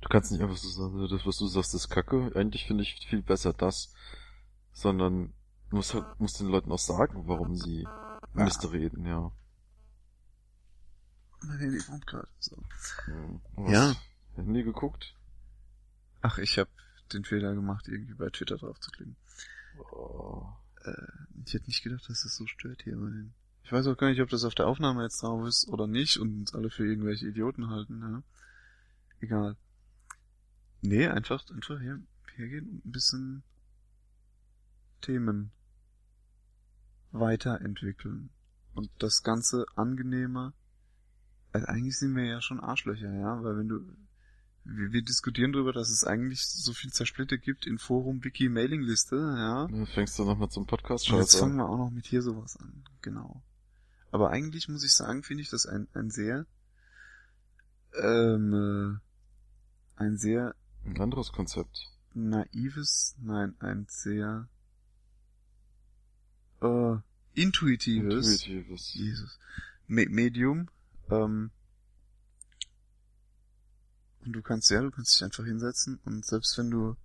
[0.00, 2.32] Du kannst nicht einfach so sagen, das, was du sagst, ist kacke.
[2.34, 3.94] Eigentlich finde ich viel besser das,
[4.72, 5.32] sondern
[5.72, 7.88] du musst halt, musst den Leuten auch sagen, warum sie
[8.34, 9.32] Mist reden, ja.
[11.40, 12.28] Mein Handy brummt gerade.
[12.38, 12.62] So.
[13.68, 13.94] Ja.
[14.36, 15.16] Handy geguckt?
[16.20, 16.68] Ach, ich habe
[17.14, 19.16] den Fehler gemacht, irgendwie bei Twitter drauf zu klicken.
[19.92, 20.46] Oh.
[20.84, 20.92] Äh,
[21.46, 23.00] ich hätte nicht gedacht, dass das so stört hier.
[23.00, 23.30] Weil
[23.64, 26.18] ich weiß auch gar nicht, ob das auf der Aufnahme jetzt drauf ist oder nicht
[26.18, 28.02] und uns alle für irgendwelche Idioten halten.
[28.02, 28.22] Ja.
[29.20, 29.56] Egal.
[30.82, 32.02] Nee, einfach, einfach hier,
[32.34, 33.42] hergehen und ein bisschen
[35.00, 35.50] Themen
[37.12, 38.30] weiterentwickeln.
[38.74, 40.52] Und das Ganze angenehmer.
[41.52, 43.80] Also eigentlich sind wir ja schon Arschlöcher, ja, weil wenn du,
[44.64, 49.16] wir, wir diskutieren darüber, dass es eigentlich so viel Zersplitter gibt in Forum, Wiki, Mailingliste,
[49.16, 49.66] ja.
[49.66, 52.56] Dann fängst du nochmal zum Podcast Und jetzt fangen wir auch noch mit hier sowas
[52.56, 53.42] an, genau.
[54.10, 56.46] Aber eigentlich muss ich sagen, finde ich das ein, ein sehr,
[58.00, 59.00] ähm,
[59.98, 60.54] äh, ein sehr
[60.86, 61.90] Ein anderes Konzept.
[62.14, 64.48] naives, nein, ein sehr,
[66.62, 66.96] äh,
[67.34, 68.94] intuitives, Intuitives.
[68.94, 69.38] Jesus,
[69.86, 70.68] Me Medium,
[71.10, 71.50] ähm,
[74.24, 76.96] und du kannst, ja, du kannst dich einfach hinsetzen und selbst wenn du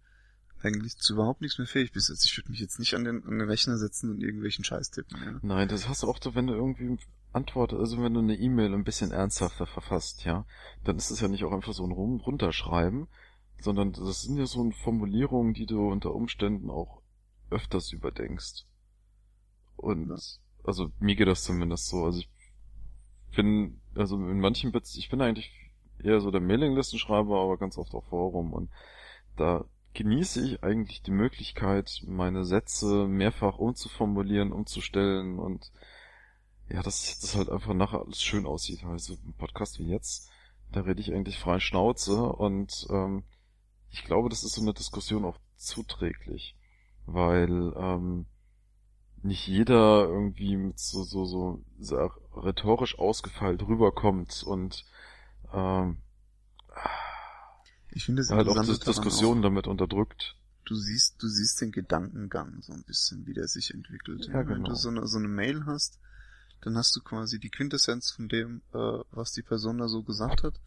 [0.61, 3.23] eigentlich zu überhaupt nichts mehr fähig bist, also ich würde mich jetzt nicht an den,
[3.25, 5.39] an den Rechner setzen und irgendwelchen Scheiß tippen, ja.
[5.41, 6.97] Nein, das hast du auch so, wenn du irgendwie
[7.33, 10.45] Antwort, also wenn du eine E-Mail ein bisschen ernsthafter verfasst, ja,
[10.83, 13.07] dann ist es ja nicht auch einfach so ein Rum runterschreiben,
[13.61, 17.01] sondern das sind ja so Formulierungen, die du unter Umständen auch
[17.49, 18.65] öfters überdenkst.
[19.77, 20.15] Und, Ja.
[20.63, 22.03] also mir geht das zumindest so.
[22.05, 22.29] Also ich
[23.35, 25.51] bin, also in manchen Bits, ich bin eigentlich
[26.03, 28.69] eher so der Mailinglistenschreiber, aber ganz oft auch Forum und
[29.35, 35.71] da genieße ich eigentlich die Möglichkeit, meine Sätze mehrfach umzuformulieren, umzustellen und
[36.69, 38.83] ja, dass das halt einfach nachher alles schön aussieht.
[38.83, 40.29] Also ein Podcast wie jetzt,
[40.71, 43.23] da rede ich eigentlich frei Schnauze und ähm,
[43.89, 46.55] ich glaube, das ist so eine Diskussion auch zuträglich,
[47.05, 48.25] weil ähm,
[49.27, 54.85] nicht jeder irgendwie mit so so so sehr rhetorisch ausgefeilt rüberkommt und
[55.53, 55.97] ähm,
[57.91, 60.35] Ich finde es halt auch daran Diskussionen damit unterdrückt.
[60.65, 64.27] du siehst, du siehst den Gedankengang so ein bisschen, wie der sich entwickelt.
[64.27, 64.69] Ja, Wenn genau.
[64.69, 65.99] du so eine, so eine Mail hast,
[66.61, 70.43] dann hast du quasi die Quintessenz von dem, äh, was die Person da so gesagt
[70.43, 70.59] hat.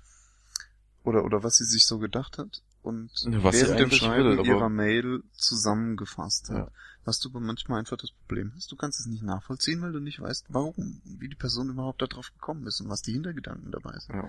[1.03, 2.62] Oder, oder was sie sich so gedacht hat.
[2.82, 6.69] Und Ja, was während dem Schreiben aber- ihrer Mail zusammengefasst hat.
[6.69, 6.73] Ja.
[7.05, 10.01] Was du aber manchmal einfach das Problem hast, du kannst es nicht nachvollziehen, weil du
[10.01, 13.98] nicht weißt, warum, wie die Person überhaupt darauf gekommen ist und was die Hintergedanken dabei
[13.98, 14.16] sind.
[14.16, 14.28] Ja.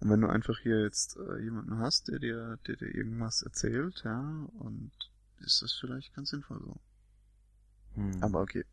[0.00, 4.02] Und wenn du einfach hier jetzt äh, jemanden hast, der dir, der dir irgendwas erzählt,
[4.04, 4.20] ja,
[4.58, 4.90] und
[5.40, 6.76] ist das vielleicht ganz sinnvoll so.
[7.94, 8.22] Hm.
[8.22, 8.64] Aber okay.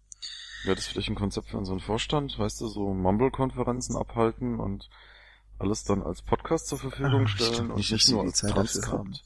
[0.63, 2.37] Wäre das vielleicht ein Konzept für unseren Vorstand?
[2.37, 4.89] Weißt du, so Mumble-Konferenzen abhalten und
[5.61, 8.27] alles dann als Podcast zur Verfügung Ah, stellen glaub und nicht, nicht die nur die
[8.29, 8.51] als Zeit.
[8.51, 9.23] Transkript?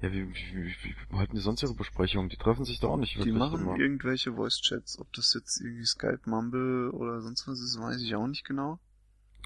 [0.00, 2.28] Ja, wie, wie, wie, wie halten die sonst ihre Besprechungen?
[2.28, 3.76] Die treffen sich da auch nicht Die wirklich machen immer.
[3.76, 8.26] irgendwelche Voice-Chats, ob das jetzt irgendwie Skype, Mumble oder sonst was ist, weiß ich auch
[8.28, 8.78] nicht genau.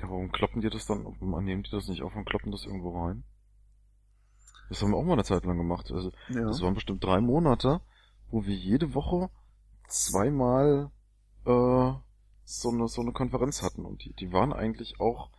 [0.01, 2.64] Ja, warum kloppen die das dann, warum nehmen die das nicht auf und kloppen das
[2.64, 3.24] irgendwo rein?
[4.69, 5.90] Das haben wir auch mal eine Zeit lang gemacht.
[5.90, 6.44] Also, Ja.
[6.47, 7.81] das waren bestimmt drei Monate,
[8.31, 9.31] wo wir jede Woche
[9.89, 10.90] zweimal
[11.47, 11.93] äh,
[12.44, 15.31] so eine so eine Konferenz hatten und die die waren eigentlich auch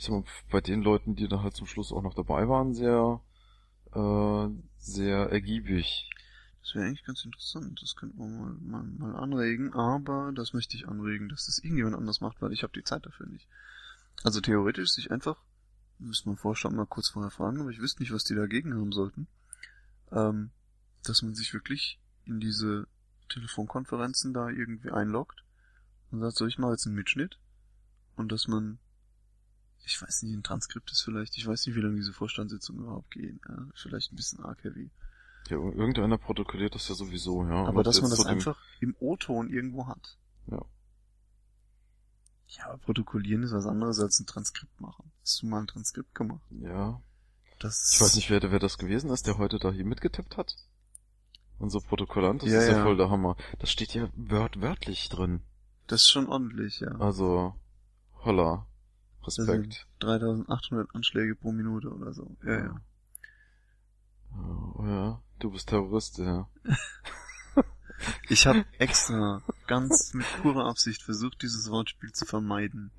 [0.00, 2.72] ich sag mal bei den Leuten, die da halt zum Schluss auch noch dabei waren,
[2.72, 3.20] sehr
[3.92, 4.48] äh,
[4.78, 6.08] sehr ergiebig.
[6.62, 7.78] Das wäre eigentlich ganz interessant.
[7.82, 9.74] Das könnten wir mal, mal, mal anregen.
[9.74, 13.04] Aber das möchte ich anregen, dass das irgendjemand anders macht, weil ich habe die Zeit
[13.04, 13.46] dafür nicht.
[14.24, 15.36] Also theoretisch sich einfach,
[15.98, 18.92] müsste man Vorstand mal kurz vorher fragen, aber ich wüsste nicht, was die dagegen haben
[18.92, 19.26] sollten,
[20.12, 20.50] ähm,
[21.02, 22.86] dass man sich wirklich in diese
[23.28, 25.44] Telefonkonferenzen da irgendwie einloggt
[26.10, 27.38] und sagt, so, ich mache jetzt einen Mitschnitt
[28.16, 28.78] und dass man,
[29.84, 33.10] ich weiß nicht, ein Transkript ist vielleicht, ich weiß nicht, wie lange diese Vorstandssitzungen überhaupt
[33.10, 34.90] gehen, ja, vielleicht ein bisschen arg heavy.
[35.48, 37.64] Ja, irgendeiner protokolliert das ja sowieso, ja.
[37.66, 40.18] Aber dass man das einfach im O-Ton irgendwo hat.
[40.46, 40.62] Ja.
[42.48, 45.10] Ja, aber protokollieren ist was anderes als ein Transkript machen.
[45.22, 46.42] Hast du mal ein Transkript gemacht?
[46.50, 47.00] Ja.
[47.58, 50.56] Das Ich weiß nicht, wer, wer das gewesen ist, der heute da hier mitgetippt hat.
[51.58, 52.82] Unser Protokollant, das Ja, ist ja, ja.
[52.82, 53.36] voll der Hammer.
[53.58, 55.42] Das steht ja wört wörtlich drin.
[55.86, 56.92] Das ist schon ordentlich, ja.
[56.98, 57.54] Also,
[58.24, 58.66] holla.
[59.26, 59.46] Respekt.
[59.74, 62.36] sind 3800 Anschläge pro Minute oder so.
[62.44, 62.80] Ja, ja.
[64.32, 66.48] Oh ja, du bist Terrorist, ja.
[68.30, 72.90] Ich habe extra ganz mit purer Absicht versucht, dieses Wortspiel zu vermeiden.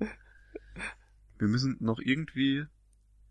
[1.38, 2.66] Wir müssen noch irgendwie,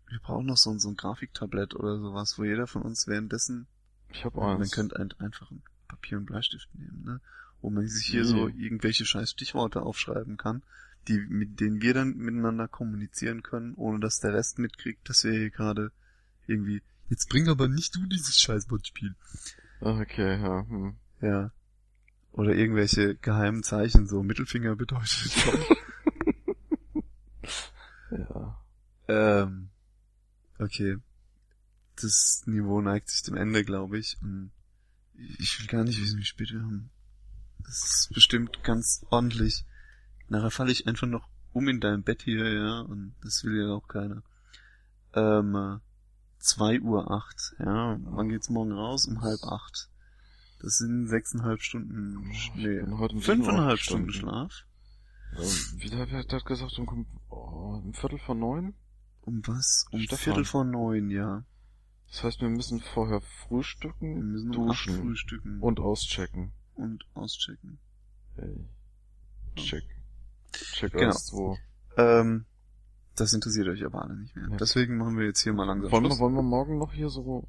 [0.08, 3.68] wir brauchen noch so, ein- so ein Grafiktablett oder sowas, wo jeder von uns währenddessen
[4.10, 4.72] Ich hab Man eins.
[4.72, 7.20] könnte ein, einfach ein Papier und Bleistift nehmen, ne?
[7.62, 8.28] Wo man sich hier Nee.
[8.28, 10.62] so irgendwelche scheiß Stichworte aufschreiben kann,
[11.08, 15.32] die, mit denen wir dann miteinander kommunizieren können, ohne dass der Rest mitkriegt, dass wir
[15.32, 15.92] hier gerade
[16.46, 19.14] irgendwie, jetzt bring aber nicht du dieses scheiß Wortspiel.
[19.80, 20.66] Ah, okay, ja.
[20.68, 20.96] Hm.
[21.20, 21.52] Ja.
[22.32, 25.32] Oder irgendwelche geheimen Zeichen, so Mittelfinger bedeutet.
[28.12, 28.62] Ja.
[29.08, 29.70] ähm,
[30.58, 30.98] okay.
[31.96, 34.18] Das Niveau neigt sich dem Ende, glaube ich.
[34.22, 34.52] Und
[35.14, 36.90] ich will gar nicht wissen, wie spät wir haben.
[37.64, 39.64] Das ist bestimmt ganz ordentlich.
[40.32, 43.74] Nachher falle ich einfach noch um in deinem Bett hier, ja, und das will ja
[43.74, 44.22] auch keiner.
[45.12, 45.78] Ähm, äh,
[46.38, 47.98] 2 Uhr acht, ja.
[48.02, 49.06] Wann geht's morgen raus?
[49.06, 49.90] Um halb acht.
[50.62, 52.80] Das sind sechseinhalb Stunden, Ich nee,
[53.20, 53.78] fünfeinhalb.
[53.78, 54.64] Stunden Schlaf.
[55.36, 55.44] Ähm,
[55.76, 58.72] Wie der, wer hat gesagt, um, oh, um Viertel vor neun?
[59.20, 59.84] Um was?
[59.90, 60.18] Um Stefan.
[60.18, 61.44] Viertel vor neun, ja.
[62.08, 66.52] Das heißt, wir müssen vorher Wir frühstücken, müssen um acht duschen frühstücken und auschecken.
[66.74, 67.78] und auschecken.
[68.36, 68.66] Hey.
[69.56, 69.84] Check.
[70.52, 71.14] Check Genau.
[71.32, 71.56] wo.
[71.96, 72.46] Ähm,
[73.16, 74.48] das interessiert euch aber alle nicht mehr.
[74.50, 74.56] Ja.
[74.56, 76.20] Deswegen machen wir jetzt hier mal langsam Wollen wir, Schluss.
[76.20, 77.46] wollen wir morgen noch hier so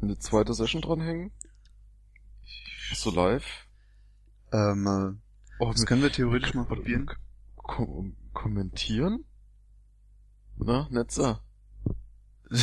[0.00, 1.32] eine zweite Session dranhängen?
[2.94, 3.44] So live?
[4.52, 5.12] Ähm, äh,
[5.62, 7.10] Oh, das können wir theoretisch mal probieren.
[7.56, 9.24] Ko kommentieren?
[10.56, 11.42] Na, Netzer?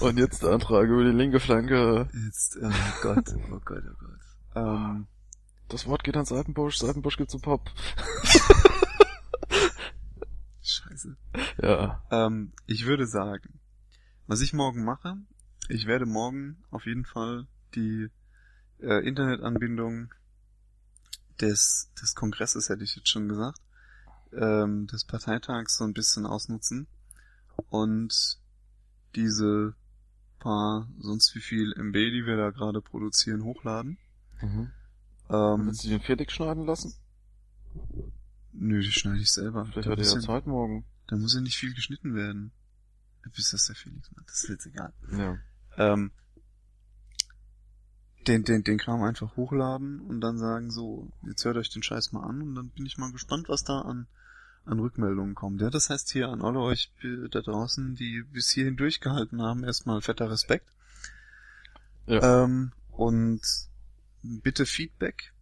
[0.00, 2.08] Und jetzt der Antrag über die linke Flanke.
[2.26, 2.70] Jetzt, oh
[3.02, 4.20] Gott, oh Gott, oh Gott.
[4.54, 5.06] Ähm,
[5.68, 7.70] Das Wort geht an Seitenbusch, Seitenbusch gibt's zum Pop.
[10.62, 11.16] scheiße.
[11.62, 12.02] Ja.
[12.10, 13.58] Ähm, ich würde sagen,
[14.26, 15.16] was ich morgen mache,
[15.68, 18.08] ich werde morgen auf jeden Fall die
[18.80, 20.12] äh, Internetanbindung
[21.40, 23.60] des, des Kongresses, hätte ich jetzt schon gesagt,
[24.32, 26.86] ähm, des Parteitags so ein bisschen ausnutzen
[27.70, 28.38] und
[29.14, 29.74] diese
[30.38, 33.98] paar, sonst wie viel MB, die wir da gerade produzieren, hochladen.
[34.40, 34.70] Mhm.
[35.30, 36.94] Ähm, Willst du den fertig schneiden lassen?
[38.58, 39.64] nö, die schneide ich selber.
[39.64, 40.84] Vielleicht Da hat er ja Zeit morgen.
[41.06, 42.52] Da muss ja nicht viel geschnitten werden.
[43.34, 44.92] Bis das der Felix macht, das ist jetzt egal.
[45.12, 45.38] Ja.
[45.76, 46.12] Ähm,
[48.26, 52.12] den, den, den Kram einfach hochladen und dann sagen, so, jetzt hört euch den Scheiß
[52.12, 54.06] mal an und dann bin ich mal gespannt, was da an,
[54.64, 55.60] an Rückmeldungen kommt.
[55.60, 56.90] Ja, das heißt hier an alle euch
[57.30, 60.68] da draußen, die bis hierhin durchgehalten haben, erstmal fetter Respekt.
[62.06, 62.44] Ja.
[62.44, 63.42] Ähm, und
[64.22, 65.32] bitte Feedback.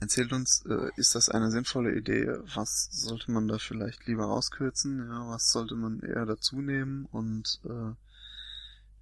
[0.00, 2.26] Erzählt uns, äh, ist das eine sinnvolle Idee?
[2.54, 4.98] Was sollte man da vielleicht lieber rauskürzen?
[4.98, 7.06] Ja, was sollte man eher dazu nehmen?
[7.06, 7.92] Und äh,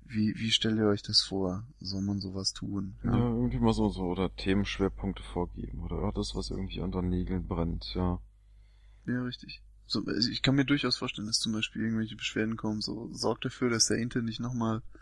[0.05, 1.65] wie, wie stellt ihr euch das vor?
[1.81, 2.97] Soll man sowas tun?
[3.05, 7.95] Ja, irgendwie mal so, so, oder Themenschwerpunkte vorgeben, oder das, was irgendwie unter Nägeln brennt,
[7.95, 8.21] ja.
[9.07, 9.63] Ja, richtig.
[9.87, 13.45] So, also ich kann mir durchaus vorstellen, dass zum Beispiel irgendwelche Beschwerden kommen, so sorgt
[13.45, 15.02] dafür, dass der Inte nicht nochmal äh,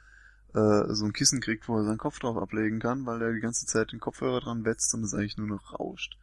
[0.52, 3.66] so ein Kissen kriegt, wo er seinen Kopf drauf ablegen kann, weil er die ganze
[3.66, 6.16] Zeit den Kopfhörer dran wetzt und es eigentlich nur noch rauscht.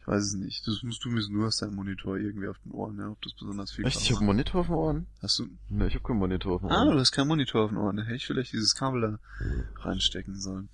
[0.00, 0.66] Ich weiß es nicht.
[0.66, 3.34] Das musst du wissen, du hast deinen Monitor irgendwie auf den Ohren, ja, ob das
[3.34, 4.00] besonders viel Echt?
[4.00, 5.06] Ich habe einen Monitor auf den Ohren?
[5.20, 5.48] Hast du?
[5.68, 6.94] Ne, ich habe keinen Monitor auf den Ah, Ohren.
[6.94, 7.96] du hast keinen Monitor auf den Ohren.
[7.96, 9.18] Da hätte ich vielleicht dieses Kabel da
[9.82, 10.68] reinstecken sollen.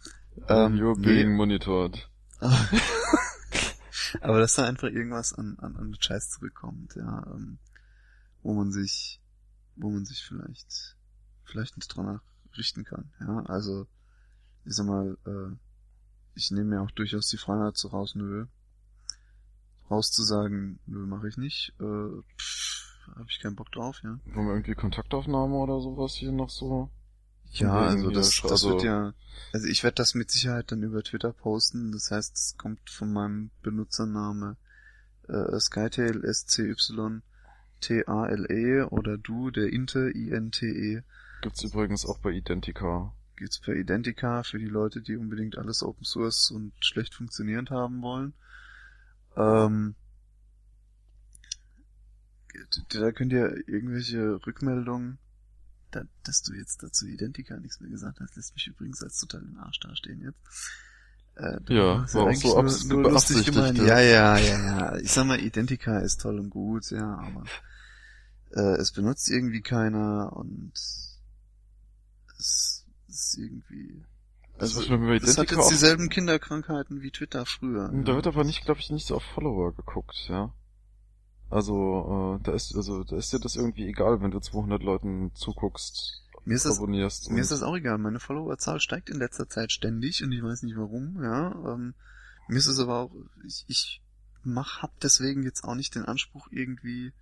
[0.48, 1.06] Ähm, You're nee.
[1.06, 2.08] being monitored.
[4.20, 7.58] Aber dass da einfach irgendwas an, an, an Scheiß zurückkommt, ja, ähm,
[8.42, 9.20] wo man sich,
[9.76, 10.96] wo man sich vielleicht,
[11.44, 12.20] vielleicht nicht dran
[12.56, 13.86] richten kann, ja, also,
[14.64, 15.56] ich sag mal, äh,
[16.34, 18.46] ich nehme mir auch durchaus die Freiheit so raus, nö,
[19.90, 24.18] rauszusagen, nö, mache ich nicht, äh, habe ich keinen Bock drauf, ja.
[24.26, 26.90] Wollen wir irgendwie Kontaktaufnahme oder sowas hier noch so?
[27.52, 29.12] Ja, also das, das also- wird ja,
[29.52, 31.92] also ich werde das mit Sicherheit dann über Twitter posten.
[31.92, 34.56] Das heißt, es kommt von meinem Benutzername
[35.28, 37.22] äh, Skytail S C Y
[37.80, 41.02] T A L E oder du der Inte I N T E
[41.42, 43.12] Gibt's übrigens auch bei Identica.
[43.36, 48.00] geht's per Identica für die Leute, die unbedingt alles Open Source und schlecht funktionierend haben
[48.02, 48.32] wollen.
[49.36, 49.94] Ähm,
[52.90, 55.18] da könnt ihr irgendwelche Rückmeldungen,
[55.90, 59.42] da, dass du jetzt dazu Identica nichts mehr gesagt hast, lässt mich übrigens als total
[59.42, 60.38] im Arsch dastehen jetzt.
[61.34, 63.78] Äh, Ja, war auch so nur, abs- nur lustig gemeint.
[63.78, 63.98] ja.
[63.98, 64.96] Ja, ja, ja, ja.
[64.98, 67.44] Ich sag mal, Identica ist toll und gut, ja, aber
[68.52, 70.72] äh, es benutzt irgendwie keiner und
[72.42, 74.04] es ist irgendwie
[74.58, 77.88] Also, bei das hat jetzt dieselben Kinderkrankheiten wie Twitter früher.
[78.04, 80.52] Da wird aber nicht, glaube ich, nicht so auf Follower geguckt, ja.
[81.50, 85.32] Also, äh, da ist, also, da ist dir das irgendwie egal, wenn du 200 Leuten
[85.34, 87.30] zuguckst, Mir ist das- abonnierst.
[87.30, 87.98] Mir ist das auch egal.
[87.98, 91.52] Meine Followerzahl steigt in letzter Zeit ständig und ich weiß nicht warum, ja.
[91.74, 91.94] Ähm,
[92.48, 93.14] mir ist es aber auch,
[93.46, 94.02] ich, ich
[94.42, 97.12] mach, hab deswegen jetzt auch nicht den Anspruch, irgendwie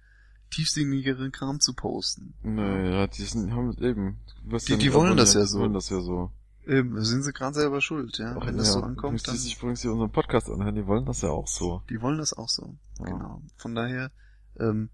[0.51, 2.35] tiefsinnigeren Kram zu posten.
[2.43, 5.59] Nee, ja, die sind, haben eben, was Die- die wollen das ja so.
[5.59, 6.31] Die wollen das ja so.
[6.66, 8.36] Eben, da sind sie gerade selber schuld, ja.
[8.39, 10.74] Ach, Wenn das ja, so ankommt, übrigens, dann, Die sich übrigens hier unseren Podcast anhören,
[10.74, 11.82] die wollen das ja auch so.
[11.89, 12.77] die wollen das auch so.
[12.98, 13.05] Ja.
[13.06, 13.43] Genau.
[13.56, 14.10] Von daher,
[14.59, 14.90] ähm,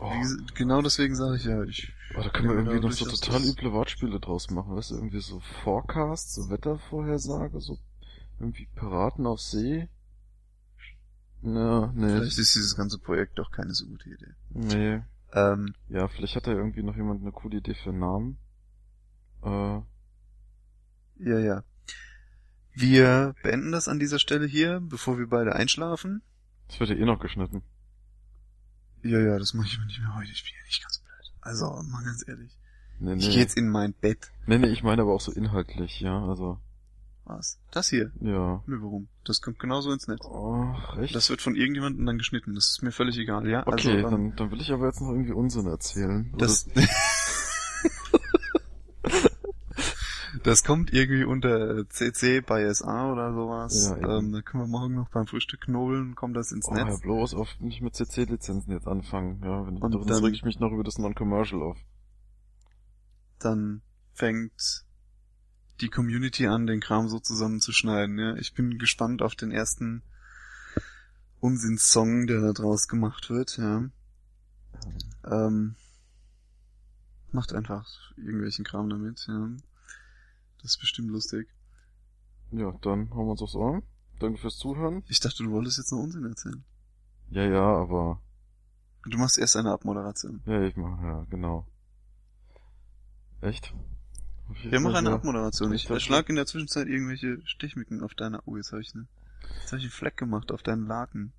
[0.00, 2.92] Oh, gesagt, genau deswegen sage ich ja, ich, oh, da können wir Ja, irgendwie noch
[2.92, 7.78] so total üble Wortspiele draus machen, weißt du, irgendwie so Forecast, so Wettervorhersage, so
[8.40, 9.88] irgendwie Piraten auf See.
[11.42, 14.34] Na, nee, vielleicht ist dieses ganze Projekt doch keine so gute Idee.
[14.50, 15.02] nee.
[15.34, 18.38] Ähm, Ja, vielleicht hat da irgendwie noch jemand eine coole Idee für einen Namen.
[19.42, 19.80] Äh,
[21.24, 21.64] Ja, ja.
[22.74, 26.22] Wir beenden das an dieser Stelle hier, bevor wir beide einschlafen.
[26.68, 27.62] das wird ja eh noch geschnitten.
[29.02, 30.30] Ja, ja, das mache ich aber nicht mehr heute.
[30.30, 31.32] Ich bin ja nicht ganz blöd.
[31.40, 32.56] Also, mal ganz ehrlich.
[33.00, 33.20] Nee, nee.
[33.22, 34.30] Ich gehe jetzt in mein Bett.
[34.46, 36.60] nee, nee, ich meine aber auch so inhaltlich, ja, also,
[37.24, 37.60] Was?
[37.70, 38.10] Das hier?
[38.20, 38.62] ja.
[38.66, 39.08] Nö, warum?
[39.24, 40.24] Das kommt genauso ins Netz.
[40.24, 41.14] Oh, echt?
[41.14, 42.54] Das wird von irgendjemandem dann geschnitten.
[42.54, 43.64] Das ist mir völlig egal, ja?
[43.66, 43.72] okay,
[44.02, 46.34] also, ähm, dann, dann will ich aber jetzt noch irgendwie Unsinn erzählen.
[46.36, 46.68] das,
[50.44, 53.94] das kommt irgendwie unter CC bei SA oder sowas.
[54.00, 57.00] Ja, ähm, da können wir morgen noch beim Frühstück knobeln, kommt das ins Oh, Netz.
[57.00, 59.40] bloß auf nicht mit CC-Lizenzen jetzt anfangen.
[59.44, 61.78] Ja, wenn Und sonst dann- reg ich mich noch über das Non-Commercial auf.
[63.38, 63.82] dann
[64.14, 64.84] fängt
[65.80, 68.18] die Community an, den Kram so zusammenzuschneiden.
[68.18, 70.02] Ja, ich bin gespannt auf den ersten
[71.40, 73.56] Unsinnssong, der da draus gemacht wird.
[73.56, 73.88] Ja,
[75.24, 75.74] ähm,
[77.32, 77.86] macht einfach
[78.16, 79.24] irgendwelchen Kram damit.
[79.26, 79.50] Ja,
[80.60, 81.48] das ist bestimmt lustig.
[82.52, 83.82] Ja, dann hauen wir uns aufs Ohr.
[84.20, 85.02] Danke fürs Zuhören.
[85.08, 86.62] Ich dachte, du wolltest jetzt noch Unsinn erzählen.
[87.30, 88.20] Ja, ja, aber
[89.08, 90.42] Du machst erst eine Abmoderation.
[90.46, 91.66] ja, ich mach ja, genau.
[93.40, 93.74] Echt?
[94.64, 95.14] Wir machen eine Ja.
[95.16, 95.72] Abmoderation.
[95.72, 98.42] Ich Ich dachte- schlag in der Zwischenzeit irgendwelche Stichmücken auf deiner.
[98.46, 99.06] Oh, jetzt habe ich ne.
[99.60, 101.32] Jetzt habe ich einen Fleck gemacht auf deinen Laken.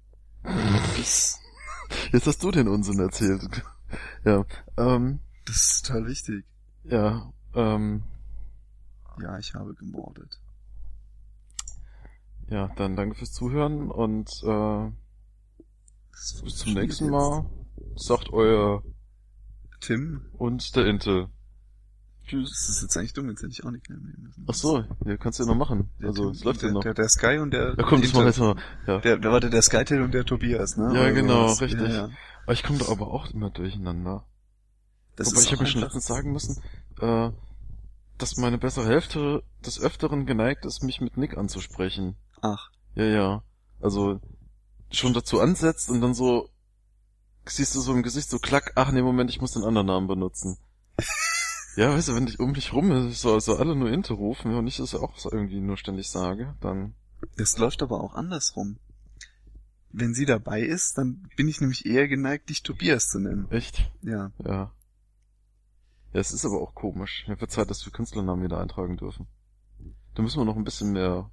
[2.11, 3.63] Jetzt hast du den Unsinn erzählt.
[4.25, 4.43] Ja,
[4.77, 6.45] ähm, das ist total wichtig.
[6.83, 8.03] ja, ähm,
[9.21, 10.39] Ja, ich habe gemordet.
[12.49, 14.91] ja, dann danke fürs Zuhören und äh,
[16.11, 17.11] bis zum nächsten jetzt.
[17.11, 17.45] Mal.
[17.95, 18.83] Sagt euer
[19.79, 21.29] Tim, und der Intel.
[22.23, 22.69] Das Tschüss.
[22.69, 24.45] ist jetzt eigentlich dumm, jetzt hätte ich auch nicht mehr nehmen müssen.
[24.49, 25.89] Ach so, ja, kannst du ja noch machen.
[25.99, 26.81] Der Also, es läuft der, ja noch.
[26.81, 27.75] Der, der Sky und der.
[27.77, 28.55] Ja, komm, das mal.
[28.87, 28.99] Ja.
[28.99, 30.85] Der, der, warte, der Skytail und der Tobias, ne?
[30.93, 31.61] Ja, Oder genau, sowas.
[31.61, 31.89] richtig.
[31.89, 32.09] Ja, ja.
[32.43, 34.25] Aber ich komme da aber auch immer durcheinander.
[35.15, 36.61] Das Wobei ist ich habe mir schon letztens sagen müssen,
[36.99, 37.29] äh,
[38.17, 42.15] dass meine bessere Hälfte des Öfteren geneigt ist, mich mit Nick anzusprechen.
[42.41, 42.69] Ach.
[42.95, 43.43] Ja, ja.
[43.79, 44.19] Also
[44.91, 46.49] schon dazu ansetzt und dann so
[47.45, 50.07] siehst du so im Gesicht so klack, ach nee, Moment, ich muss den anderen Namen
[50.07, 50.57] benutzen.
[51.75, 54.67] ja, weißt du, wenn ich um dich rum so, so alle nur Inte rufen und
[54.67, 56.93] ich das auch so irgendwie nur ständig sage, dann.
[57.37, 58.77] Das läuft aber auch andersrum.
[59.91, 63.49] Wenn sie dabei ist, dann bin ich nämlich eher geneigt, dich Tobias zu nennen.
[63.51, 63.91] Echt?
[64.01, 64.31] Ja.
[64.43, 64.73] Ja.
[66.13, 67.25] Ja, es ist aber auch komisch.
[67.27, 69.27] Mir wird Zeit, dass wir Künstlernamen wieder eintragen dürfen.
[70.13, 71.31] Da müssen wir noch ein bisschen mehr.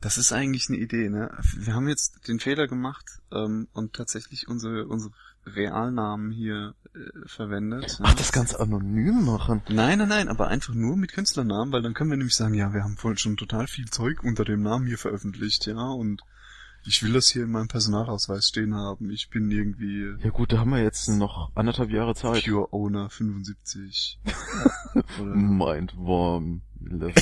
[0.00, 1.30] Das ist eigentlich eine Idee, ne?
[1.56, 5.12] Wir haben jetzt den Fehler gemacht ähm, und tatsächlich unsere unsere
[5.46, 7.98] Realnamen hier äh, verwendet.
[8.02, 9.62] Ach, das Ganze anonym machen.
[9.68, 12.72] Nein, nein, nein, aber einfach nur mit Künstlernamen, weil dann können wir nämlich sagen, ja,
[12.72, 16.22] wir haben voll schon total viel Zeug unter dem Namen hier veröffentlicht, ja, und
[16.84, 19.10] ich will das hier in meinem Personalausweis stehen haben.
[19.10, 22.44] Ich bin irgendwie Ja gut, da haben wir jetzt noch anderthalb Jahre Zeit.
[22.44, 24.18] Pure Owner 75.
[25.20, 27.14] Oder Mindworm 11.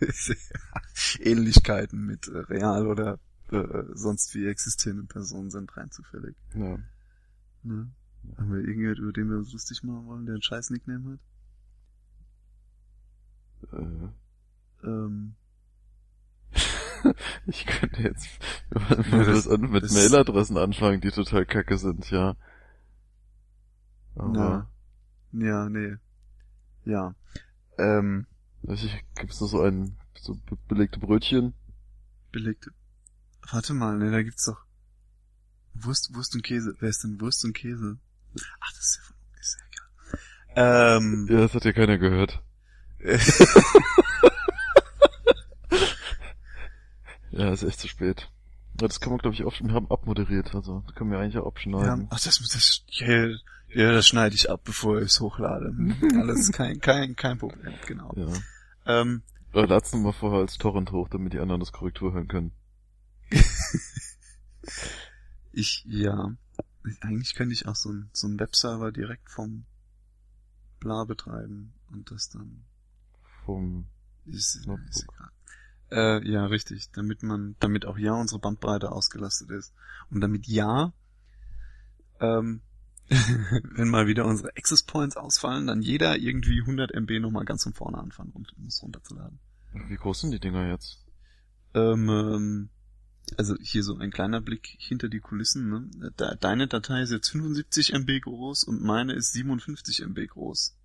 [1.20, 3.18] Ähnlichkeiten mit real oder
[3.50, 6.36] äh, sonst wie existierenden Personen sind rein zufällig.
[6.54, 6.78] ja.
[7.62, 7.90] Ne?
[8.36, 11.20] Haben wir irgendjemand, über den wir uns lustig machen wollen, der einen scheiß Nickname hat?
[13.80, 14.08] Äh,
[14.86, 15.34] Ähm,
[17.46, 18.28] ich könnte jetzt
[18.70, 22.36] wir das- das an, mit das- Mailadressen anfangen, die total kacke sind, ja.
[24.14, 24.68] Aber
[25.32, 25.46] Na.
[25.46, 25.96] ja, nee.
[26.84, 27.14] Ja.
[27.78, 28.26] Ähm,
[28.62, 31.54] weiß ich, gibt's da so ein so be- belegte Brötchen?
[32.32, 32.70] belegte.
[33.50, 34.64] Warte mal, ne, da gibt's doch
[35.84, 36.74] Wurst, Wurst und Käse.
[36.80, 37.98] Wer ist denn Wurst und Käse?
[38.60, 39.64] Ach, das ist ja, von- ist ja
[40.56, 40.96] egal.
[40.96, 42.42] Ähm, Ja, das hat ja keiner gehört.
[47.30, 48.30] Ja, ist echt zu spät.
[48.80, 51.36] Ja, das kann man glaube ich schon, wir haben abmoderiert, also das können wir eigentlich
[51.38, 52.06] auch ja, abschneiden.
[52.10, 53.26] ach, das, das, ja,
[53.68, 55.72] ja, das schneide ich ab, bevor ich es hochlade.
[56.18, 58.12] Alles kein, kein, kein Problem, genau.
[58.16, 58.32] Ja.
[59.00, 59.22] Ähm,
[59.52, 62.52] lad's nochmal vorher als Torrent hoch, damit die anderen das Korrektur hören können.
[65.58, 66.32] ich, ja,
[67.00, 69.64] eigentlich könnte ich auch so ein, so Webserver direkt vom
[70.80, 72.64] Bla betreiben und das dann
[73.44, 73.86] Vom
[74.26, 75.30] ist, ist egal.
[75.90, 79.74] Äh, ja, richtig, damit man, damit auch ja unsere Bandbreite ausgelastet ist
[80.10, 80.92] und damit ja,
[82.20, 82.60] ähm,
[83.08, 87.72] wenn mal wieder unsere Access Points ausfallen, dann jeder irgendwie 100 MB nochmal ganz von
[87.72, 89.38] vorne anfangen und muss runterzuladen.
[89.88, 91.04] Wie groß sind die Dinger jetzt?
[91.74, 92.68] Ähm, ähm,
[93.36, 95.68] also hier so ein kleiner Blick hinter die Kulissen.
[95.68, 96.12] Ne?
[96.40, 100.76] Deine Datei ist jetzt 75 MB groß und meine ist 57 MB groß.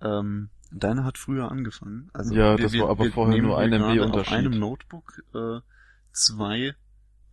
[0.00, 2.10] Ähm, deine hat früher angefangen.
[2.12, 4.32] Also Ja, das war aber vorher nehmen nur ein MB Unterschied.
[4.32, 5.60] Auf einem Notebook äh,
[6.12, 6.74] zwei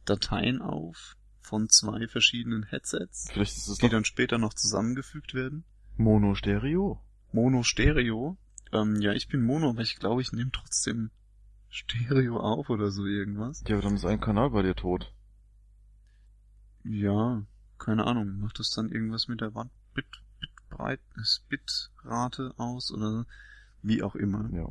[0.05, 5.63] Dateien auf von zwei verschiedenen Headsets, Vielleicht ist es die dann später noch zusammengefügt werden.
[5.97, 7.01] Mono Stereo.
[7.31, 8.37] Mono Stereo.
[8.71, 11.09] Ähm, ja, ich bin Mono, aber ich glaube, ich nehme trotzdem
[11.69, 13.63] Stereo auf oder so irgendwas.
[13.67, 15.13] Ja, aber dann ist ein Kanal bei dir tot.
[16.83, 17.43] Ja,
[17.77, 18.39] keine Ahnung.
[18.39, 20.05] Macht das dann irgendwas mit der Watt Bit
[20.39, 20.99] Bitbreit
[21.49, 23.25] Bitrate aus oder so?
[23.81, 24.49] wie auch immer.
[24.51, 24.67] Ja,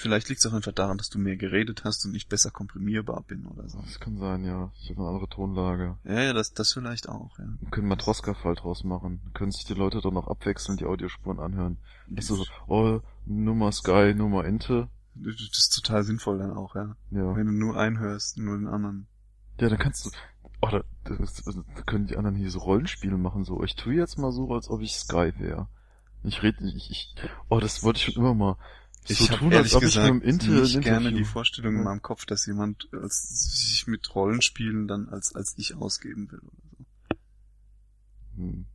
[0.00, 3.22] Vielleicht liegt es auch einfach daran, dass du mehr geredet hast und ich besser komprimierbar
[3.28, 3.82] bin oder so.
[3.82, 4.72] das kann sein, ja.
[4.80, 5.98] Ich habe eine andere Tonlage.
[6.04, 7.44] Ja, ja, das, das vielleicht auch, ja.
[7.60, 9.20] Wir können Matroska-Fall draus machen.
[9.34, 11.76] Können sich die Leute dann noch abwechselnd die Audiospuren anhören.
[12.08, 14.88] Weißt du so, oh, Nummer Sky, Nummer Inte.
[15.14, 16.96] Das ist total sinnvoll dann auch, ja.
[17.10, 17.36] Ja.
[17.36, 19.06] Wenn du nur einen hörst, nur den anderen.
[19.60, 20.10] Ja, dann kannst du.
[20.62, 23.62] Oh, da, das, das, da können die anderen hier so Rollenspiele machen, so.
[23.62, 25.68] Ich tue jetzt mal so, als ob ich Sky wäre.
[26.22, 27.14] Ich rede nicht, ich, ich.
[27.48, 28.56] Oh, das wollte ich schon immer mal.
[29.06, 31.24] So ich tun, ehrlich als ob gesagt ich mit dem Inte nicht ein gerne die
[31.24, 33.28] Vorstellung in meinem Kopf, dass jemand als,
[33.70, 36.84] sich mit Rollenspielen dann als, als ich ausgeben will oder so.
[38.36, 38.66] Hm,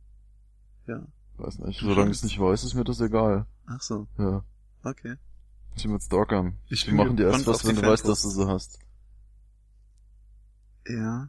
[0.88, 1.06] Ja.
[1.36, 1.80] weiß nicht.
[1.80, 3.46] Solange ich es nicht weiß, ist mir das egal.
[3.66, 4.42] Ach so, Ja.
[4.82, 5.16] okay.
[5.76, 6.58] Ich mit Stalkern.
[6.68, 8.22] Ich Die machen dir erst was, wenn du weißt, Fanposts.
[8.24, 8.78] dass du sie hast.
[10.88, 11.28] Ja.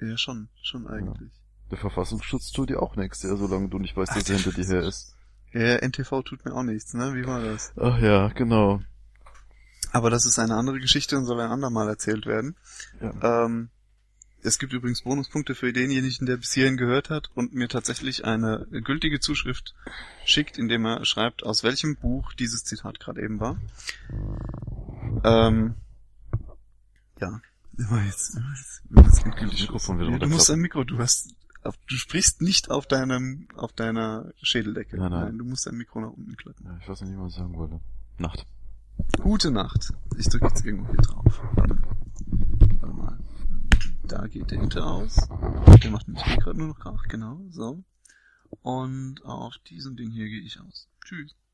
[0.00, 1.32] Ja, schon, schon eigentlich.
[1.70, 4.52] Der Verfassungsschutz tut dir auch nichts, ja, solange du nicht weißt, Ach, dass er hinter
[4.52, 5.16] dir her ist.
[5.52, 7.14] Ja, NTV tut mir auch nichts, ne?
[7.14, 7.72] Wie war das?
[7.76, 8.80] Ach ja, genau.
[9.92, 12.56] Aber das ist eine andere Geschichte und soll ein andermal erzählt werden.
[13.00, 13.44] Ja.
[13.46, 13.70] Ähm,
[14.42, 18.66] es gibt übrigens Bonuspunkte für denjenigen, der bis hierhin gehört hat und mir tatsächlich eine
[18.70, 19.74] gültige Zuschrift
[20.24, 23.58] schickt, indem er schreibt, aus welchem Buch dieses Zitat gerade eben war.
[25.24, 25.74] Ähm,
[27.20, 27.40] ja.
[27.88, 31.96] Aber jetzt, jetzt, jetzt endgültig Mikrofon wieder Ja, Du musst dein Mikro, du hast, du
[31.96, 34.96] sprichst nicht auf deinem, auf deiner Schädeldecke.
[34.96, 35.38] Nein, nein.
[35.38, 36.64] du musst dein Mikro nach unten klappen.
[36.64, 37.80] Ja, ich weiß nicht, was ich sagen wollte.
[38.18, 38.46] Nacht.
[39.20, 39.92] Gute Nacht.
[40.16, 41.42] Ich drücke jetzt irgendwo hier drauf.
[41.54, 41.76] Warte.
[42.80, 43.18] Warte mal.
[44.02, 45.28] Da geht der Inter aus.
[45.82, 47.84] Der macht nämlich eh gerade nur noch Krach, genau, so.
[48.62, 50.88] Und auf diesem Ding hier gehe ich aus.
[51.04, 51.36] Tschüss.